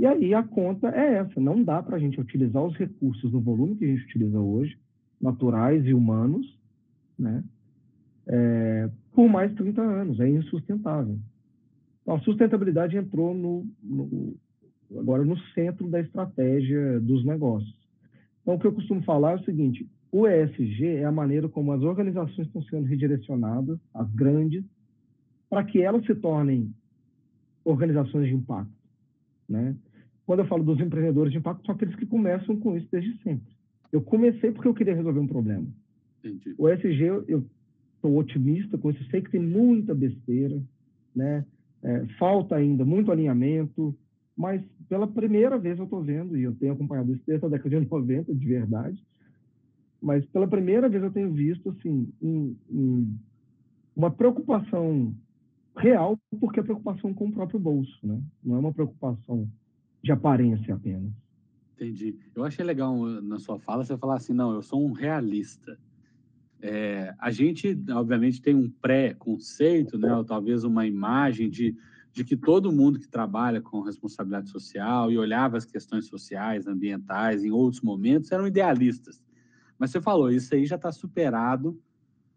E 0.00 0.06
aí 0.06 0.32
a 0.32 0.42
conta 0.42 0.88
é 0.88 1.16
essa, 1.16 1.38
não 1.38 1.62
dá 1.62 1.82
para 1.82 1.96
a 1.96 1.98
gente 1.98 2.18
utilizar 2.18 2.64
os 2.64 2.74
recursos 2.74 3.30
no 3.30 3.38
volume 3.38 3.76
que 3.76 3.84
a 3.84 3.88
gente 3.88 4.04
utiliza 4.04 4.40
hoje, 4.40 4.78
naturais 5.20 5.84
e 5.84 5.92
humanos, 5.92 6.58
né? 7.18 7.44
É, 8.26 8.90
por 9.12 9.28
mais 9.28 9.52
30 9.52 9.82
anos, 9.82 10.18
é 10.18 10.26
insustentável. 10.26 11.18
Então, 12.00 12.14
a 12.14 12.20
sustentabilidade 12.20 12.96
entrou 12.96 13.34
no, 13.34 13.66
no 13.82 14.34
agora 14.98 15.22
no 15.22 15.38
centro 15.52 15.86
da 15.90 16.00
estratégia 16.00 16.98
dos 17.00 17.22
negócios. 17.22 17.76
Então, 18.40 18.54
o 18.54 18.58
que 18.58 18.68
eu 18.68 18.72
costumo 18.72 19.02
falar 19.02 19.32
é 19.32 19.36
o 19.36 19.44
seguinte: 19.44 19.86
o 20.10 20.26
ESG 20.26 20.86
é 20.96 21.04
a 21.04 21.12
maneira 21.12 21.46
como 21.46 21.72
as 21.72 21.82
organizações 21.82 22.46
estão 22.46 22.62
sendo 22.62 22.86
redirecionadas, 22.86 23.78
as 23.92 24.10
grandes, 24.14 24.64
para 25.50 25.62
que 25.62 25.82
elas 25.82 26.06
se 26.06 26.14
tornem 26.14 26.74
organizações 27.66 28.28
de 28.28 28.34
impacto. 28.34 28.72
Né? 29.46 29.76
Quando 30.30 30.42
eu 30.42 30.46
falo 30.46 30.62
dos 30.62 30.78
empreendedores 30.78 31.32
de 31.32 31.38
impacto, 31.38 31.66
são 31.66 31.74
aqueles 31.74 31.96
que 31.96 32.06
começam 32.06 32.56
com 32.56 32.76
isso 32.76 32.86
desde 32.88 33.20
sempre. 33.20 33.52
Eu 33.90 34.00
comecei 34.00 34.52
porque 34.52 34.68
eu 34.68 34.74
queria 34.74 34.94
resolver 34.94 35.18
um 35.18 35.26
problema. 35.26 35.66
Entendi. 36.22 36.54
O 36.56 36.68
ESG, 36.68 37.02
eu 37.26 37.44
estou 37.96 38.16
otimista 38.16 38.78
com 38.78 38.90
isso, 38.90 39.02
sei 39.10 39.22
que 39.22 39.30
tem 39.32 39.40
muita 39.40 39.92
besteira, 39.92 40.62
né? 41.16 41.44
É, 41.82 42.06
falta 42.16 42.54
ainda 42.54 42.84
muito 42.84 43.10
alinhamento, 43.10 43.92
mas 44.36 44.62
pela 44.88 45.08
primeira 45.08 45.58
vez 45.58 45.76
eu 45.76 45.84
estou 45.86 46.00
vendo, 46.00 46.38
e 46.38 46.44
eu 46.44 46.54
tenho 46.54 46.74
acompanhado 46.74 47.12
isso 47.12 47.24
desde 47.26 47.46
a 47.46 47.48
década 47.48 47.80
de 47.80 47.80
90, 47.90 48.32
de 48.32 48.46
verdade, 48.46 49.04
mas 50.00 50.24
pela 50.26 50.46
primeira 50.46 50.88
vez 50.88 51.02
eu 51.02 51.10
tenho 51.10 51.32
visto 51.32 51.70
assim, 51.70 52.08
um, 52.22 52.54
um, 52.70 53.16
uma 53.96 54.12
preocupação 54.12 55.12
real, 55.76 56.16
porque 56.38 56.60
é 56.60 56.62
preocupação 56.62 57.12
com 57.12 57.26
o 57.26 57.32
próprio 57.32 57.58
bolso, 57.58 57.98
né? 58.06 58.22
não 58.44 58.54
é 58.54 58.58
uma 58.60 58.72
preocupação 58.72 59.50
de 60.02 60.12
aparência 60.12 60.74
apenas. 60.74 61.12
Entendi. 61.74 62.18
Eu 62.34 62.44
achei 62.44 62.64
legal 62.64 62.94
uh, 62.94 63.22
na 63.22 63.38
sua 63.38 63.58
fala 63.58 63.84
você 63.84 63.96
falar 63.96 64.16
assim, 64.16 64.32
não, 64.32 64.52
eu 64.52 64.62
sou 64.62 64.84
um 64.84 64.92
realista. 64.92 65.78
É, 66.62 67.14
a 67.18 67.30
gente, 67.30 67.78
obviamente, 67.90 68.42
tem 68.42 68.54
um 68.54 68.68
pré-conceito, 68.68 69.98
né, 69.98 70.14
ou 70.14 70.24
talvez 70.24 70.62
uma 70.62 70.86
imagem 70.86 71.48
de 71.48 71.74
de 72.12 72.24
que 72.24 72.36
todo 72.36 72.72
mundo 72.72 72.98
que 72.98 73.08
trabalha 73.08 73.60
com 73.60 73.80
responsabilidade 73.80 74.50
social 74.50 75.10
e 75.10 75.18
olhava 75.18 75.56
as 75.56 75.64
questões 75.64 76.06
sociais, 76.06 76.66
ambientais, 76.66 77.44
em 77.44 77.50
outros 77.50 77.82
momentos, 77.82 78.32
eram 78.32 78.46
idealistas. 78.46 79.22
Mas 79.78 79.90
você 79.90 80.00
falou, 80.00 80.30
isso 80.30 80.54
aí 80.54 80.66
já 80.66 80.76
está 80.76 80.90
superado 80.90 81.80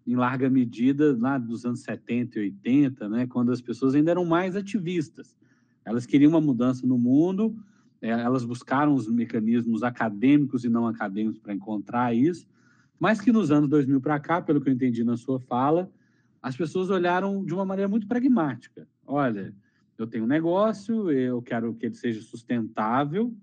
em 0.06 0.16
larga 0.16 0.50
medida 0.50 1.18
lá 1.18 1.38
dos 1.38 1.66
anos 1.66 1.82
70 1.82 2.38
e 2.38 2.42
80, 2.42 3.10
né, 3.10 3.28
quando 3.28 3.52
as 3.52 3.62
pessoas 3.62 3.96
ainda 3.96 4.12
eram 4.12 4.26
mais 4.26 4.56
ativistas. 4.56 5.36
Elas 5.86 6.06
queriam 6.06 6.30
uma 6.30 6.42
mudança 6.42 6.86
no 6.88 6.98
mundo, 6.98 7.56
é, 8.02 8.10
elas 8.10 8.44
buscaram 8.44 8.94
os 8.94 9.08
mecanismos 9.08 9.84
acadêmicos 9.84 10.64
e 10.64 10.70
não 10.70 10.88
acadêmicos 10.88 11.40
para 11.40 11.54
encontrar 11.54 12.14
isso, 12.14 12.48
mas 13.00 13.20
que 13.20 13.32
nos 13.32 13.52
anos 13.52 13.70
2000 13.70 14.02
para 14.02 14.20
cá, 14.20 14.42
pelo 14.42 14.62
que 14.62 14.70
eu 14.70 14.74
entendi 14.74 15.04
na 15.04 15.18
sua 15.18 15.40
fala, 15.40 15.92
as 16.42 16.56
pessoas 16.56 16.90
olharam 16.90 17.44
de 17.46 17.54
uma 17.54 17.66
maneira 17.66 17.88
muito 17.88 18.08
pragmática. 18.08 18.88
Olha, 19.06 19.54
eu 19.98 20.06
tenho 20.06 20.26
um 20.26 20.28
negócio, 20.28 21.10
eu 21.12 21.42
quero 21.42 21.74
que 21.74 21.86
ele 21.86 21.96
seja 21.96 22.22
sustentável, 22.22 23.34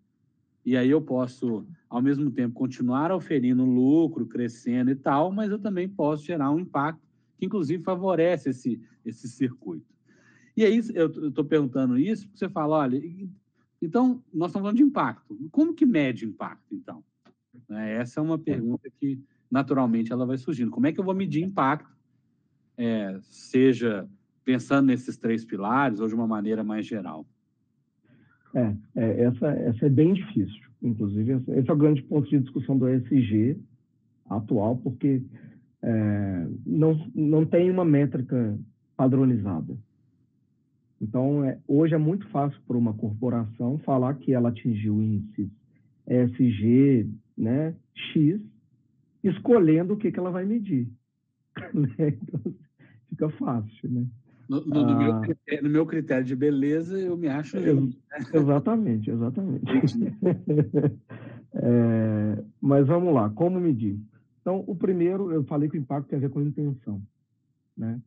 e 0.65 0.77
aí 0.77 0.91
eu 0.91 1.01
posso, 1.01 1.67
ao 1.89 2.03
mesmo 2.03 2.31
tempo, 2.31 2.55
continuar 2.55 3.11
oferindo 3.11 3.65
lucro, 3.65 4.27
crescendo 4.27 4.91
e 4.91 4.95
tal, 4.95 5.33
mas 5.33 5.51
eu 5.51 5.59
também 5.59 5.89
posso 5.89 6.25
gerar 6.25 6.51
um 6.51 6.59
impacto 6.59 7.01
que, 7.39 7.47
inclusive, 7.47 7.83
favorece 7.83 8.51
esse, 8.51 8.81
esse 9.05 9.27
circuito. 9.27 9.87
E 10.57 10.65
aí 10.65 10.81
eu 10.95 11.29
estou 11.29 11.45
perguntando 11.45 11.99
isso, 11.99 12.27
porque 12.27 12.39
você 12.39 12.49
fala, 12.49 12.79
olha, 12.79 13.01
então, 13.81 14.23
nós 14.33 14.51
estamos 14.51 14.67
falando 14.67 14.77
de 14.77 14.83
impacto. 14.83 15.39
Como 15.51 15.75
que 15.75 15.87
mede 15.87 16.27
impacto, 16.27 16.75
então? 16.75 17.03
Né, 17.69 17.95
essa 17.95 18.21
é 18.21 18.23
uma 18.23 18.39
pergunta 18.39 18.91
que, 19.01 19.19
naturalmente, 19.51 20.13
ela 20.13 20.27
vai 20.27 20.37
surgindo. 20.37 20.71
Como 20.71 20.87
é 20.87 20.93
que 20.93 21.01
eu 21.01 21.05
vou 21.05 21.15
medir 21.15 21.43
impacto, 21.43 21.91
é, 22.77 23.19
seja 23.23 24.09
pensando 24.45 24.87
nesses 24.87 25.17
três 25.17 25.45
pilares 25.45 26.01
ou 26.01 26.09
de 26.09 26.15
uma 26.15 26.27
maneira 26.27 26.63
mais 26.65 26.87
geral? 26.87 27.27
É, 28.55 28.75
é, 28.97 29.25
essa, 29.25 29.47
essa 29.49 29.87
é 29.87 29.89
bem 29.89 30.13
difícil. 30.13 30.69
Inclusive, 30.83 31.43
esse 31.49 31.71
é 31.71 31.73
o 31.73 31.77
grande 31.77 32.03
ponto 32.03 32.29
de 32.29 32.39
discussão 32.39 32.77
do 32.77 32.89
ESG 32.89 33.59
atual, 34.29 34.77
porque 34.77 35.23
é, 35.83 36.47
não, 36.67 37.11
não 37.15 37.45
tem 37.45 37.71
uma 37.71 37.85
métrica 37.85 38.59
padronizada. 38.97 39.77
Então, 41.01 41.45
é, 41.45 41.59
hoje 41.67 41.95
é 41.95 41.99
muito 41.99 42.29
fácil 42.29 42.61
para 42.67 42.77
uma 42.77 42.93
corporação 42.93 43.79
falar 43.79 44.15
que 44.15 44.35
ela 44.35 44.51
atingiu 44.51 44.97
o 44.97 45.03
índice 45.03 45.51
ESG 46.07 47.09
né, 47.37 47.75
X, 48.13 48.41
escolhendo 49.25 49.95
o 49.95 49.97
que, 49.97 50.13
que 50.13 50.19
ela 50.19 50.31
vai 50.31 50.45
medir. 50.45 50.89
Né? 51.75 52.17
então, 52.23 52.55
fica 53.09 53.29
fácil, 53.31 53.91
né? 53.91 54.07
No, 54.49 54.65
no, 54.65 54.85
no, 54.85 54.99
meu, 54.99 55.13
ah. 55.13 55.21
critério, 55.21 55.65
no, 55.65 55.71
meu, 55.71 55.87
critério 55.87 56.25
de 56.25 56.35
beleza, 56.35 56.99
eu 56.99 57.17
me 57.17 57.29
acho. 57.29 57.59
Né? 57.59 57.93
Exatamente, 58.35 59.11
exatamente. 59.11 59.65
é, 61.55 62.45
mas 62.61 62.87
vamos 62.87 63.15
lá, 63.15 63.31
como 63.31 63.61
medir? 63.61 64.01
Então, 64.41 64.65
o 64.67 64.75
primeiro, 64.75 65.31
eu 65.31 65.45
falei 65.45 65.69
que 65.69 65.77
o 65.77 65.81
impacto 65.81 66.09
tem 66.09 66.19
a 66.19 66.23
ver 66.23 66.31
com 66.31 66.41
a 66.41 66.45
intenção. 66.45 67.01
Né? 67.77 68.01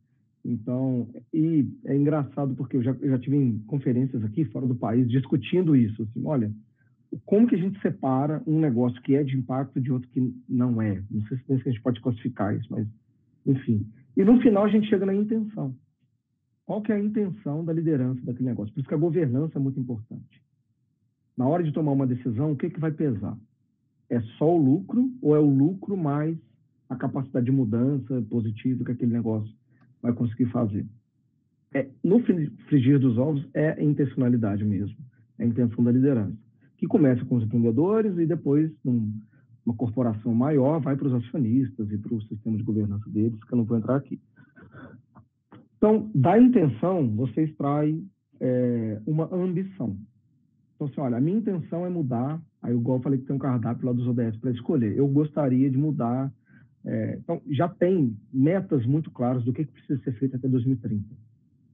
Então, 0.44 1.08
e 1.32 1.66
é 1.86 1.96
engraçado 1.96 2.54
porque 2.54 2.76
eu 2.76 2.82
já, 2.82 2.90
eu 3.00 3.10
já 3.10 3.18
tive 3.18 3.36
em 3.36 3.58
conferências 3.60 4.22
aqui 4.22 4.44
fora 4.46 4.66
do 4.66 4.74
país 4.74 5.08
discutindo 5.08 5.74
isso. 5.74 6.02
Assim, 6.02 6.22
olha, 6.24 6.52
como 7.24 7.46
que 7.46 7.54
a 7.54 7.58
gente 7.58 7.80
separa 7.80 8.42
um 8.46 8.60
negócio 8.60 9.00
que 9.02 9.14
é 9.14 9.22
de 9.22 9.36
impacto 9.36 9.80
de 9.80 9.90
outro 9.90 10.08
que 10.10 10.34
não 10.48 10.82
é? 10.82 11.02
Não 11.10 11.22
sei 11.26 11.38
se 11.38 11.52
a 11.52 11.56
gente 11.56 11.80
pode 11.80 12.00
classificar 12.00 12.54
isso, 12.54 12.68
mas 12.70 12.86
enfim. 13.46 13.86
E 14.16 14.22
no 14.22 14.40
final 14.40 14.64
a 14.64 14.68
gente 14.68 14.88
chega 14.88 15.06
na 15.06 15.14
intenção. 15.14 15.74
Qual 16.66 16.82
que 16.82 16.92
é 16.92 16.96
a 16.96 17.00
intenção 17.00 17.64
da 17.64 17.72
liderança 17.72 18.20
daquele 18.22 18.48
negócio? 18.48 18.72
Por 18.72 18.80
isso 18.80 18.88
que 18.88 18.94
a 18.94 18.98
governança 18.98 19.58
é 19.58 19.62
muito 19.62 19.80
importante. 19.80 20.42
Na 21.36 21.46
hora 21.46 21.62
de 21.62 21.72
tomar 21.72 21.92
uma 21.92 22.06
decisão, 22.06 22.52
o 22.52 22.56
que, 22.56 22.70
que 22.70 22.80
vai 22.80 22.92
pesar? 22.92 23.36
É 24.08 24.20
só 24.38 24.54
o 24.54 24.62
lucro 24.62 25.10
ou 25.20 25.34
é 25.34 25.40
o 25.40 25.48
lucro 25.48 25.96
mais 25.96 26.36
a 26.88 26.96
capacidade 26.96 27.46
de 27.46 27.52
mudança 27.52 28.22
positiva 28.30 28.84
que 28.84 28.92
aquele 28.92 29.12
negócio 29.12 29.52
vai 30.04 30.12
conseguir 30.12 30.46
fazer? 30.46 30.86
É, 31.72 31.88
no 32.04 32.20
frigir 32.68 32.98
dos 33.00 33.16
ovos 33.16 33.48
é 33.54 33.70
a 33.70 33.82
intencionalidade 33.82 34.62
mesmo, 34.62 34.96
é 35.38 35.44
a 35.44 35.46
intenção 35.46 35.82
da 35.82 35.90
liderança, 35.90 36.36
que 36.76 36.86
começa 36.86 37.24
com 37.24 37.36
os 37.36 37.44
empreendedores 37.44 38.16
e 38.18 38.26
depois, 38.26 38.70
numa 38.84 39.74
corporação 39.76 40.34
maior, 40.34 40.78
vai 40.78 40.94
para 40.94 41.08
os 41.08 41.14
acionistas 41.14 41.90
e 41.90 41.96
para 41.96 42.14
o 42.14 42.22
sistema 42.22 42.56
de 42.58 42.62
governança 42.62 43.08
deles, 43.08 43.42
que 43.42 43.52
eu 43.54 43.56
não 43.56 43.64
vou 43.64 43.78
entrar 43.78 43.96
aqui. 43.96 44.20
Então, 45.78 46.10
da 46.14 46.38
intenção, 46.38 47.08
você 47.16 47.44
extrai 47.44 47.98
é, 48.40 49.00
uma 49.06 49.34
ambição. 49.34 49.96
Então, 50.74 50.86
assim, 50.86 51.00
olha, 51.00 51.16
a 51.16 51.20
minha 51.20 51.38
intenção 51.38 51.86
é 51.86 51.88
mudar. 51.88 52.40
Aí, 52.62 52.74
igual 52.74 52.98
eu 52.98 53.02
falei 53.02 53.18
que 53.18 53.26
tem 53.26 53.36
um 53.36 53.38
cardápio 53.38 53.86
lá 53.86 53.92
dos 53.92 54.06
ODS 54.06 54.36
para 54.36 54.50
escolher. 54.50 54.96
Eu 54.96 55.08
gostaria 55.08 55.70
de 55.70 55.78
mudar. 55.78 56.32
É, 56.86 57.16
então, 57.18 57.40
já 57.50 57.68
tem 57.68 58.14
metas 58.32 58.84
muito 58.84 59.10
claras 59.10 59.42
do 59.42 59.52
que, 59.52 59.64
que 59.64 59.72
precisa 59.72 60.02
ser 60.02 60.12
feito 60.18 60.36
até 60.36 60.46
2030. 60.46 61.04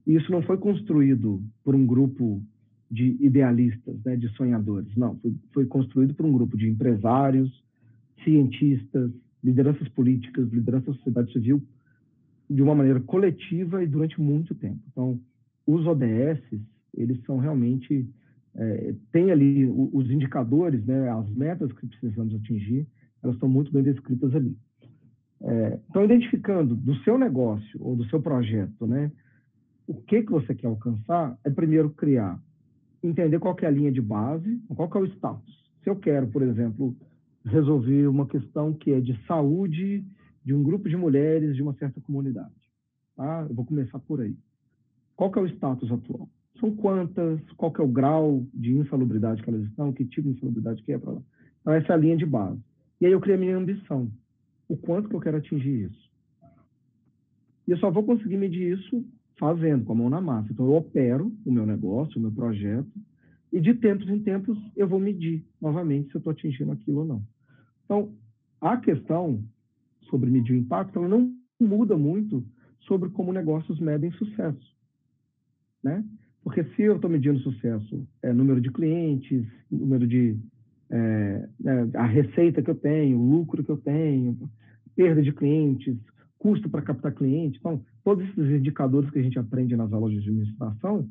E 0.07 0.15
isso 0.15 0.31
não 0.31 0.41
foi 0.41 0.57
construído 0.57 1.43
por 1.63 1.75
um 1.75 1.85
grupo 1.85 2.41
de 2.89 3.17
idealistas, 3.19 3.95
né, 4.03 4.15
de 4.15 4.27
sonhadores. 4.29 4.95
Não, 4.95 5.17
foi, 5.17 5.35
foi 5.53 5.65
construído 5.65 6.13
por 6.13 6.25
um 6.25 6.31
grupo 6.31 6.57
de 6.57 6.67
empresários, 6.67 7.63
cientistas, 8.23 9.11
lideranças 9.43 9.87
políticas, 9.89 10.49
lideranças 10.49 10.87
da 10.87 10.93
sociedade 10.95 11.33
civil, 11.33 11.61
de 12.49 12.61
uma 12.61 12.75
maneira 12.75 12.99
coletiva 12.99 13.83
e 13.83 13.87
durante 13.87 14.19
muito 14.19 14.53
tempo. 14.55 14.79
Então, 14.91 15.19
os 15.65 15.85
ODS, 15.85 16.41
eles 16.93 17.21
são 17.25 17.37
realmente, 17.37 18.07
é, 18.55 18.93
tem 19.11 19.31
ali 19.31 19.65
os 19.67 20.09
indicadores, 20.11 20.85
né, 20.85 21.09
as 21.09 21.29
metas 21.29 21.71
que 21.73 21.87
precisamos 21.87 22.35
atingir, 22.35 22.85
elas 23.23 23.35
estão 23.35 23.47
muito 23.47 23.71
bem 23.71 23.83
descritas 23.83 24.35
ali. 24.35 24.55
É, 25.43 25.79
então, 25.89 26.03
identificando 26.03 26.75
do 26.75 26.95
seu 26.97 27.17
negócio 27.17 27.79
ou 27.81 27.95
do 27.95 28.05
seu 28.05 28.21
projeto, 28.21 28.85
né, 28.85 29.11
o 29.87 29.95
que, 29.95 30.21
que 30.21 30.31
você 30.31 30.53
quer 30.53 30.67
alcançar, 30.67 31.37
é 31.43 31.49
primeiro 31.49 31.89
criar, 31.89 32.39
entender 33.03 33.39
qual 33.39 33.55
é 33.61 33.65
a 33.65 33.71
linha 33.71 33.91
de 33.91 34.01
base, 34.01 34.61
qual 34.75 34.89
é 34.93 34.97
o 34.99 35.05
status. 35.05 35.71
Se 35.83 35.89
eu 35.89 35.95
quero, 35.95 36.27
por 36.27 36.43
exemplo, 36.43 36.95
resolver 37.43 38.07
uma 38.07 38.27
questão 38.27 38.73
que 38.73 38.91
é 38.91 38.99
de 38.99 39.17
saúde 39.25 40.05
de 40.43 40.53
um 40.53 40.63
grupo 40.63 40.87
de 40.87 40.95
mulheres 40.95 41.55
de 41.55 41.61
uma 41.61 41.73
certa 41.73 41.99
comunidade. 42.01 42.53
Tá? 43.15 43.45
Eu 43.49 43.55
vou 43.55 43.65
começar 43.65 43.99
por 43.99 44.21
aí. 44.21 44.35
Qual 45.15 45.31
é 45.35 45.39
o 45.39 45.47
status 45.47 45.91
atual? 45.91 46.29
São 46.59 46.75
quantas? 46.75 47.39
Qual 47.57 47.73
é 47.77 47.81
o 47.81 47.87
grau 47.87 48.45
de 48.53 48.73
insalubridade 48.73 49.41
que 49.41 49.49
elas 49.49 49.63
estão? 49.63 49.91
Que 49.91 50.05
tipo 50.05 50.27
de 50.29 50.35
insalubridade 50.35 50.81
que 50.83 50.93
é 50.93 50.97
para 50.97 51.13
lá? 51.13 51.21
Então, 51.61 51.73
essa 51.73 51.93
é 51.93 51.95
a 51.95 51.97
linha 51.97 52.17
de 52.17 52.25
base. 52.25 52.59
E 52.99 53.05
aí 53.05 53.11
eu 53.11 53.19
criei 53.19 53.37
a 53.37 53.39
minha 53.39 53.57
ambição. 53.57 54.09
O 54.71 54.77
quanto 54.77 55.09
que 55.09 55.15
eu 55.15 55.19
quero 55.19 55.35
atingir 55.35 55.89
isso? 55.89 56.09
E 57.67 57.71
eu 57.71 57.77
só 57.77 57.91
vou 57.91 58.05
conseguir 58.05 58.37
medir 58.37 58.79
isso 58.79 59.05
fazendo, 59.37 59.83
com 59.83 59.91
a 59.91 59.95
mão 59.97 60.09
na 60.09 60.21
massa. 60.21 60.47
Então, 60.49 60.65
eu 60.65 60.75
opero 60.75 61.29
o 61.45 61.51
meu 61.51 61.65
negócio, 61.65 62.17
o 62.17 62.21
meu 62.21 62.31
projeto, 62.31 62.89
e 63.51 63.59
de 63.59 63.73
tempos 63.73 64.07
em 64.07 64.21
tempos 64.21 64.57
eu 64.77 64.87
vou 64.87 64.97
medir 64.97 65.45
novamente 65.59 66.07
se 66.07 66.15
eu 66.15 66.19
estou 66.19 66.31
atingindo 66.31 66.71
aquilo 66.71 66.99
ou 66.99 67.05
não. 67.05 67.21
Então, 67.83 68.13
a 68.61 68.77
questão 68.77 69.43
sobre 70.09 70.29
medir 70.29 70.53
o 70.53 70.59
impacto, 70.59 70.97
ela 70.99 71.09
não 71.09 71.35
muda 71.59 71.97
muito 71.97 72.41
sobre 72.87 73.09
como 73.09 73.33
negócios 73.33 73.77
medem 73.77 74.09
sucesso, 74.13 74.73
né? 75.83 76.01
Porque 76.45 76.63
se 76.63 76.83
eu 76.83 76.95
estou 76.95 77.09
medindo 77.09 77.39
sucesso, 77.39 78.07
é 78.23 78.31
número 78.31 78.61
de 78.61 78.71
clientes, 78.71 79.45
número 79.69 80.07
de 80.07 80.39
é, 80.89 81.49
é, 81.65 81.97
a 81.97 82.05
receita 82.05 82.61
que 82.61 82.69
eu 82.69 82.75
tenho, 82.75 83.19
o 83.19 83.29
lucro 83.29 83.63
que 83.63 83.69
eu 83.69 83.77
tenho, 83.77 84.37
perda 84.95 85.21
de 85.21 85.31
clientes, 85.31 85.97
custo 86.37 86.69
para 86.69 86.81
captar 86.81 87.13
cliente, 87.13 87.59
então 87.59 87.81
todos 88.03 88.27
esses 88.29 88.49
indicadores 88.49 89.09
que 89.11 89.19
a 89.19 89.23
gente 89.23 89.37
aprende 89.37 89.75
nas 89.75 89.93
aulas 89.93 90.11
de 90.11 90.19
administração 90.19 91.07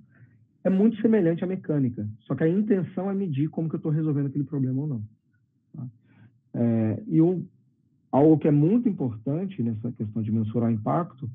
é 0.64 0.68
muito 0.68 1.00
semelhante 1.00 1.44
à 1.44 1.46
mecânica, 1.46 2.06
só 2.20 2.34
que 2.34 2.44
a 2.44 2.48
intenção 2.48 3.10
é 3.10 3.14
medir 3.14 3.48
como 3.48 3.68
que 3.68 3.76
eu 3.76 3.78
estou 3.78 3.92
resolvendo 3.92 4.26
aquele 4.26 4.44
problema 4.44 4.82
ou 4.82 4.88
não. 4.88 5.02
Tá? 5.72 5.86
É, 6.54 7.02
e 7.06 7.20
o 7.20 7.44
algo 8.10 8.38
que 8.38 8.48
é 8.48 8.50
muito 8.50 8.88
importante 8.88 9.62
nessa 9.62 9.92
questão 9.92 10.20
de 10.20 10.32
mensurar 10.32 10.70
impacto 10.70 11.30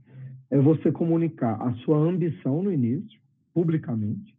é 0.52 0.60
você 0.60 0.92
comunicar 0.92 1.60
a 1.62 1.74
sua 1.76 1.98
ambição 1.98 2.62
no 2.62 2.72
início, 2.72 3.20
publicamente, 3.54 4.36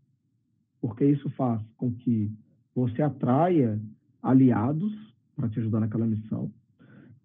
porque 0.81 1.05
isso 1.05 1.29
faz 1.31 1.61
com 1.77 1.91
que 1.91 2.31
você 2.75 3.01
atraia 3.01 3.81
aliados 4.23 4.93
para 5.35 5.49
te 5.49 5.59
ajudar 5.61 5.81
naquela 5.81 6.07
missão, 6.07 6.51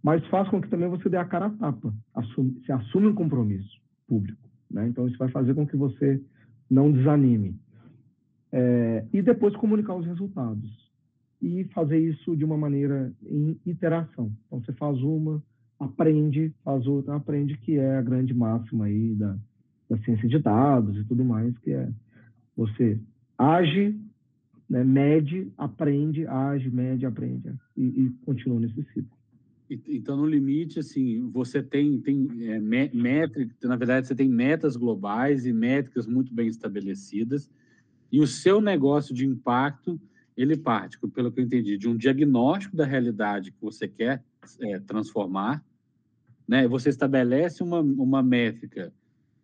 mas 0.03 0.25
faz 0.27 0.49
com 0.49 0.61
que 0.61 0.69
também 0.69 0.89
você 0.89 1.09
dê 1.09 1.17
a 1.17 1.25
cara 1.25 1.47
a 1.47 1.49
tapa, 1.49 1.93
assume, 2.15 2.61
se 2.65 2.71
assume 2.71 3.07
um 3.07 3.15
compromisso 3.15 3.79
público. 4.07 4.49
Né? 4.69 4.87
Então, 4.87 5.07
isso 5.07 5.17
vai 5.17 5.29
fazer 5.29 5.53
com 5.53 5.67
que 5.67 5.77
você 5.77 6.21
não 6.69 6.91
desanime. 6.91 7.55
É, 8.51 9.05
e 9.13 9.21
depois 9.21 9.55
comunicar 9.55 9.95
os 9.95 10.05
resultados 10.05 10.69
e 11.41 11.63
fazer 11.73 11.99
isso 11.99 12.35
de 12.35 12.43
uma 12.43 12.57
maneira 12.57 13.11
em 13.25 13.59
iteração. 13.65 14.31
Então, 14.47 14.61
você 14.61 14.73
faz 14.73 15.01
uma, 15.01 15.41
aprende, 15.79 16.53
faz 16.63 16.85
outra, 16.87 17.15
aprende, 17.15 17.57
que 17.57 17.77
é 17.77 17.97
a 17.97 18.01
grande 18.01 18.33
máxima 18.33 18.85
aí 18.85 19.15
da, 19.15 19.37
da 19.89 19.97
ciência 19.99 20.27
de 20.27 20.39
dados 20.39 20.97
e 20.97 21.03
tudo 21.05 21.23
mais, 21.23 21.57
que 21.59 21.71
é 21.71 21.89
você 22.55 22.99
age, 23.37 23.99
né, 24.69 24.83
mede, 24.83 25.51
aprende, 25.57 26.27
age, 26.27 26.69
mede, 26.69 27.05
aprende 27.05 27.53
e, 27.75 27.83
e 27.83 28.09
continua 28.25 28.59
nesse 28.59 28.83
ciclo. 28.93 29.20
Então, 29.87 30.17
no 30.17 30.25
limite, 30.25 30.79
assim, 30.79 31.29
você 31.29 31.63
tem, 31.63 31.99
tem 32.01 32.27
é, 32.41 32.59
métricas, 32.59 33.55
na 33.63 33.77
verdade, 33.77 34.07
você 34.07 34.15
tem 34.15 34.27
metas 34.27 34.75
globais 34.75 35.45
e 35.45 35.53
métricas 35.53 36.05
muito 36.05 36.33
bem 36.33 36.47
estabelecidas, 36.47 37.49
e 38.11 38.19
o 38.19 38.27
seu 38.27 38.59
negócio 38.59 39.15
de 39.15 39.25
impacto 39.25 39.99
ele 40.35 40.57
parte, 40.57 40.97
pelo 41.13 41.31
que 41.31 41.39
eu 41.39 41.43
entendi, 41.45 41.77
de 41.77 41.87
um 41.87 41.95
diagnóstico 41.95 42.75
da 42.75 42.85
realidade 42.85 43.51
que 43.51 43.61
você 43.61 43.87
quer 43.87 44.23
é, 44.59 44.79
transformar, 44.79 45.63
né? 46.47 46.67
Você 46.67 46.89
estabelece 46.89 47.63
uma, 47.63 47.79
uma 47.79 48.23
métrica 48.23 48.93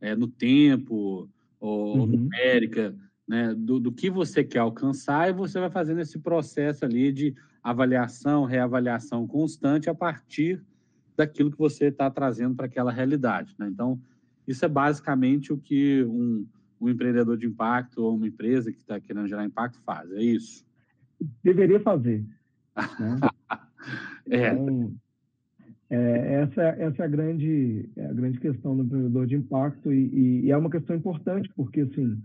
é, 0.02 0.16
no 0.16 0.28
tempo 0.28 1.30
ou 1.60 2.00
uhum. 2.00 2.06
numérica, 2.06 2.96
né? 3.28 3.54
Do, 3.54 3.80
do 3.80 3.92
que 3.92 4.10
você 4.10 4.44
quer 4.44 4.60
alcançar 4.60 5.30
e 5.30 5.34
você 5.34 5.60
vai 5.60 5.70
fazendo 5.70 6.02
esse 6.02 6.20
processo 6.20 6.84
ali 6.84 7.12
de 7.12 7.36
avaliação, 7.70 8.46
reavaliação 8.46 9.28
constante 9.28 9.90
a 9.90 9.96
partir 9.96 10.64
daquilo 11.16 11.52
que 11.52 11.58
você 11.58 11.86
está 11.86 12.10
trazendo 12.10 12.56
para 12.56 12.68
aquela 12.68 12.92
realidade, 12.92 13.56
né? 13.58 13.68
Então, 13.68 14.00
isso 14.48 14.64
é 14.64 14.68
basicamente 14.68 15.52
o 15.52 15.58
que 15.58 16.04
um, 16.04 16.46
um 16.80 16.90
empreendedor 16.90 17.38
de 17.38 17.48
impacto 17.48 18.04
ou 18.04 18.16
uma 18.16 18.28
empresa 18.28 18.72
que 18.72 18.78
está 18.78 19.00
querendo 19.00 19.28
gerar 19.28 19.44
impacto 19.44 19.80
faz, 19.82 20.12
é 20.12 20.22
isso 20.22 20.68
deveria 21.44 21.80
fazer. 21.80 22.24
Né? 23.00 23.20
é. 24.30 24.54
Então, 24.54 24.94
é, 25.90 26.34
essa, 26.42 26.62
essa 26.62 27.02
é 27.02 27.06
a 27.06 27.10
grande, 27.10 27.90
é 27.96 28.06
a 28.06 28.14
grande 28.14 28.40
questão 28.40 28.76
do 28.76 28.84
empreendedor 28.84 29.26
de 29.26 29.36
impacto 29.36 29.92
e, 29.92 30.46
e, 30.46 30.52
é 30.52 30.58
uma 30.58 30.70
questão 30.70 30.96
importante 30.96 31.50
porque 31.56 31.82
assim 31.82 32.22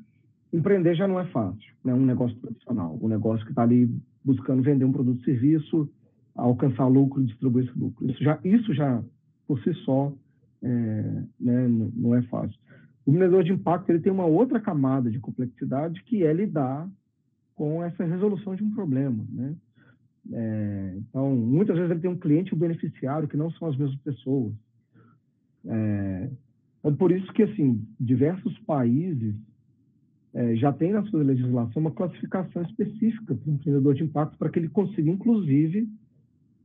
empreender 0.53 0.97
já 0.97 1.07
não 1.07 1.18
é 1.18 1.24
fácil, 1.26 1.72
né? 1.84 1.95
Um 1.95 2.05
negócio 2.05 2.36
tradicional, 2.38 2.99
um 3.01 3.09
negócio 3.09 3.45
que 3.45 3.53
está 3.53 3.62
ali 3.62 3.88
buscando 4.24 4.62
vender 4.62 4.84
um 4.84 4.92
produto, 4.92 5.24
serviço, 5.24 5.88
alcançar 6.34 6.86
lucro, 6.86 7.24
distribuir 7.24 7.68
esse 7.68 7.78
lucro. 7.78 8.10
Isso 8.10 8.22
já, 8.22 8.38
isso 8.44 8.74
já 8.74 9.02
por 9.46 9.60
si 9.62 9.74
só, 9.84 10.12
é, 10.62 11.22
né? 11.40 11.68
Não 11.94 12.14
é 12.14 12.22
fácil. 12.22 12.58
O 13.04 13.10
empreendedor 13.10 13.44
de 13.44 13.52
impacto 13.52 13.90
ele 13.90 14.00
tem 14.00 14.12
uma 14.12 14.26
outra 14.26 14.60
camada 14.60 15.10
de 15.10 15.18
complexidade 15.18 16.02
que 16.04 16.22
é 16.24 16.32
lidar 16.32 16.88
com 17.54 17.82
essa 17.82 18.04
resolução 18.04 18.54
de 18.54 18.62
um 18.62 18.70
problema, 18.74 19.24
né? 19.28 19.54
É, 20.32 20.94
então, 20.98 21.34
muitas 21.34 21.76
vezes 21.76 21.90
ele 21.90 22.00
tem 22.00 22.10
um 22.10 22.18
cliente 22.18 22.52
e 22.52 22.54
um 22.54 22.58
beneficiário 22.58 23.26
que 23.26 23.36
não 23.36 23.50
são 23.52 23.68
as 23.68 23.76
mesmas 23.76 23.98
pessoas. 24.00 24.52
É, 25.66 26.30
é 26.84 26.90
por 26.92 27.10
isso 27.10 27.32
que, 27.32 27.42
assim, 27.42 27.84
diversos 27.98 28.56
países 28.60 29.34
é, 30.35 30.57
já 30.57 30.72
têm 30.72 30.93
na 30.93 31.05
sua 31.05 31.22
legislação 31.22 31.80
uma 31.80 31.91
classificação 31.91 32.62
específica 32.62 33.35
para 33.35 33.51
o 33.51 33.55
empreendedor 33.55 33.95
de 33.95 34.05
impacto 34.05 34.39
para 34.39 34.49
que 34.49 34.59
ele 34.59 34.68
consiga, 34.68 35.11
inclusive, 35.11 35.89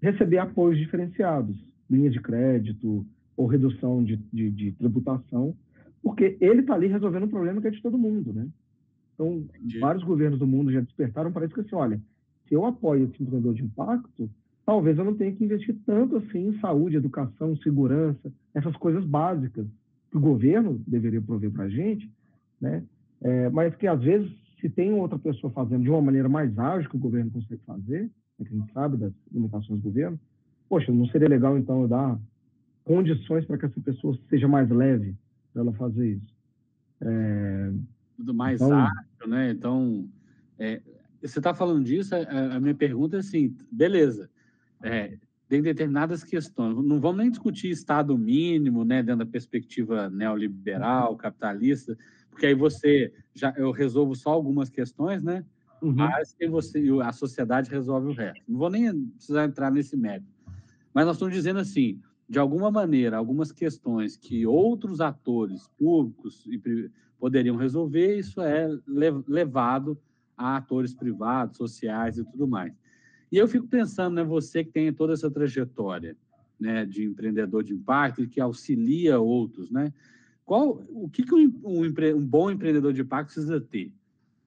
receber 0.02 0.38
apoios 0.38 0.78
diferenciados, 0.78 1.58
linha 1.90 2.10
de 2.10 2.22
crédito 2.22 3.06
ou 3.36 3.46
redução 3.46 4.04
de, 4.04 4.18
de, 4.32 4.50
de 4.50 4.72
tributação, 4.74 5.56
porque 6.02 6.38
ele 6.40 6.62
está 6.62 6.74
ali 6.74 6.88
resolvendo 6.88 7.24
um 7.24 7.30
problema 7.30 7.60
que 7.62 7.68
é 7.68 7.72
de 7.72 7.82
todo 7.82 7.98
mundo, 7.98 8.34
né? 8.34 8.48
Então, 9.14 9.38
Entendi. 9.38 9.80
vários 9.80 10.04
governos 10.04 10.40
do 10.40 10.48
mundo 10.48 10.72
já 10.72 10.80
despertaram 10.80 11.32
para 11.32 11.46
isso 11.46 11.54
que 11.54 11.62
assim, 11.62 11.76
olha, 11.76 12.00
se 12.48 12.54
eu 12.54 12.66
apoio 12.66 13.06
esse 13.06 13.22
empreendedor 13.22 13.54
de 13.54 13.64
impacto, 13.64 14.30
talvez 14.66 14.98
eu 14.98 15.04
não 15.04 15.16
tenha 15.16 15.32
que 15.34 15.44
investir 15.44 15.76
tanto 15.86 16.18
assim 16.18 16.50
em 16.50 16.60
saúde, 16.60 16.98
educação, 16.98 17.58
segurança, 17.58 18.32
essas 18.54 18.76
coisas 18.78 19.04
básicas 19.04 19.66
que 20.10 20.18
o 20.18 20.22
governo 20.22 20.82
deveria 20.88 21.22
prover 21.22 21.52
para 21.52 21.66
a 21.66 21.70
gente, 21.70 22.10
né? 22.62 22.84
É, 23.22 23.50
mas 23.50 23.76
que 23.76 23.88
às 23.88 24.02
vezes 24.02 24.32
se 24.60 24.70
tem 24.70 24.94
outra 24.94 25.18
pessoa 25.20 25.52
fazendo 25.54 25.84
de 25.84 25.90
uma 25.90 26.02
maneira 26.02 26.28
mais 26.28 26.58
ágil 26.58 26.90
que 26.90 26.96
o 26.96 27.00
governo 27.00 27.32
consegue 27.32 27.62
fazer, 27.66 28.04
né, 28.40 28.46
que 28.46 28.54
a 28.54 28.58
gente 28.58 28.74
sabe 28.74 28.98
das 28.98 29.14
limitações 29.32 29.80
do 29.80 29.84
governo, 29.84 30.20
poxa, 30.68 30.92
não 30.92 31.08
seria 31.08 31.28
legal 31.28 31.58
então 31.58 31.82
eu 31.82 31.88
dar 31.88 32.20
condições 32.84 33.46
para 33.46 33.58
que 33.58 33.66
essa 33.66 33.82
pessoa 33.82 34.18
seja 34.30 34.48
mais 34.48 34.70
leve 34.70 35.16
para 35.54 35.62
ela 35.62 35.74
fazer 35.74 36.14
isso? 36.14 36.36
É, 37.02 37.72
tudo 38.16 38.34
mais 38.34 38.62
então, 38.62 38.74
ágil, 38.74 39.28
né? 39.28 39.52
Então, 39.52 40.10
é, 40.58 40.82
você 41.22 41.40
está 41.40 41.54
falando 41.54 41.84
disso, 41.84 42.16
a, 42.16 42.56
a, 42.56 42.60
minha 42.60 42.74
pergunta 42.74 43.18
é 43.18 43.20
assim, 43.20 43.56
beleza, 43.72 44.30
é, 44.82 45.18
tem 45.48 45.62
determinadas 45.62 46.24
questões, 46.24 46.76
não 46.84 47.00
vamos 47.00 47.18
nem 47.18 47.30
discutir 47.30 47.70
Estado 47.70 48.18
mínimo, 48.18 48.84
né, 48.84 49.04
dentro 49.04 49.26
da 49.26 49.32
perspectiva 49.32 50.10
neoliberal, 50.10 51.16
capitalista, 51.16 51.98
porque 52.38 52.46
aí 52.46 52.54
você, 52.54 53.12
já 53.34 53.52
eu 53.58 53.72
resolvo 53.72 54.16
só 54.16 54.30
algumas 54.30 54.70
questões, 54.70 55.24
né, 55.24 55.44
uhum. 55.82 55.96
mas 55.96 56.36
você, 56.48 56.88
a 57.04 57.12
sociedade 57.12 57.72
resolve 57.72 58.10
o 58.10 58.14
resto. 58.14 58.44
Não 58.48 58.60
vou 58.60 58.70
nem 58.70 59.08
precisar 59.10 59.46
entrar 59.46 59.72
nesse 59.72 59.98
método. 59.98 60.32
Mas 60.94 61.08
nós 61.08 61.16
estamos 61.16 61.34
dizendo 61.34 61.60
assim, 61.60 62.00
de 62.30 62.38
alguma 62.38 62.70
maneira, 62.70 63.18
algumas 63.18 63.52
questões 63.52 64.16
que 64.16 64.46
outros 64.46 65.02
atores 65.02 65.68
públicos 65.80 66.48
poderiam 67.20 67.56
resolver, 67.56 68.20
isso 68.20 68.40
é 68.40 68.70
levado 69.28 69.98
a 70.38 70.58
atores 70.58 70.94
privados, 70.94 71.58
sociais 71.58 72.20
e 72.20 72.24
tudo 72.24 72.48
mais. 72.48 72.72
E 73.32 73.38
eu 73.38 73.48
fico 73.48 73.68
pensando, 73.68 74.14
né, 74.14 74.24
você 74.24 74.64
que 74.64 74.72
tem 74.72 74.94
toda 74.94 75.14
essa 75.14 75.32
trajetória 75.32 76.16
né, 76.60 76.86
de 76.86 77.04
empreendedor 77.04 77.64
de 77.64 77.74
impacto 77.74 78.22
e 78.22 78.28
que 78.28 78.40
auxilia 78.40 79.20
outros, 79.20 79.72
né? 79.72 79.92
Qual, 80.48 80.82
o 80.90 81.10
que, 81.10 81.24
que 81.24 81.36
um, 81.36 81.54
um, 81.62 81.84
um 81.84 82.26
bom 82.26 82.50
empreendedor 82.50 82.94
de 82.94 83.02
impacto 83.02 83.34
precisa 83.34 83.60
ter? 83.60 83.92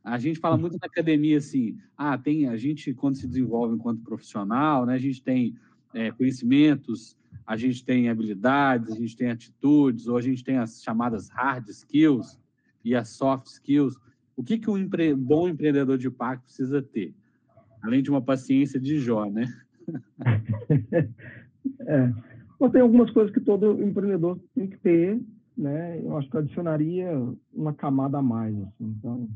A 0.03 0.19
gente 0.19 0.41
fala 0.41 0.57
muito 0.57 0.79
na 0.81 0.87
academia 0.87 1.37
assim, 1.37 1.77
ah, 1.95 2.17
tem 2.17 2.49
a 2.49 2.57
gente 2.57 2.95
quando 2.95 3.17
se 3.17 3.29
desenvolve 3.29 3.75
enquanto 3.75 4.03
profissional, 4.03 4.87
né, 4.87 4.95
a 4.95 4.99
gente 4.99 5.23
tem 5.23 5.55
é, 5.93 6.11
conhecimentos, 6.11 7.19
a 7.47 7.55
gente 7.55 7.85
tem 7.85 8.09
habilidades, 8.09 8.91
a 8.91 8.97
gente 8.97 9.15
tem 9.15 9.31
atitudes, 9.31 10.07
ou 10.09 10.17
a 10.17 10.23
gente 10.23 10.43
tem 10.43 10.57
as 10.57 10.83
chamadas 10.83 11.29
hard 11.29 11.69
skills, 11.69 12.41
e 12.83 12.95
as 12.95 13.11
soft 13.11 13.49
skills, 13.49 13.95
o 14.35 14.43
que, 14.43 14.57
que 14.57 14.71
um 14.71 14.79
empre... 14.79 15.15
bom 15.15 15.51
empreendedor 15.51 15.99
de 15.99 16.09
impacto 16.09 16.45
precisa 16.45 16.81
ter? 16.81 17.15
Além 17.83 18.03
de 18.03 18.09
uma 18.09 18.23
paciência 18.23 18.81
de 18.81 18.99
Jó, 18.99 19.27
né? 19.27 19.53
é. 21.87 22.11
Mas 22.59 22.73
tem 22.73 22.81
algumas 22.81 23.11
coisas 23.11 23.31
que 23.35 23.41
todo 23.41 23.83
empreendedor 23.83 24.41
tem 24.55 24.67
que 24.67 24.79
ter, 24.79 25.21
né? 25.61 26.01
Eu 26.03 26.17
acho 26.17 26.29
que 26.31 26.37
adicionaria 26.37 27.11
uma 27.53 27.75
camada 27.75 28.19
a 28.19 28.23
mais, 28.23 28.57
assim. 28.57 28.95
Então, 28.99 29.29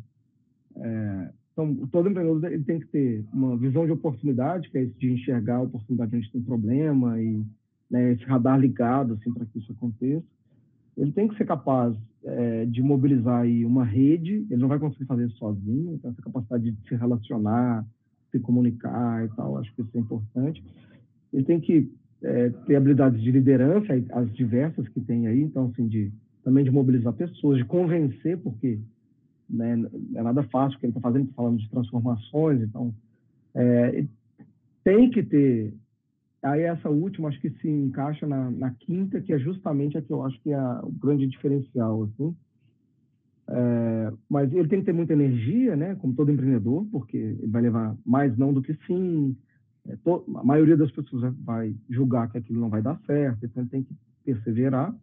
é... 0.77 1.31
então 1.53 1.75
todo 1.93 2.09
empreendedor 2.09 2.51
ele 2.51 2.65
tem 2.65 2.81
que 2.81 2.87
ter 2.87 3.25
uma 3.33 3.57
visão 3.57 3.85
de 3.85 3.93
oportunidade, 3.93 4.71
que 4.71 4.79
é 4.79 4.85
isso 4.85 4.99
de 4.99 5.13
enxergar 5.13 5.57
a 5.57 5.63
oportunidade 5.63 6.17
onde 6.17 6.33
tem 6.33 6.43
problema 6.43 7.21
e 7.21 7.45
né, 7.91 8.13
esse 8.13 8.25
radar 8.25 8.59
ligado, 8.59 9.15
assim, 9.15 9.33
para 9.33 9.45
que 9.45 9.59
isso 9.59 9.73
aconteça. 9.73 10.25
Ele 10.97 11.13
tem 11.13 11.29
que 11.29 11.37
ser 11.37 11.45
capaz 11.45 11.95
é, 12.25 12.65
de 12.65 12.83
mobilizar 12.83 13.43
aí 13.43 13.65
uma 13.65 13.85
rede, 13.85 14.47
ele 14.51 14.61
não 14.61 14.69
vai 14.69 14.79
conseguir 14.79 15.05
fazer 15.05 15.27
isso 15.27 15.37
sozinho, 15.37 15.95
então 15.95 16.11
essa 16.11 16.23
capacidade 16.23 16.71
de 16.71 16.89
se 16.89 16.95
relacionar, 16.95 17.85
se 18.31 18.41
comunicar 18.41 19.25
e 19.25 19.29
tal, 19.37 19.59
acho 19.59 19.75
que 19.75 19.83
isso 19.83 19.91
é 19.95 20.01
importante. 20.01 20.65
Ele 21.33 21.45
tem 21.45 21.61
que 21.61 21.93
é, 22.25 22.51
ter 22.67 22.77
habilidades 22.77 23.23
de 23.23 23.31
liderança, 23.31 23.93
as 24.13 24.33
diversas 24.35 24.89
que 24.89 25.01
tem 25.01 25.27
aí, 25.27 25.41
então, 25.41 25.67
assim, 25.67 25.87
de, 25.87 26.13
também 26.43 26.65
de 26.65 26.71
mobilizar 26.71 27.13
pessoas, 27.13 27.59
de 27.59 27.65
convencer, 27.65 28.39
porque 28.39 28.81
né, 29.49 29.85
é 30.15 30.23
nada 30.23 30.43
fácil 30.45 30.77
o 30.77 30.81
que 30.81 30.87
ele 30.87 30.91
está 30.91 31.01
fazendo, 31.01 31.33
falando 31.35 31.59
de 31.59 31.71
transformações, 31.71 32.63
então, 32.63 32.93
é, 33.55 34.05
tem 34.83 35.11
que 35.11 35.23
ter 35.23 35.73
Aí 36.45 36.61
essa 36.61 36.91
última 36.91 37.29
acho 37.29 37.41
que 37.41 37.49
se 37.49 37.69
encaixa 37.69 38.27
na, 38.27 38.51
na, 38.51 38.71
quinta, 38.71 39.19
que 39.19 39.33
é 39.33 39.39
justamente 39.39 39.97
a 39.97 40.03
que 40.03 40.13
eu 40.13 40.23
acho 40.23 40.39
que 40.43 40.53
é 40.53 40.61
o 40.83 40.91
grande 40.91 41.27
diferencial, 41.27 42.03
assim. 42.03 42.37
É, 43.49 44.13
mas 44.29 44.53
ele 44.53 44.69
tem 44.69 44.81
que 44.81 44.85
ter 44.85 44.93
muita 44.93 45.15
energia, 45.15 45.75
né? 45.75 45.95
Como 45.95 46.15
todo 46.15 46.31
empreendedor, 46.31 46.87
porque 46.93 47.17
ele 47.17 47.47
vai 47.47 47.63
levar 47.63 47.97
mais 48.05 48.37
não 48.37 48.53
do 48.53 48.61
que 48.61 48.75
sim. 48.87 49.35
É, 49.89 49.97
to, 49.97 50.25
a 50.37 50.45
maioria 50.45 50.77
das 50.77 50.91
pessoas 50.91 51.35
vai 51.45 51.75
julgar 51.91 52.31
que 52.31 52.39
aquilo 52.39 52.61
não 52.61 52.71
vai 52.71 52.83
dar 52.83 52.99
certo, 53.07 53.45
então 53.45 53.67
tem 53.67 53.83
que 53.83 53.95
perseverar. 54.25 54.95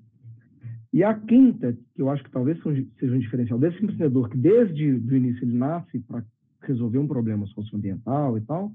E 0.93 1.03
a 1.03 1.13
quinta, 1.13 1.77
que 1.95 2.01
eu 2.01 2.09
acho 2.09 2.23
que 2.23 2.31
talvez 2.31 2.61
seja 2.61 3.15
um 3.15 3.19
diferencial 3.19 3.57
desse 3.57 3.81
empreendedor, 3.81 4.29
que 4.29 4.37
desde 4.37 4.91
o 4.91 5.15
início 5.15 5.45
ele 5.45 5.57
nasce 5.57 5.99
para 5.99 6.23
resolver 6.61 6.97
um 6.97 7.07
problema 7.07 7.45
socioambiental 7.47 8.37
e 8.37 8.41
tal, 8.41 8.71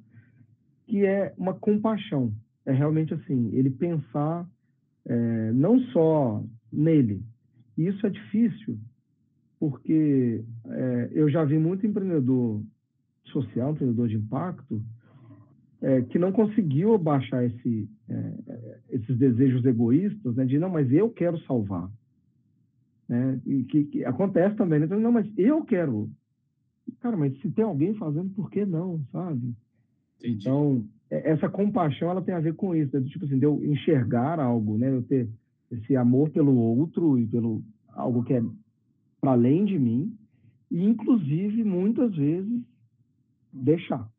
que 0.86 1.04
é 1.04 1.34
uma 1.36 1.54
compaixão 1.54 2.32
é 2.66 2.72
realmente 2.72 3.14
assim, 3.14 3.50
ele 3.54 3.70
pensar 3.70 4.46
é, 5.06 5.52
não 5.52 5.78
só 5.92 6.44
nele. 6.72 7.22
E 7.78 7.86
isso 7.86 8.04
é 8.04 8.10
difícil, 8.10 8.76
porque 9.58 10.44
é, 10.66 11.10
eu 11.12 11.30
já 11.30 11.44
vi 11.44 11.58
muito 11.58 11.86
empreendedor 11.86 12.60
social, 13.26 13.70
empreendedor 13.70 14.08
de 14.08 14.16
impacto, 14.16 14.82
é, 15.86 16.02
que 16.02 16.18
não 16.18 16.32
conseguiu 16.32 16.98
baixar 16.98 17.44
esse, 17.44 17.88
é, 18.08 18.78
esses 18.90 19.16
desejos 19.16 19.64
egoístas, 19.64 20.34
né, 20.34 20.44
de 20.44 20.58
não, 20.58 20.68
mas 20.68 20.92
eu 20.92 21.08
quero 21.08 21.38
salvar. 21.42 21.88
Né? 23.08 23.40
E 23.46 23.62
que, 23.62 23.84
que 23.84 24.04
acontece 24.04 24.56
também, 24.56 24.80
né? 24.80 24.86
Então, 24.86 24.98
não, 24.98 25.12
mas 25.12 25.26
eu 25.38 25.64
quero. 25.64 26.10
Cara, 27.00 27.16
mas 27.16 27.38
se 27.40 27.48
tem 27.52 27.64
alguém 27.64 27.94
fazendo, 27.94 28.30
por 28.30 28.50
que 28.50 28.66
não, 28.66 29.00
sabe? 29.12 29.54
Entendi. 30.18 30.38
Então, 30.40 30.84
é, 31.08 31.30
essa 31.30 31.48
compaixão 31.48 32.10
ela 32.10 32.22
tem 32.22 32.34
a 32.34 32.40
ver 32.40 32.54
com 32.54 32.74
isso, 32.74 32.98
né? 32.98 33.06
tipo 33.08 33.24
assim, 33.24 33.38
de 33.38 33.44
eu 33.44 33.64
enxergar 33.64 34.40
algo, 34.40 34.76
né? 34.76 34.90
Eu 34.90 35.04
ter 35.04 35.28
esse 35.70 35.94
amor 35.94 36.30
pelo 36.30 36.52
outro 36.56 37.16
e 37.16 37.28
pelo 37.28 37.62
algo 37.90 38.24
que 38.24 38.34
é 38.34 38.42
para 39.20 39.32
além 39.32 39.64
de 39.64 39.78
mim, 39.78 40.12
e 40.68 40.82
inclusive 40.84 41.62
muitas 41.62 42.12
vezes 42.16 42.60
deixar, 43.52 44.10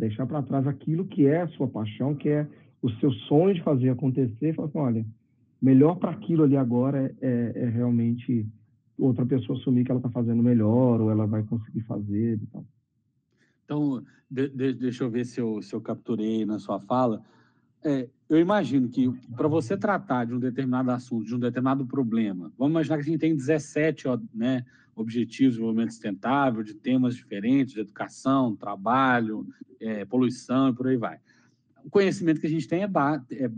deixar 0.00 0.26
para 0.26 0.42
trás 0.42 0.66
aquilo 0.66 1.04
que 1.04 1.26
é 1.26 1.42
a 1.42 1.48
sua 1.48 1.68
paixão, 1.68 2.14
que 2.14 2.28
é 2.28 2.48
o 2.82 2.90
seu 2.92 3.12
sonho 3.12 3.54
de 3.54 3.62
fazer 3.62 3.90
acontecer, 3.90 4.50
e 4.50 4.52
falar 4.52 4.68
assim, 4.68 4.78
olha, 4.78 5.06
melhor 5.60 5.96
para 5.96 6.10
aquilo 6.10 6.44
ali 6.44 6.56
agora 6.56 7.14
é, 7.20 7.52
é, 7.54 7.68
realmente 7.68 8.46
outra 8.98 9.24
pessoa 9.24 9.58
assumir 9.58 9.84
que 9.84 9.90
ela 9.90 10.00
está 10.00 10.10
fazendo 10.10 10.42
melhor 10.42 11.00
ou 11.00 11.10
ela 11.10 11.26
vai 11.26 11.42
conseguir 11.42 11.82
fazer 11.82 12.38
e 12.42 12.46
tal. 12.46 12.64
Então, 13.64 14.02
de, 14.30 14.48
de, 14.48 14.72
deixa 14.72 15.04
eu 15.04 15.10
ver 15.10 15.24
se 15.24 15.40
eu, 15.40 15.62
se 15.62 15.74
eu 15.74 15.80
capturei 15.80 16.44
na 16.44 16.58
sua 16.58 16.80
fala. 16.80 17.22
É, 17.84 18.08
eu 18.30 18.38
imagino 18.38 18.88
que 18.88 19.10
para 19.36 19.48
você 19.48 19.76
tratar 19.76 20.24
de 20.24 20.32
um 20.32 20.38
determinado 20.38 20.92
assunto, 20.92 21.26
de 21.26 21.34
um 21.34 21.38
determinado 21.38 21.84
problema, 21.84 22.52
vamos 22.56 22.70
imaginar 22.70 22.96
que 22.96 23.02
a 23.02 23.04
gente 23.04 23.18
tem 23.18 23.34
17 23.34 24.06
né, 24.32 24.64
objetivos 24.94 25.54
de 25.54 25.58
desenvolvimento 25.58 25.90
sustentável, 25.90 26.62
de 26.62 26.74
temas 26.74 27.16
diferentes, 27.16 27.74
de 27.74 27.80
educação, 27.80 28.54
trabalho, 28.54 29.44
é, 29.80 30.04
poluição 30.04 30.68
e 30.68 30.72
por 30.72 30.86
aí 30.86 30.96
vai. 30.96 31.18
O 31.84 31.90
conhecimento 31.90 32.40
que 32.40 32.46
a 32.46 32.50
gente 32.50 32.68
tem 32.68 32.84
é, 32.84 32.90
é, 33.32 33.50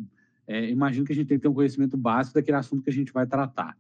é, 0.47 0.71
imagino 0.71 1.05
que 1.05 1.13
a 1.13 1.17
gente 1.17 1.27
tem 1.27 1.37
que 1.37 1.43
ter 1.43 1.49
um 1.49 1.55
conhecimento 1.55 1.99
básico 1.99 2.35
daquele 2.37 2.57
assunto 2.57 2.83
que 2.83 2.91
a 2.91 2.95
gente 2.95 3.13
vai 3.13 3.27
tratar. 3.27 3.77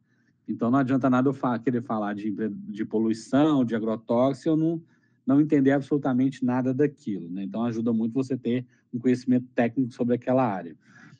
Então, 0.46 0.70
não 0.70 0.78
adianta 0.78 1.08
nada 1.08 1.26
eu 1.26 1.32
fa 1.32 1.58
querer 1.58 1.82
falar 1.82 2.14
de, 2.14 2.30
de 2.68 2.84
poluição, 2.84 3.64
de 3.64 3.74
agrotóxico, 3.74 4.50
eu 4.50 4.56
não, 4.58 4.82
não 5.26 5.40
entender 5.40 5.72
absolutamente 5.72 6.44
nada 6.44 6.74
daquilo. 6.74 7.28
Né? 7.30 7.44
Então, 7.44 7.64
ajuda 7.64 7.92
muito 7.92 8.12
você 8.12 8.36
ter 8.36 8.66
um 8.92 8.98
conhecimento 8.98 9.46
técnico 9.54 9.92
sobre 9.92 10.14
aquela 10.14 10.44
área. 10.44 10.76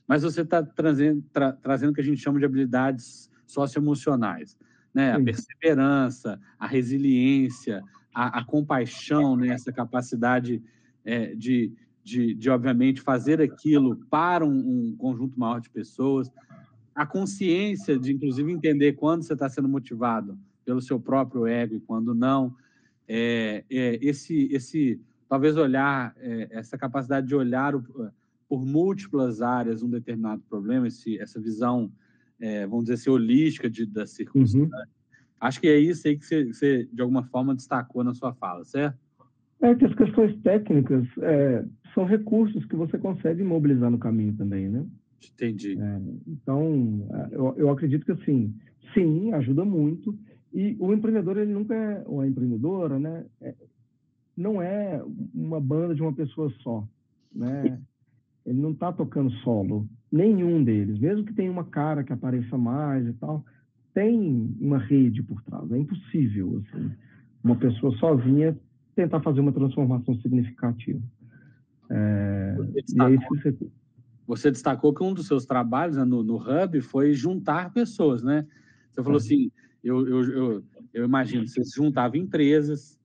Mas 0.07 0.23
você 0.23 0.43
está 0.43 0.63
trazendo, 0.63 1.25
tra 1.33 1.53
trazendo 1.53 1.91
o 1.91 1.95
que 1.95 2.01
a 2.01 2.05
gente 2.05 2.21
chama 2.21 2.39
de 2.39 2.45
habilidades 2.45 3.31
socioemocionais. 3.47 4.57
Né? 4.93 5.13
A 5.13 5.21
perseverança, 5.21 6.39
a 6.59 6.67
resiliência, 6.67 7.83
a, 8.15 8.41
a 8.41 8.45
compaixão, 8.45 9.37
né? 9.37 9.49
essa 9.49 9.73
capacidade 9.73 10.63
é, 11.05 11.35
de, 11.35 11.73
de, 12.03 12.35
de, 12.35 12.51
obviamente, 12.51 13.01
fazer 13.01 13.41
aquilo 13.41 13.97
para 14.11 14.45
um, 14.45 14.51
um 14.91 14.97
conjunto 14.97 15.39
maior 15.39 15.61
de 15.61 15.71
pessoas. 15.71 16.31
A 16.95 17.07
consciência 17.07 17.99
de, 17.99 18.13
inclusive, 18.13 18.53
entender 18.53 18.95
quando 18.95 19.23
você 19.23 19.33
está 19.33 19.49
sendo 19.49 19.69
motivado 19.69 20.39
pelo 20.65 20.81
seu 20.81 21.01
próprio 21.01 21.47
ego 21.47 21.77
e 21.77 21.81
quando 21.81 22.15
não. 22.15 22.55
É, 23.15 23.63
é, 23.71 23.99
esse, 24.01 24.49
esse 24.51 24.99
talvez 25.29 25.55
olhar, 25.59 26.15
é, 26.17 26.49
essa 26.51 26.79
capacidade 26.79 27.27
de 27.27 27.35
olhar 27.35 27.75
o, 27.75 27.83
por 28.49 28.65
múltiplas 28.65 29.43
áreas 29.43 29.83
um 29.83 29.91
determinado 29.91 30.43
problema, 30.49 30.89
esse, 30.89 31.19
essa 31.19 31.39
visão, 31.39 31.93
é, 32.41 32.67
vamos 32.67 32.85
dizer 32.85 32.95
assim, 32.95 33.11
holística 33.11 33.69
de, 33.69 33.85
da 33.85 34.07
circunstância. 34.07 34.79
Uhum. 34.79 34.85
Acho 35.39 35.61
que 35.61 35.69
é 35.69 35.79
isso 35.79 36.09
aí 36.09 36.17
que 36.17 36.25
você, 36.25 36.45
você, 36.47 36.89
de 36.91 37.03
alguma 37.03 37.23
forma, 37.25 37.55
destacou 37.55 38.03
na 38.03 38.15
sua 38.15 38.33
fala, 38.33 38.65
certo? 38.65 38.99
É 39.61 39.75
que 39.75 39.85
as 39.85 39.95
questões 39.95 40.35
técnicas 40.41 41.07
é, 41.21 41.67
são 41.93 42.07
recursos 42.07 42.65
que 42.65 42.77
você 42.77 42.97
consegue 42.97 43.45
mobilizar 43.45 43.91
no 43.91 43.99
caminho 43.99 44.35
também, 44.35 44.71
né? 44.71 44.87
Entendi. 45.35 45.79
É, 45.79 46.01
então, 46.27 47.07
é, 47.11 47.37
eu, 47.37 47.55
eu 47.59 47.71
acredito 47.71 48.07
que, 48.07 48.13
assim, 48.13 48.55
sim, 48.95 49.35
ajuda 49.35 49.67
muito. 49.67 50.19
E 50.53 50.77
o 50.79 50.93
empreendedor, 50.93 51.39
ele 51.39 51.53
nunca 51.53 51.75
é, 51.75 52.03
ou 52.07 52.21
a 52.21 52.27
empreendedora, 52.27 52.99
né? 52.99 53.25
É, 53.41 53.55
não 54.37 54.61
é 54.61 55.03
uma 55.35 55.61
banda 55.61 55.95
de 55.95 56.03
uma 56.03 56.13
pessoa 56.13 56.53
só, 56.63 56.87
né? 57.35 57.81
Ele 58.45 58.61
não 58.61 58.73
está 58.73 58.93
tocando 58.93 59.31
solo, 59.43 59.89
nenhum 60.11 60.63
deles. 60.63 60.99
Mesmo 60.99 61.25
que 61.25 61.33
tenha 61.33 61.51
uma 61.51 61.65
cara 61.65 62.03
que 62.03 62.13
apareça 62.13 62.59
mais 62.59 63.07
e 63.07 63.13
tal, 63.15 63.45
tem 63.95 64.55
uma 64.61 64.79
rede 64.79 65.23
por 65.23 65.41
trás. 65.43 65.71
É 65.71 65.79
impossível, 65.79 66.63
assim, 66.67 66.91
uma 67.43 67.57
pessoa 67.57 67.97
sozinha 67.99 68.57
tentar 68.95 69.21
fazer 69.21 69.41
uma 69.41 69.53
transformação 69.53 70.15
significativa. 70.21 71.01
É, 71.91 72.57
e 72.95 73.03
aí, 73.03 73.19
você... 73.29 73.57
você... 74.27 74.51
destacou 74.51 74.93
que 74.95 75.03
um 75.03 75.13
dos 75.13 75.27
seus 75.27 75.45
trabalhos 75.45 75.97
né, 75.97 76.05
no, 76.05 76.23
no 76.23 76.37
Hub 76.37 76.81
foi 76.81 77.13
juntar 77.13 77.73
pessoas, 77.73 78.23
né? 78.23 78.47
Você 78.91 79.03
falou 79.03 79.19
é. 79.19 79.23
assim, 79.23 79.51
eu, 79.83 80.07
eu, 80.07 80.31
eu, 80.31 80.65
eu 80.93 81.05
imagino, 81.05 81.47
você 81.47 81.63
juntava 81.65 82.17
empresas, 82.17 82.99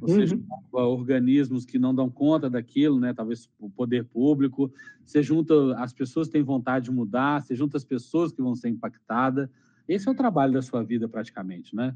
você 0.00 0.20
uhum. 0.20 0.26
junta 0.26 0.54
organismos 0.72 1.64
que 1.64 1.78
não 1.78 1.94
dão 1.94 2.10
conta 2.10 2.48
daquilo, 2.50 2.98
né? 2.98 3.12
Talvez 3.12 3.48
o 3.58 3.70
poder 3.70 4.04
público. 4.04 4.72
Você 5.04 5.22
junta 5.22 5.54
as 5.78 5.92
pessoas 5.92 6.26
que 6.26 6.32
têm 6.32 6.42
vontade 6.42 6.86
de 6.86 6.90
mudar, 6.90 7.42
você 7.42 7.54
junta 7.54 7.76
as 7.76 7.84
pessoas 7.84 8.32
que 8.32 8.42
vão 8.42 8.54
ser 8.54 8.68
impactadas. 8.68 9.48
Esse 9.86 10.08
é 10.08 10.10
o 10.10 10.14
trabalho 10.14 10.52
da 10.52 10.62
sua 10.62 10.82
vida, 10.82 11.08
praticamente, 11.08 11.74
né? 11.74 11.94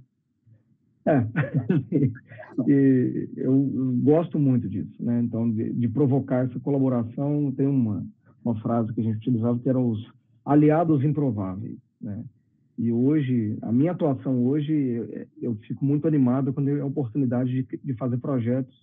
É, 1.06 1.26
e 2.68 3.28
eu 3.36 3.54
gosto 4.02 4.38
muito 4.38 4.68
disso, 4.68 5.02
né? 5.02 5.20
Então, 5.22 5.50
de, 5.50 5.72
de, 5.72 5.88
provocar 5.88 6.44
essa 6.44 6.60
colaboração, 6.60 7.50
tem 7.52 7.66
uma, 7.66 8.06
uma 8.44 8.54
frase 8.60 8.92
que 8.92 9.00
a 9.00 9.04
gente 9.04 9.16
utilizava 9.16 9.58
que 9.58 9.68
eram 9.68 9.88
os 9.88 10.12
aliados 10.44 11.02
improváveis, 11.02 11.78
né? 12.00 12.22
E 12.78 12.92
hoje, 12.92 13.58
a 13.62 13.72
minha 13.72 13.90
atuação 13.90 14.46
hoje, 14.46 14.72
eu, 14.72 15.26
eu 15.42 15.54
fico 15.56 15.84
muito 15.84 16.06
animado 16.06 16.52
quando 16.52 16.68
eu 16.68 16.84
a 16.84 16.86
oportunidade 16.86 17.50
de, 17.50 17.80
de 17.82 17.94
fazer 17.94 18.18
projetos 18.18 18.74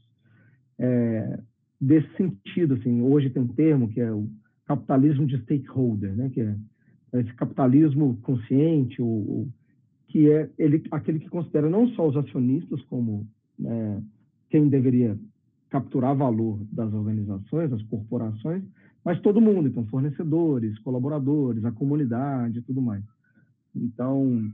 é, 0.78 1.40
desse 1.80 2.10
sentido. 2.18 2.74
Assim, 2.74 3.02
hoje 3.02 3.30
tem 3.30 3.42
um 3.42 3.48
termo 3.48 3.88
que 3.88 4.02
é 4.02 4.12
o 4.12 4.28
capitalismo 4.66 5.26
de 5.26 5.42
stakeholder, 5.44 6.14
né? 6.14 6.30
que 6.30 6.42
é 6.42 6.56
esse 7.14 7.34
capitalismo 7.36 8.18
consciente, 8.22 9.02
ou 9.02 9.48
que 10.08 10.30
é 10.30 10.50
ele, 10.58 10.84
aquele 10.92 11.20
que 11.20 11.30
considera 11.30 11.70
não 11.70 11.88
só 11.90 12.08
os 12.08 12.18
acionistas 12.18 12.82
como 12.84 13.26
né, 13.58 14.04
quem 14.50 14.68
deveria 14.68 15.18
capturar 15.70 16.16
valor 16.16 16.60
das 16.72 16.94
organizações, 16.94 17.70
das 17.70 17.82
corporações, 17.84 18.64
mas 19.04 19.22
todo 19.22 19.42
mundo, 19.42 19.68
então 19.68 19.86
fornecedores, 19.86 20.78
colaboradores, 20.80 21.64
a 21.64 21.72
comunidade 21.72 22.60
e 22.60 22.62
tudo 22.62 22.82
mais. 22.82 23.04
Então, 23.76 24.52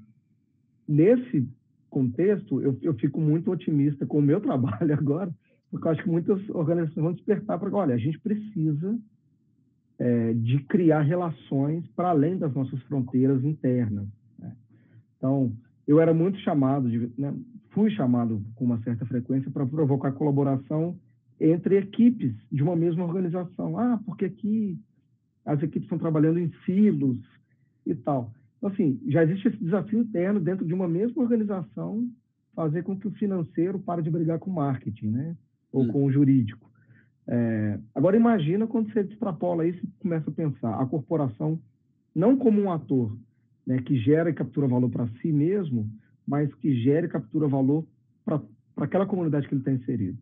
nesse 0.88 1.48
contexto, 1.90 2.62
eu, 2.62 2.78
eu 2.82 2.94
fico 2.96 3.20
muito 3.20 3.52
otimista 3.52 4.06
com 4.06 4.20
o 4.20 4.22
meu 4.22 4.40
trabalho 4.42 4.94
agora, 4.94 5.34
porque 5.70 5.88
eu 5.88 5.92
acho 5.92 6.04
que 6.04 6.10
muitas 6.10 6.50
organizações 6.50 7.04
vão 7.04 7.14
despertar 7.14 7.60
para, 7.60 7.74
olha, 7.74 7.96
a 7.96 7.98
gente 7.98 8.20
precisa 8.20 8.98
é, 10.00 10.34
de 10.34 10.60
criar 10.64 11.02
relações 11.02 11.86
para 11.96 12.10
além 12.10 12.38
das 12.38 12.54
nossas 12.54 12.82
fronteiras 12.84 13.44
internas. 13.44 14.08
Né? 14.40 14.56
Então, 15.18 15.54
eu 15.88 16.00
era 16.00 16.14
muito 16.14 16.40
chamado, 16.40 16.90
de, 16.90 17.12
né, 17.18 17.34
fui 17.70 17.92
chamado 17.92 18.44
com 18.56 18.66
uma 18.66 18.82
certa 18.82 19.06
frequência 19.06 19.52
para 19.52 19.66
provocar 19.66 20.12
colaboração 20.12 20.98
entre 21.40 21.78
equipes 21.78 22.34
de 22.52 22.62
uma 22.62 22.76
mesma 22.76 23.04
organização. 23.04 23.78
Ah, 23.78 24.00
porque 24.06 24.26
aqui 24.26 24.80
as 25.46 25.62
equipes 25.62 25.84
estão 25.84 25.98
trabalhando 25.98 26.40
em 26.40 26.52
silos 26.66 27.18
e 27.86 27.96
tal. 27.96 28.32
Então, 28.62 28.70
assim, 28.70 29.02
já 29.08 29.24
existe 29.24 29.48
esse 29.48 29.58
desafio 29.58 30.00
interno 30.00 30.40
dentro 30.40 30.64
de 30.64 30.74
uma 30.74 30.88
mesma 30.88 31.24
organização 31.24 32.08
fazer 32.54 32.84
com 32.84 32.96
que 32.96 33.08
o 33.08 33.12
financeiro 33.12 33.80
pare 33.80 34.04
de 34.04 34.12
brigar 34.12 34.38
com 34.38 34.52
o 34.52 34.54
marketing, 34.54 35.08
né? 35.08 35.36
Ou 35.72 35.84
hum. 35.84 35.88
com 35.88 36.06
o 36.06 36.12
jurídico. 36.12 36.70
É, 37.28 37.80
agora, 37.96 38.16
imagina 38.16 38.68
quando 38.68 38.94
você 38.94 39.02
extrapola 39.02 39.66
isso 39.66 39.84
e 39.84 39.88
começa 40.00 40.30
a 40.30 40.34
pensar 40.34 40.80
a 40.80 40.86
corporação 40.86 41.60
não 42.14 42.38
como 42.38 42.62
um 42.62 42.72
ator 42.72 43.18
né, 43.66 43.82
que 43.82 43.96
gera 43.96 44.30
e 44.30 44.34
captura 44.34 44.68
valor 44.68 44.90
para 44.90 45.08
si 45.22 45.32
mesmo, 45.32 45.90
mas 46.28 46.54
que 46.56 46.76
gera 46.84 47.08
e 47.08 47.10
captura 47.10 47.48
valor 47.48 47.86
para 48.24 48.42
aquela 48.78 49.08
comunidade 49.08 49.48
que 49.48 49.56
ele 49.56 49.62
está 49.62 49.72
inserido. 49.72 50.18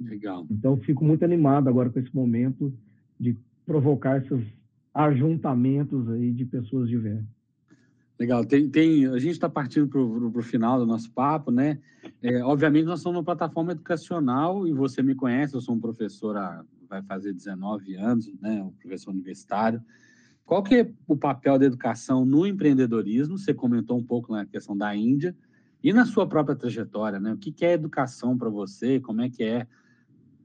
Legal. 0.00 0.46
Então, 0.50 0.76
fico 0.78 1.04
muito 1.04 1.24
animado 1.24 1.68
agora 1.68 1.90
com 1.90 2.00
esse 2.00 2.14
momento 2.14 2.72
de 3.20 3.36
provocar 3.64 4.18
esses 4.18 4.44
ajuntamentos 4.92 6.08
aí 6.10 6.32
de 6.32 6.44
pessoas 6.44 6.88
diversas. 6.88 7.43
Legal, 8.18 8.44
tem, 8.44 8.70
tem, 8.70 9.06
a 9.06 9.18
gente 9.18 9.32
está 9.32 9.48
partindo 9.48 9.88
para 9.88 10.00
o 10.00 10.42
final 10.42 10.78
do 10.78 10.86
nosso 10.86 11.10
papo, 11.10 11.50
né? 11.50 11.80
É, 12.22 12.44
obviamente, 12.44 12.84
nós 12.84 13.00
somos 13.00 13.18
uma 13.18 13.24
plataforma 13.24 13.72
educacional 13.72 14.68
e 14.68 14.72
você 14.72 15.02
me 15.02 15.16
conhece, 15.16 15.54
eu 15.54 15.60
sou 15.60 15.74
um 15.74 15.80
professor 15.80 16.36
há, 16.36 16.64
vai 16.88 17.02
fazer 17.02 17.32
19 17.32 17.96
anos, 17.96 18.32
né? 18.40 18.62
Um 18.62 18.70
professor 18.70 19.10
universitário. 19.10 19.82
Qual 20.44 20.62
que 20.62 20.76
é 20.76 20.92
o 21.08 21.16
papel 21.16 21.58
da 21.58 21.64
educação 21.64 22.24
no 22.24 22.46
empreendedorismo? 22.46 23.36
Você 23.36 23.52
comentou 23.52 23.98
um 23.98 24.04
pouco 24.04 24.32
na 24.32 24.46
questão 24.46 24.76
da 24.76 24.94
Índia 24.94 25.34
e 25.82 25.92
na 25.92 26.04
sua 26.04 26.26
própria 26.26 26.54
trajetória, 26.54 27.18
né? 27.18 27.32
O 27.32 27.36
que, 27.36 27.50
que 27.50 27.64
é 27.64 27.72
educação 27.72 28.38
para 28.38 28.48
você? 28.48 29.00
Como 29.00 29.22
é 29.22 29.28
que 29.28 29.42
é, 29.42 29.66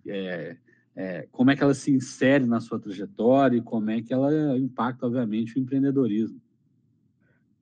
é, 0.07 0.57
é, 0.95 1.27
como 1.31 1.51
é 1.51 1.55
que 1.55 1.61
ela 1.61 1.75
se 1.75 1.91
insere 1.91 2.47
na 2.47 2.59
sua 2.59 2.79
trajetória 2.79 3.57
e 3.57 3.61
como 3.61 3.91
é 3.91 4.01
que 4.01 4.11
ela 4.11 4.57
impacta, 4.57 5.05
obviamente, 5.05 5.55
o 5.55 5.61
empreendedorismo? 5.61 6.41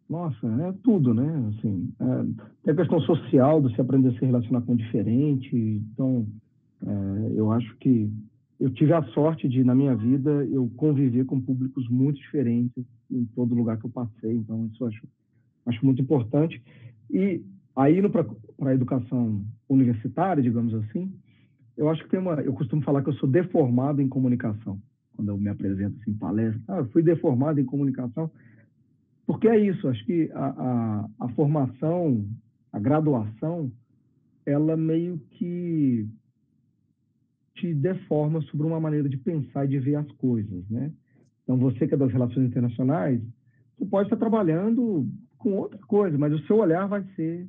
Nossa, 0.10 0.48
é 0.48 0.74
tudo, 0.84 1.14
né? 1.14 1.54
Assim, 1.58 1.90
é, 2.00 2.44
tem 2.64 2.74
a 2.74 2.78
questão 2.78 3.00
social 3.02 3.62
de 3.62 3.76
se 3.76 3.82
aprender 3.82 4.10
a 4.10 4.14
se 4.14 4.26
relacionar 4.26 4.62
com 4.62 4.74
o 4.74 4.78
diferente. 4.78 5.56
Então, 5.56 6.26
é, 6.86 7.32
eu 7.36 7.52
acho 7.52 7.76
que 7.78 8.10
eu 8.60 8.70
tive 8.72 8.94
a 8.94 9.04
sorte 9.08 9.48
de, 9.48 9.64
na 9.64 9.76
minha 9.76 9.96
vida, 9.96 10.46
eu 10.46 10.72
conviver 10.78 11.26
com 11.26 11.40
públicos 11.40 11.88
muito 11.90 12.20
diferentes 12.20 12.86
em 13.12 13.26
todo 13.36 13.54
lugar 13.54 13.78
que 13.78 13.86
eu 13.86 13.90
passei. 13.90 14.34
Então, 14.34 14.68
isso 14.68 14.84
eu 14.84 14.88
acho, 14.88 15.08
acho 15.66 15.86
muito 15.86 16.02
importante. 16.02 16.62
E 17.12 17.44
aí, 17.76 18.02
para 18.10 18.26
a 18.70 18.74
educação 18.74 19.44
universitária, 19.70 20.42
digamos 20.42 20.74
assim, 20.74 21.12
eu 21.76 21.90
acho 21.90 22.04
que 22.04 22.10
tem 22.10 22.20
uma. 22.20 22.34
Eu 22.42 22.54
costumo 22.54 22.82
falar 22.82 23.04
que 23.04 23.10
eu 23.10 23.14
sou 23.14 23.30
deformado 23.30 24.02
em 24.02 24.08
comunicação, 24.08 24.82
quando 25.16 25.30
eu 25.30 25.38
me 25.38 25.50
apresento 25.50 25.96
assim, 26.02 26.12
em 26.12 26.18
palestra. 26.18 26.62
Ah, 26.68 26.78
eu 26.78 26.90
fui 26.90 27.04
deformado 27.04 27.60
em 27.60 27.66
comunicação. 27.66 28.32
Porque 29.28 29.50
é 29.50 29.60
isso, 29.60 29.90
acho 29.90 30.06
que 30.06 30.32
a, 30.34 30.46
a, 30.48 31.10
a 31.20 31.30
formação, 31.30 32.26
a 32.72 32.80
graduação, 32.80 33.70
ela 34.46 34.78
meio 34.78 35.20
que 35.32 36.08
te 37.56 37.74
deforma 37.74 38.42
sobre 38.44 38.66
uma 38.66 38.80
maneira 38.80 39.10
de 39.10 39.18
pensar 39.18 39.66
e 39.66 39.68
de 39.68 39.80
ver 39.80 39.96
as 39.96 40.10
coisas, 40.14 40.70
né? 40.70 40.94
Então, 41.44 41.58
você 41.58 41.86
que 41.86 41.94
é 41.94 41.98
das 41.98 42.12
relações 42.12 42.48
internacionais, 42.48 43.22
você 43.78 43.86
pode 43.86 44.08
estar 44.08 44.18
trabalhando 44.18 45.06
com 45.38 45.58
outra 45.58 45.80
coisa, 45.80 46.18
mas 46.18 46.34
o 46.34 46.40
seu 46.46 46.58
olhar 46.58 46.88
vai 46.88 47.04
ser 47.16 47.48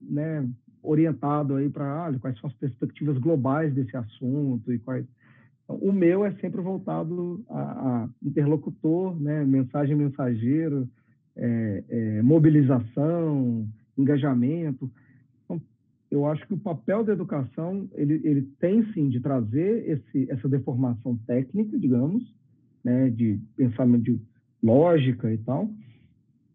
né, 0.00 0.48
orientado 0.82 1.54
aí 1.54 1.70
para 1.70 2.06
ah, 2.06 2.18
quais 2.18 2.38
são 2.40 2.50
as 2.50 2.56
perspectivas 2.56 3.16
globais 3.18 3.72
desse 3.72 3.96
assunto 3.96 4.72
e 4.72 4.78
quais 4.78 5.06
então, 5.64 5.76
o 5.76 5.92
meu 5.92 6.24
é 6.24 6.32
sempre 6.34 6.60
voltado 6.60 7.44
a, 7.48 7.60
a 7.60 8.08
interlocutor, 8.22 9.18
né, 9.20 9.44
mensagem 9.44 9.94
mensageiro, 9.94 10.88
é, 11.36 11.84
é, 11.88 12.22
mobilização, 12.22 13.66
engajamento. 13.96 14.90
Então, 15.44 15.60
eu 16.10 16.26
acho 16.26 16.46
que 16.46 16.54
o 16.54 16.58
papel 16.58 17.04
da 17.04 17.12
educação 17.12 17.88
ele, 17.94 18.20
ele 18.24 18.42
tem 18.58 18.84
sim 18.92 19.08
de 19.08 19.20
trazer 19.20 19.88
esse, 19.88 20.30
essa 20.30 20.48
deformação 20.48 21.16
técnica, 21.26 21.78
digamos, 21.78 22.22
né, 22.84 23.10
de 23.10 23.38
pensamento 23.56 24.04
de 24.04 24.20
lógica 24.62 25.32
e 25.32 25.38
tal. 25.38 25.68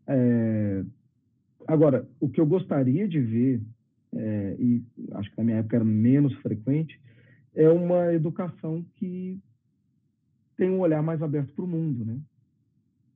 É, 0.08 0.84
agora, 1.68 2.08
o 2.20 2.30
que 2.30 2.40
eu 2.40 2.46
gostaria 2.46 3.08
de 3.08 3.20
ver, 3.20 3.62
é, 4.16 4.56
e 4.60 4.84
acho 5.14 5.30
que 5.32 5.38
na 5.38 5.44
minha 5.44 5.58
época 5.58 5.76
era 5.76 5.86
menos 5.86 6.34
frequente, 6.36 7.00
é 7.54 7.70
uma 7.70 8.14
educação 8.14 8.86
que 8.96 9.40
tem 10.56 10.70
um 10.70 10.80
olhar 10.80 11.02
mais 11.02 11.22
aberto 11.22 11.54
para 11.54 11.66
o 11.66 11.68
mundo, 11.68 12.06
né? 12.06 12.18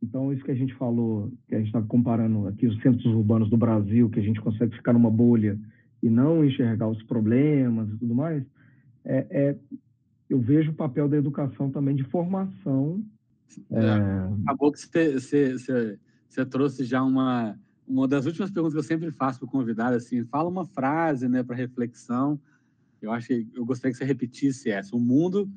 Então, 0.02 0.34
isso 0.34 0.44
que 0.44 0.52
a 0.52 0.56
gente 0.56 0.74
falou, 0.76 1.32
que 1.48 1.54
a 1.54 1.58
gente 1.60 1.68
estava 1.68 1.86
comparando 1.86 2.48
aqui 2.48 2.66
os 2.66 2.82
centros 2.82 3.06
urbanos 3.06 3.50
do 3.50 3.58
Brasil, 3.58 4.10
que 4.10 4.20
a 4.20 4.24
gente 4.24 4.42
consegue 4.42 4.76
ficar 4.76 4.94
numa 4.94 5.12
bolha 5.12 5.60
e 6.02 6.10
não 6.10 6.44
enxergar 6.44 6.88
os 6.88 7.02
problemas 7.04 7.88
e 7.90 7.98
tudo 7.98 8.16
mais, 8.16 8.44
é, 9.06 9.28
é 9.30 9.58
eu 10.28 10.40
vejo 10.40 10.72
o 10.72 10.76
papel 10.76 11.10
da 11.10 11.18
educação 11.18 11.70
também 11.70 11.94
de 11.94 12.04
formação. 12.06 13.04
É... 13.70 13.82
Acabou 14.46 14.72
que 14.72 14.80
você, 14.80 15.20
você, 15.20 15.58
você, 15.58 16.00
você, 16.28 16.46
trouxe 16.46 16.86
já 16.86 17.04
uma, 17.04 17.60
uma 17.86 18.08
das 18.08 18.26
últimas 18.26 18.50
perguntas 18.50 18.74
que 18.74 18.80
eu 18.80 18.84
sempre 18.84 19.12
faço 19.12 19.40
para 19.40 19.46
o 19.46 19.52
convidado, 19.52 19.98
assim, 19.98 20.24
fala 20.26 20.50
uma 20.50 20.66
frase 20.66 21.28
né, 21.28 21.44
para 21.44 21.56
reflexão. 21.56 22.40
Eu 23.02 23.12
acho 23.12 23.28
que 23.28 23.48
eu 23.54 23.66
gostaria 23.66 23.92
que 23.92 23.98
você 23.98 24.06
repetisse 24.06 24.72
essa. 24.72 24.96
O 24.96 25.00
mundo 25.00 25.52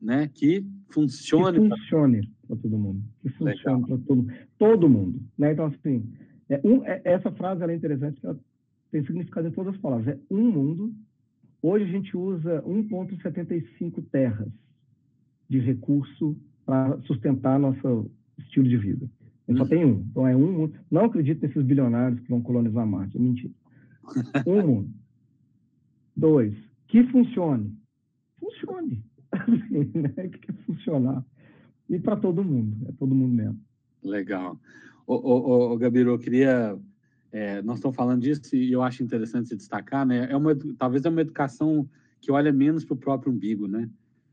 né, 0.00 0.28
que 0.28 0.64
funcione. 0.90 1.60
Que 1.60 1.68
funcione 1.68 2.32
para 2.46 2.56
todo 2.56 2.78
mundo. 2.78 3.02
Que 3.22 3.28
funcione 3.30 3.86
para 3.86 3.98
todo, 3.98 4.26
todo 4.58 4.88
mundo. 4.88 5.20
Né? 5.38 5.52
Então, 5.52 5.66
assim, 5.66 6.04
é 6.48 6.60
um, 6.64 6.84
é, 6.84 7.00
essa 7.04 7.30
frase 7.32 7.62
é 7.64 7.74
interessante 7.74 8.14
porque 8.14 8.26
ela 8.26 8.40
tem 8.90 9.04
significado 9.04 9.48
em 9.48 9.52
todas 9.52 9.74
as 9.74 9.80
palavras. 9.80 10.08
É 10.08 10.18
um 10.30 10.50
mundo 10.50 10.94
Hoje 11.68 11.82
a 11.82 11.88
gente 11.88 12.16
usa 12.16 12.62
1,75 12.62 14.04
terras 14.12 14.48
de 15.48 15.58
recurso 15.58 16.36
para 16.64 16.96
sustentar 17.02 17.58
nosso 17.58 18.08
estilo 18.38 18.68
de 18.68 18.76
vida. 18.76 19.10
A 19.48 19.50
gente 19.50 19.58
só 19.60 19.66
tem 19.66 19.84
um. 19.84 20.06
Então 20.10 20.28
é 20.28 20.36
um. 20.36 20.72
Não 20.88 21.06
acredito 21.06 21.44
nesses 21.44 21.64
bilionários 21.64 22.20
que 22.20 22.28
vão 22.28 22.40
colonizar 22.40 22.86
Marte. 22.86 23.16
É 23.16 23.20
mentira. 23.20 23.52
Um 24.46 24.64
mundo. 24.64 24.90
Dois. 26.16 26.54
Que 26.86 27.02
funcione. 27.08 27.76
Funcione. 28.38 29.02
Assim, 29.36 29.90
né? 29.98 30.28
Que 30.28 30.52
funcionar. 30.64 31.24
E 31.88 31.98
para 31.98 32.16
todo 32.16 32.44
mundo. 32.44 32.88
É 32.88 32.92
todo 32.92 33.14
mundo 33.14 33.34
mesmo. 33.34 33.60
Legal. 34.02 34.58
Ô, 35.06 35.14
ô, 35.14 35.72
ô 35.72 35.76
Gabiru, 35.78 36.10
eu 36.10 36.18
queria 36.18 36.78
é, 37.32 37.60
nós 37.60 37.76
estamos 37.76 37.94
falando 37.94 38.22
disso 38.22 38.56
e 38.56 38.72
eu 38.72 38.82
acho 38.82 39.02
interessante 39.02 39.50
se 39.50 39.56
destacar, 39.56 40.06
né? 40.06 40.26
É 40.30 40.34
uma, 40.36 40.56
talvez 40.78 41.04
é 41.04 41.10
uma 41.10 41.20
educação 41.20 41.86
que 42.18 42.32
olha 42.32 42.50
menos 42.50 42.82
para 42.82 42.94
o 42.94 42.96
próprio 42.96 43.30
umbigo, 43.30 43.68
né? 43.68 43.90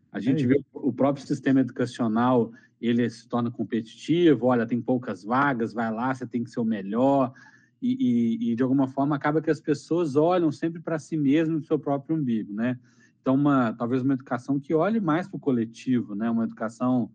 A 0.10 0.22
gente 0.22 0.46
é 0.46 0.48
vê 0.48 0.64
o 0.72 0.94
próprio 0.94 1.26
sistema 1.26 1.60
educacional, 1.60 2.54
ele 2.80 3.10
se 3.10 3.28
torna 3.28 3.52
competitivo, 3.52 4.46
olha, 4.46 4.66
tem 4.66 4.82
poucas 4.82 5.22
vagas, 5.22 5.74
vai 5.74 5.92
lá, 5.92 6.14
você 6.14 6.26
tem 6.26 6.46
que 6.46 6.50
ser 6.50 6.62
o 6.62 6.66
melhor, 6.66 7.34
e, 7.82 7.98
e, 8.40 8.52
e 8.52 8.56
de 8.56 8.64
alguma 8.64 8.88
forma 8.88 9.18
acaba 9.18 9.42
que 9.42 9.52
as 9.52 9.60
pessoas 9.60 10.16
olham 10.16 10.50
sempre 10.50 10.82
para 10.82 10.98
si 10.98 11.18
mesmo, 11.18 11.60
do 11.60 11.66
seu 11.66 11.78
próprio 11.78 12.16
umbigo, 12.16 12.54
né? 12.54 12.80
Então, 13.24 13.36
uma, 13.36 13.72
talvez 13.72 14.02
uma 14.02 14.16
educação 14.16 14.60
que 14.60 14.74
olhe 14.74 15.00
mais 15.00 15.30
para 15.30 15.38
o 15.38 15.40
coletivo, 15.40 16.14
né? 16.14 16.30
Uma 16.30 16.44
educação... 16.44 17.10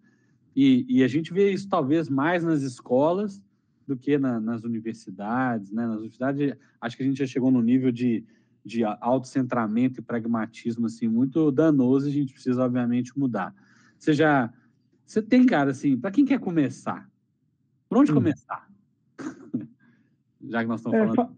E, 0.56 0.86
e 0.88 1.04
a 1.04 1.06
gente 1.06 1.34
vê 1.34 1.52
isso 1.52 1.68
talvez 1.68 2.08
mais 2.08 2.42
nas 2.42 2.62
escolas, 2.62 3.42
do 3.86 3.94
que 3.94 4.16
na, 4.16 4.40
nas 4.40 4.64
universidades, 4.64 5.70
né? 5.70 5.86
Nas 5.86 5.96
universidades, 5.96 6.56
acho 6.80 6.96
que 6.96 7.02
a 7.02 7.06
gente 7.06 7.18
já 7.18 7.26
chegou 7.26 7.50
no 7.50 7.60
nível 7.60 7.92
de, 7.92 8.24
de 8.64 8.82
autocentramento 8.84 10.00
e 10.00 10.02
pragmatismo, 10.02 10.86
assim, 10.86 11.06
muito 11.06 11.52
danoso 11.52 12.06
e 12.06 12.10
a 12.10 12.12
gente 12.14 12.32
precisa, 12.32 12.64
obviamente, 12.64 13.16
mudar. 13.18 13.54
Você 13.98 14.14
já... 14.14 14.50
Você 15.04 15.20
tem, 15.20 15.44
cara, 15.44 15.72
assim, 15.72 15.94
para 15.94 16.10
quem 16.10 16.24
quer 16.24 16.40
começar? 16.40 17.06
Por 17.86 17.98
onde 17.98 18.12
hum. 18.12 18.14
começar? 18.14 18.66
já 20.48 20.62
que 20.62 20.68
nós 20.68 20.80
estamos 20.80 20.98
é, 20.98 21.14
falando... 21.14 21.37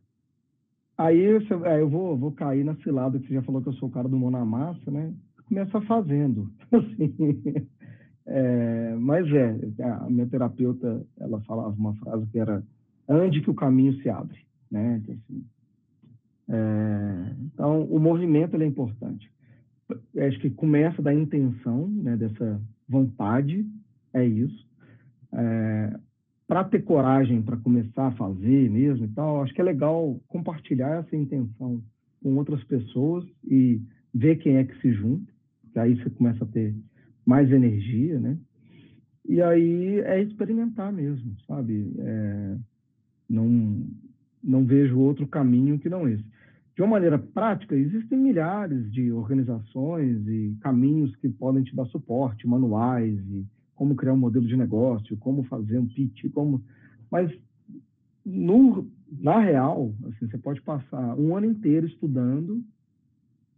Aí 1.01 1.19
eu, 1.19 1.65
é, 1.65 1.81
eu 1.81 1.89
vou, 1.89 2.15
vou 2.15 2.31
cair 2.31 2.63
na 2.63 2.75
cilada 2.77 3.19
que 3.19 3.27
você 3.27 3.33
já 3.33 3.43
falou 3.43 3.63
que 3.63 3.71
eu 3.71 3.73
sou 3.75 3.89
o 3.89 3.93
cara 3.93 4.07
do 4.07 4.19
mão 4.19 4.31
na 4.31 4.45
massa, 4.45 4.91
né? 4.91 5.15
Começa 5.49 5.81
fazendo. 5.83 6.53
Assim, 6.71 7.67
é, 8.27 8.95
mas 8.97 9.27
é, 9.33 9.83
a 9.83 10.11
minha 10.11 10.27
terapeuta, 10.27 11.03
ela 11.19 11.41
falava 11.41 11.71
uma 11.71 11.95
frase 11.95 12.27
que 12.27 12.39
era 12.39 12.63
ande 13.09 13.41
que 13.41 13.49
o 13.49 13.55
caminho 13.55 13.95
se 14.03 14.11
abre, 14.11 14.39
né? 14.71 15.01
Então, 15.03 15.15
assim, 15.15 15.45
é, 16.51 17.35
então 17.47 17.83
o 17.85 17.99
movimento 17.99 18.55
é 18.61 18.67
importante. 18.67 19.33
Eu 20.15 20.27
acho 20.29 20.39
que 20.39 20.51
começa 20.51 21.01
da 21.01 21.15
intenção, 21.15 21.89
né, 21.89 22.15
dessa 22.15 22.61
vontade, 22.87 23.67
é 24.13 24.25
isso. 24.27 24.69
É, 25.33 25.99
para 26.51 26.65
ter 26.65 26.83
coragem 26.83 27.41
para 27.41 27.57
começar 27.59 28.09
a 28.09 28.17
fazer 28.17 28.69
mesmo 28.69 29.05
e 29.05 29.09
tal, 29.11 29.41
acho 29.41 29.55
que 29.55 29.61
é 29.61 29.65
legal 29.65 30.21
compartilhar 30.27 30.97
essa 30.97 31.15
intenção 31.15 31.81
com 32.21 32.35
outras 32.35 32.61
pessoas 32.65 33.25
e 33.45 33.81
ver 34.13 34.35
quem 34.39 34.57
é 34.57 34.65
que 34.65 34.77
se 34.81 34.93
junta, 34.93 35.33
que 35.73 35.79
aí 35.79 35.95
você 35.95 36.11
começa 36.11 36.43
a 36.43 36.49
ter 36.49 36.75
mais 37.25 37.53
energia, 37.53 38.19
né? 38.19 38.37
E 39.29 39.41
aí 39.41 40.01
é 40.01 40.21
experimentar 40.21 40.93
mesmo, 40.93 41.37
sabe? 41.47 41.95
É, 42.01 42.57
não, 43.29 43.87
não 44.43 44.65
vejo 44.65 44.99
outro 44.99 45.29
caminho 45.29 45.79
que 45.79 45.89
não 45.89 46.09
esse. 46.09 46.25
De 46.75 46.83
uma 46.83 46.89
maneira 46.89 47.17
prática, 47.17 47.77
existem 47.77 48.19
milhares 48.19 48.91
de 48.91 49.13
organizações 49.13 50.27
e 50.27 50.57
caminhos 50.61 51.15
que 51.15 51.29
podem 51.29 51.63
te 51.63 51.77
dar 51.77 51.87
suporte, 51.87 52.49
manuais 52.49 53.21
e 53.29 53.47
como 53.81 53.97
criar 53.97 54.13
um 54.13 54.19
modelo 54.19 54.47
de 54.47 54.59
negócio, 54.59 55.17
como 55.17 55.43
fazer 55.45 55.79
um 55.79 55.87
pitch, 55.87 56.31
como... 56.35 56.63
Mas 57.11 57.33
no, 58.23 58.87
na 59.11 59.41
real, 59.41 59.95
assim, 60.05 60.29
você 60.29 60.37
pode 60.37 60.61
passar 60.61 61.19
um 61.19 61.35
ano 61.35 61.47
inteiro 61.47 61.87
estudando 61.87 62.63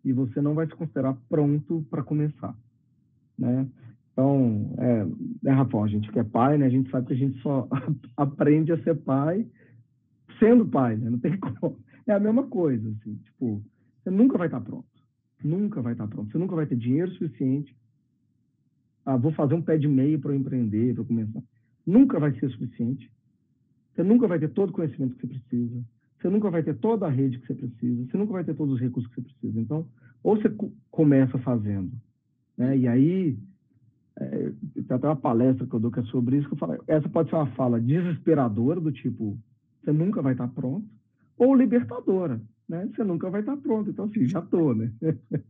e 0.05 0.13
você 0.13 0.41
não 0.41 0.55
vai 0.55 0.69
se 0.69 0.77
considerar 0.77 1.19
pronto 1.29 1.85
para 1.91 2.05
começar 2.05 2.57
né? 3.43 3.67
Então, 4.13 4.73
é, 4.79 5.05
né, 5.43 5.51
Rafa, 5.51 5.83
a 5.83 5.89
gente 5.89 6.11
que 6.13 6.19
é 6.21 6.23
pai, 6.23 6.57
né? 6.57 6.67
A 6.67 6.71
gente 6.71 6.89
sabe 6.91 7.09
que 7.09 7.15
a 7.15 7.17
gente 7.17 7.41
só 7.41 7.69
aprende 8.17 8.71
a 8.71 8.81
ser 8.85 8.95
pai 8.95 9.45
sendo 10.39 10.65
pai, 10.65 10.97
né? 10.97 11.11
Não 11.11 11.19
tem 11.19 11.37
como. 11.39 11.77
É 12.07 12.13
a 12.13 12.21
mesma 12.21 12.45
coisa, 12.45 12.89
assim, 12.89 13.17
tipo, 13.17 13.61
você 13.99 14.11
nunca 14.11 14.39
vai 14.39 14.47
estar 14.47 14.61
pronto. 14.61 14.87
Nunca 15.43 15.83
vai 15.83 15.93
estar 15.93 16.07
pronto. 16.07 16.31
Você 16.31 16.39
nunca 16.39 16.55
vai 16.55 16.67
ter 16.67 16.77
dinheiro 16.77 17.11
suficiente. 17.13 17.75
Ah, 19.05 19.17
vou 19.17 19.33
fazer 19.33 19.55
um 19.55 19.63
pé 19.63 19.77
de 19.77 19.89
meia 19.89 20.19
para 20.19 20.35
empreender, 20.35 20.95
para 20.95 21.05
começar. 21.05 21.43
Nunca 21.87 22.19
vai 22.21 22.33
ser 22.39 22.49
suficiente. 22.51 23.11
Você 23.95 24.03
nunca 24.03 24.27
vai 24.27 24.39
ter 24.39 24.49
todo 24.49 24.71
o 24.71 24.73
conhecimento 24.73 25.17
que 25.17 25.23
você 25.23 25.27
precisa. 25.27 25.85
Você 26.21 26.29
nunca 26.29 26.51
vai 26.51 26.63
ter 26.63 26.75
toda 26.75 27.07
a 27.07 27.11
rede 27.11 27.39
que 27.39 27.47
você 27.47 27.55
precisa. 27.55 28.07
Você 28.07 28.17
nunca 28.17 28.33
vai 28.33 28.45
ter 28.45 28.55
todos 28.55 28.75
os 28.75 28.81
recursos 28.81 29.13
que 29.13 29.21
você 29.21 29.29
precisa. 29.29 29.61
Então, 29.61 29.87
ou 30.23 30.37
você 30.37 30.49
começa 30.91 31.37
fazendo 31.39 31.91
né? 32.57 32.77
E 32.77 32.89
aí, 32.89 33.39
é, 34.19 34.53
tem 34.75 34.97
até 34.97 35.07
uma 35.07 35.17
palestra 35.17 35.67
que 35.67 35.75
eu 35.75 35.81
dou 35.81 35.91
que 35.91 36.01
é 36.01 36.05
sobre 36.05 36.37
isso, 36.37 36.49
que 36.49 36.55
eu 36.55 36.59
falo, 36.59 36.83
essa 36.87 37.09
pode 37.09 37.31
ser 37.31 37.37
uma 37.37 37.51
fala 37.53 37.81
desesperadora, 37.81 38.81
do 38.81 38.93
tipo, 38.93 39.39
você 39.83 39.93
nunca 39.93 40.23
vai 40.23 40.33
estar 40.33 40.49
pronto, 40.49 40.87
ou 41.37 41.55
libertadora, 41.55 42.41
né? 42.69 42.89
Você 42.95 43.03
nunca 43.03 43.31
vai 43.31 43.41
estar 43.41 43.57
pronto, 43.57 43.91
então 43.91 44.05
assim, 44.05 44.27
já 44.29 44.41
tô, 44.41 44.75
né? 44.75 44.93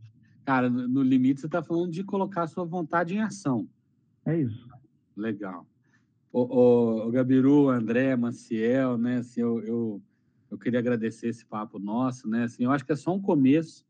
Cara, 0.45 0.69
no 0.69 1.01
limite 1.01 1.39
você 1.39 1.45
está 1.45 1.63
falando 1.63 1.91
de 1.91 2.03
colocar 2.03 2.43
a 2.43 2.47
sua 2.47 2.65
vontade 2.65 3.15
em 3.15 3.21
ação. 3.21 3.67
É 4.25 4.39
isso. 4.39 4.67
Legal. 5.15 5.67
O, 6.31 6.41
o, 6.41 7.07
o 7.07 7.11
Gabiru, 7.11 7.69
André, 7.69 8.15
Maciel, 8.15 8.97
né? 8.97 9.17
Assim, 9.17 9.41
eu, 9.41 9.59
eu, 9.63 10.01
eu 10.49 10.57
queria 10.57 10.79
agradecer 10.79 11.27
esse 11.27 11.45
papo 11.45 11.79
nosso, 11.79 12.27
né? 12.27 12.43
Assim, 12.43 12.63
eu 12.63 12.71
acho 12.71 12.85
que 12.85 12.91
é 12.91 12.95
só 12.95 13.13
um 13.13 13.21
começo. 13.21 13.85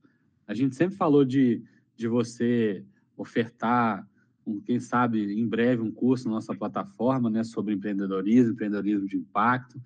A 0.47 0.53
gente 0.53 0.75
sempre 0.75 0.97
falou 0.97 1.23
de 1.23 1.63
de 1.95 2.07
você 2.07 2.83
ofertar, 3.15 4.07
um, 4.45 4.59
quem 4.59 4.79
sabe, 4.79 5.33
em 5.33 5.47
breve, 5.47 5.81
um 5.81 5.91
curso 5.91 6.27
na 6.27 6.35
nossa 6.35 6.53
plataforma 6.53 7.29
né, 7.29 7.43
sobre 7.43 7.73
empreendedorismo, 7.73 8.53
empreendedorismo 8.53 9.07
de 9.07 9.17
impacto. 9.17 9.81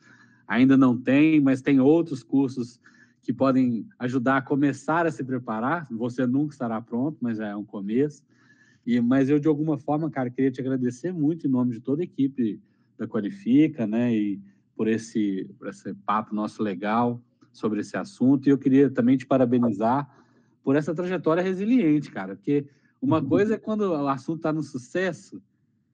Ainda 0.47 0.78
não 0.78 0.97
tem, 0.97 1.39
mas 1.39 1.61
tem 1.61 1.80
outros 1.80 2.24
cursos 2.24 2.80
que 3.28 3.34
podem 3.34 3.86
ajudar 3.99 4.38
a 4.38 4.41
começar 4.41 5.05
a 5.05 5.11
se 5.11 5.21
preparar. 5.21 5.86
Você 5.91 6.25
nunca 6.25 6.53
estará 6.53 6.80
pronto, 6.80 7.17
mas 7.19 7.38
já 7.38 7.47
é 7.47 7.55
um 7.57 7.65
começo. 7.65 8.23
E, 8.86 9.01
mas 9.01 9.30
eu, 9.30 9.38
de 9.38 9.49
alguma 9.49 9.78
forma, 9.78 10.09
cara, 10.09 10.30
queria 10.30 10.49
te 10.49 10.61
agradecer 10.61 11.11
muito 11.11 11.45
em 11.45 11.49
nome 11.49 11.73
de 11.73 11.82
toda 11.82 12.01
a 12.01 12.05
equipe 12.05 12.61
da 12.97 13.05
Qualifica, 13.05 13.86
né? 13.86 14.15
E 14.15 14.41
por 14.78 14.88
esse, 14.88 15.45
por 15.59 15.67
esse 15.67 15.93
papo 15.93 16.34
nosso 16.34 16.63
legal 16.63 17.21
sobre 17.51 17.82
esse 17.82 17.97
assunto. 17.97 18.47
E 18.47 18.49
eu 18.49 18.57
queria 18.57 18.89
também 18.89 19.17
te 19.17 19.25
parabenizar 19.25 20.09
por 20.63 20.78
essa 20.78 20.95
trajetória 20.95 21.43
resiliente, 21.43 22.09
cara. 22.09 22.34
Porque 22.34 22.65
uma 23.01 23.19
uhum. 23.19 23.28
coisa 23.28 23.55
é 23.55 23.57
quando 23.57 23.82
o 23.82 24.07
assunto 24.07 24.38
está 24.38 24.53
no 24.53 24.63
sucesso, 24.63 25.43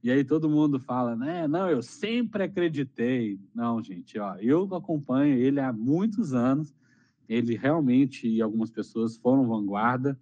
e 0.04 0.12
aí 0.12 0.24
todo 0.24 0.48
mundo 0.48 0.80
fala, 0.80 1.16
né? 1.16 1.48
Não, 1.48 1.68
eu 1.68 1.82
sempre 1.82 2.44
acreditei. 2.44 3.40
Não, 3.56 3.82
gente, 3.82 4.20
ó, 4.20 4.36
eu 4.36 4.66
acompanho 4.76 5.36
ele 5.36 5.60
há 5.60 5.74
muitos 5.74 6.36
anos 6.36 6.76
ele 7.34 7.56
realmente 7.56 8.28
e 8.28 8.42
algumas 8.42 8.70
pessoas 8.70 9.18
foram 9.18 9.48
vanguarda. 9.48 10.18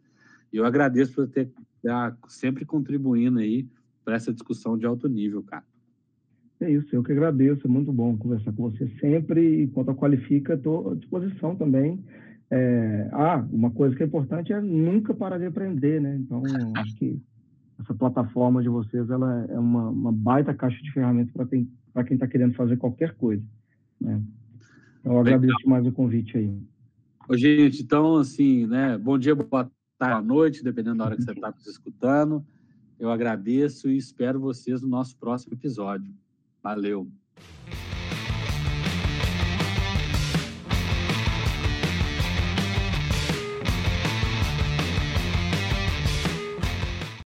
E 0.51 0.57
eu 0.57 0.65
agradeço 0.65 1.13
por 1.13 1.27
ter 1.27 1.49
tá 1.83 2.15
sempre 2.27 2.65
contribuindo 2.65 3.39
aí 3.39 3.67
para 4.03 4.15
essa 4.15 4.33
discussão 4.33 4.77
de 4.77 4.85
alto 4.85 5.07
nível, 5.07 5.41
cara. 5.43 5.63
É 6.59 6.69
isso, 6.69 6.95
eu 6.95 7.01
que 7.01 7.11
agradeço, 7.11 7.65
é 7.65 7.69
muito 7.69 7.91
bom 7.91 8.15
conversar 8.15 8.53
com 8.53 8.69
você 8.69 8.87
sempre. 8.99 9.63
E 9.63 9.67
quanto 9.67 9.91
a 9.91 9.95
qualifica, 9.95 10.53
estou 10.53 10.91
à 10.91 10.95
disposição 10.95 11.55
também. 11.55 12.03
É, 12.51 13.09
ah, 13.13 13.43
uma 13.51 13.71
coisa 13.71 13.95
que 13.95 14.03
é 14.03 14.05
importante 14.05 14.53
é 14.53 14.61
nunca 14.61 15.13
parar 15.13 15.39
de 15.39 15.45
aprender, 15.45 15.99
né? 15.99 16.17
Então, 16.17 16.43
acho 16.75 16.95
que 16.97 17.19
essa 17.79 17.95
plataforma 17.95 18.61
de 18.61 18.69
vocês 18.69 19.09
ela 19.09 19.45
é 19.49 19.57
uma, 19.57 19.89
uma 19.89 20.11
baita 20.11 20.53
caixa 20.53 20.81
de 20.83 20.91
ferramentas 20.91 21.33
para 21.33 21.47
quem 21.47 21.67
está 22.11 22.27
querendo 22.27 22.53
fazer 22.53 22.77
qualquer 22.77 23.15
coisa. 23.15 23.43
Né? 23.99 24.21
Então, 24.99 25.13
eu 25.13 25.19
agradeço 25.19 25.57
Legal. 25.57 25.69
mais 25.69 25.87
o 25.87 25.91
convite 25.91 26.37
aí. 26.37 26.53
Ô, 27.31 27.37
gente, 27.37 27.81
então, 27.81 28.17
assim, 28.17 28.67
né? 28.67 28.97
Bom 28.97 29.17
dia, 29.17 29.33
boa 29.33 29.47
tarde, 29.49 29.71
boa 29.97 30.21
noite, 30.21 30.61
dependendo 30.61 30.97
da 30.97 31.05
hora 31.05 31.15
que 31.15 31.23
você 31.23 31.31
está 31.31 31.49
nos 31.49 31.65
escutando. 31.65 32.45
Eu 32.99 33.09
agradeço 33.09 33.89
e 33.89 33.95
espero 33.95 34.37
vocês 34.37 34.81
no 34.81 34.89
nosso 34.89 35.15
próximo 35.15 35.53
episódio. 35.53 36.13
Valeu! 36.61 37.09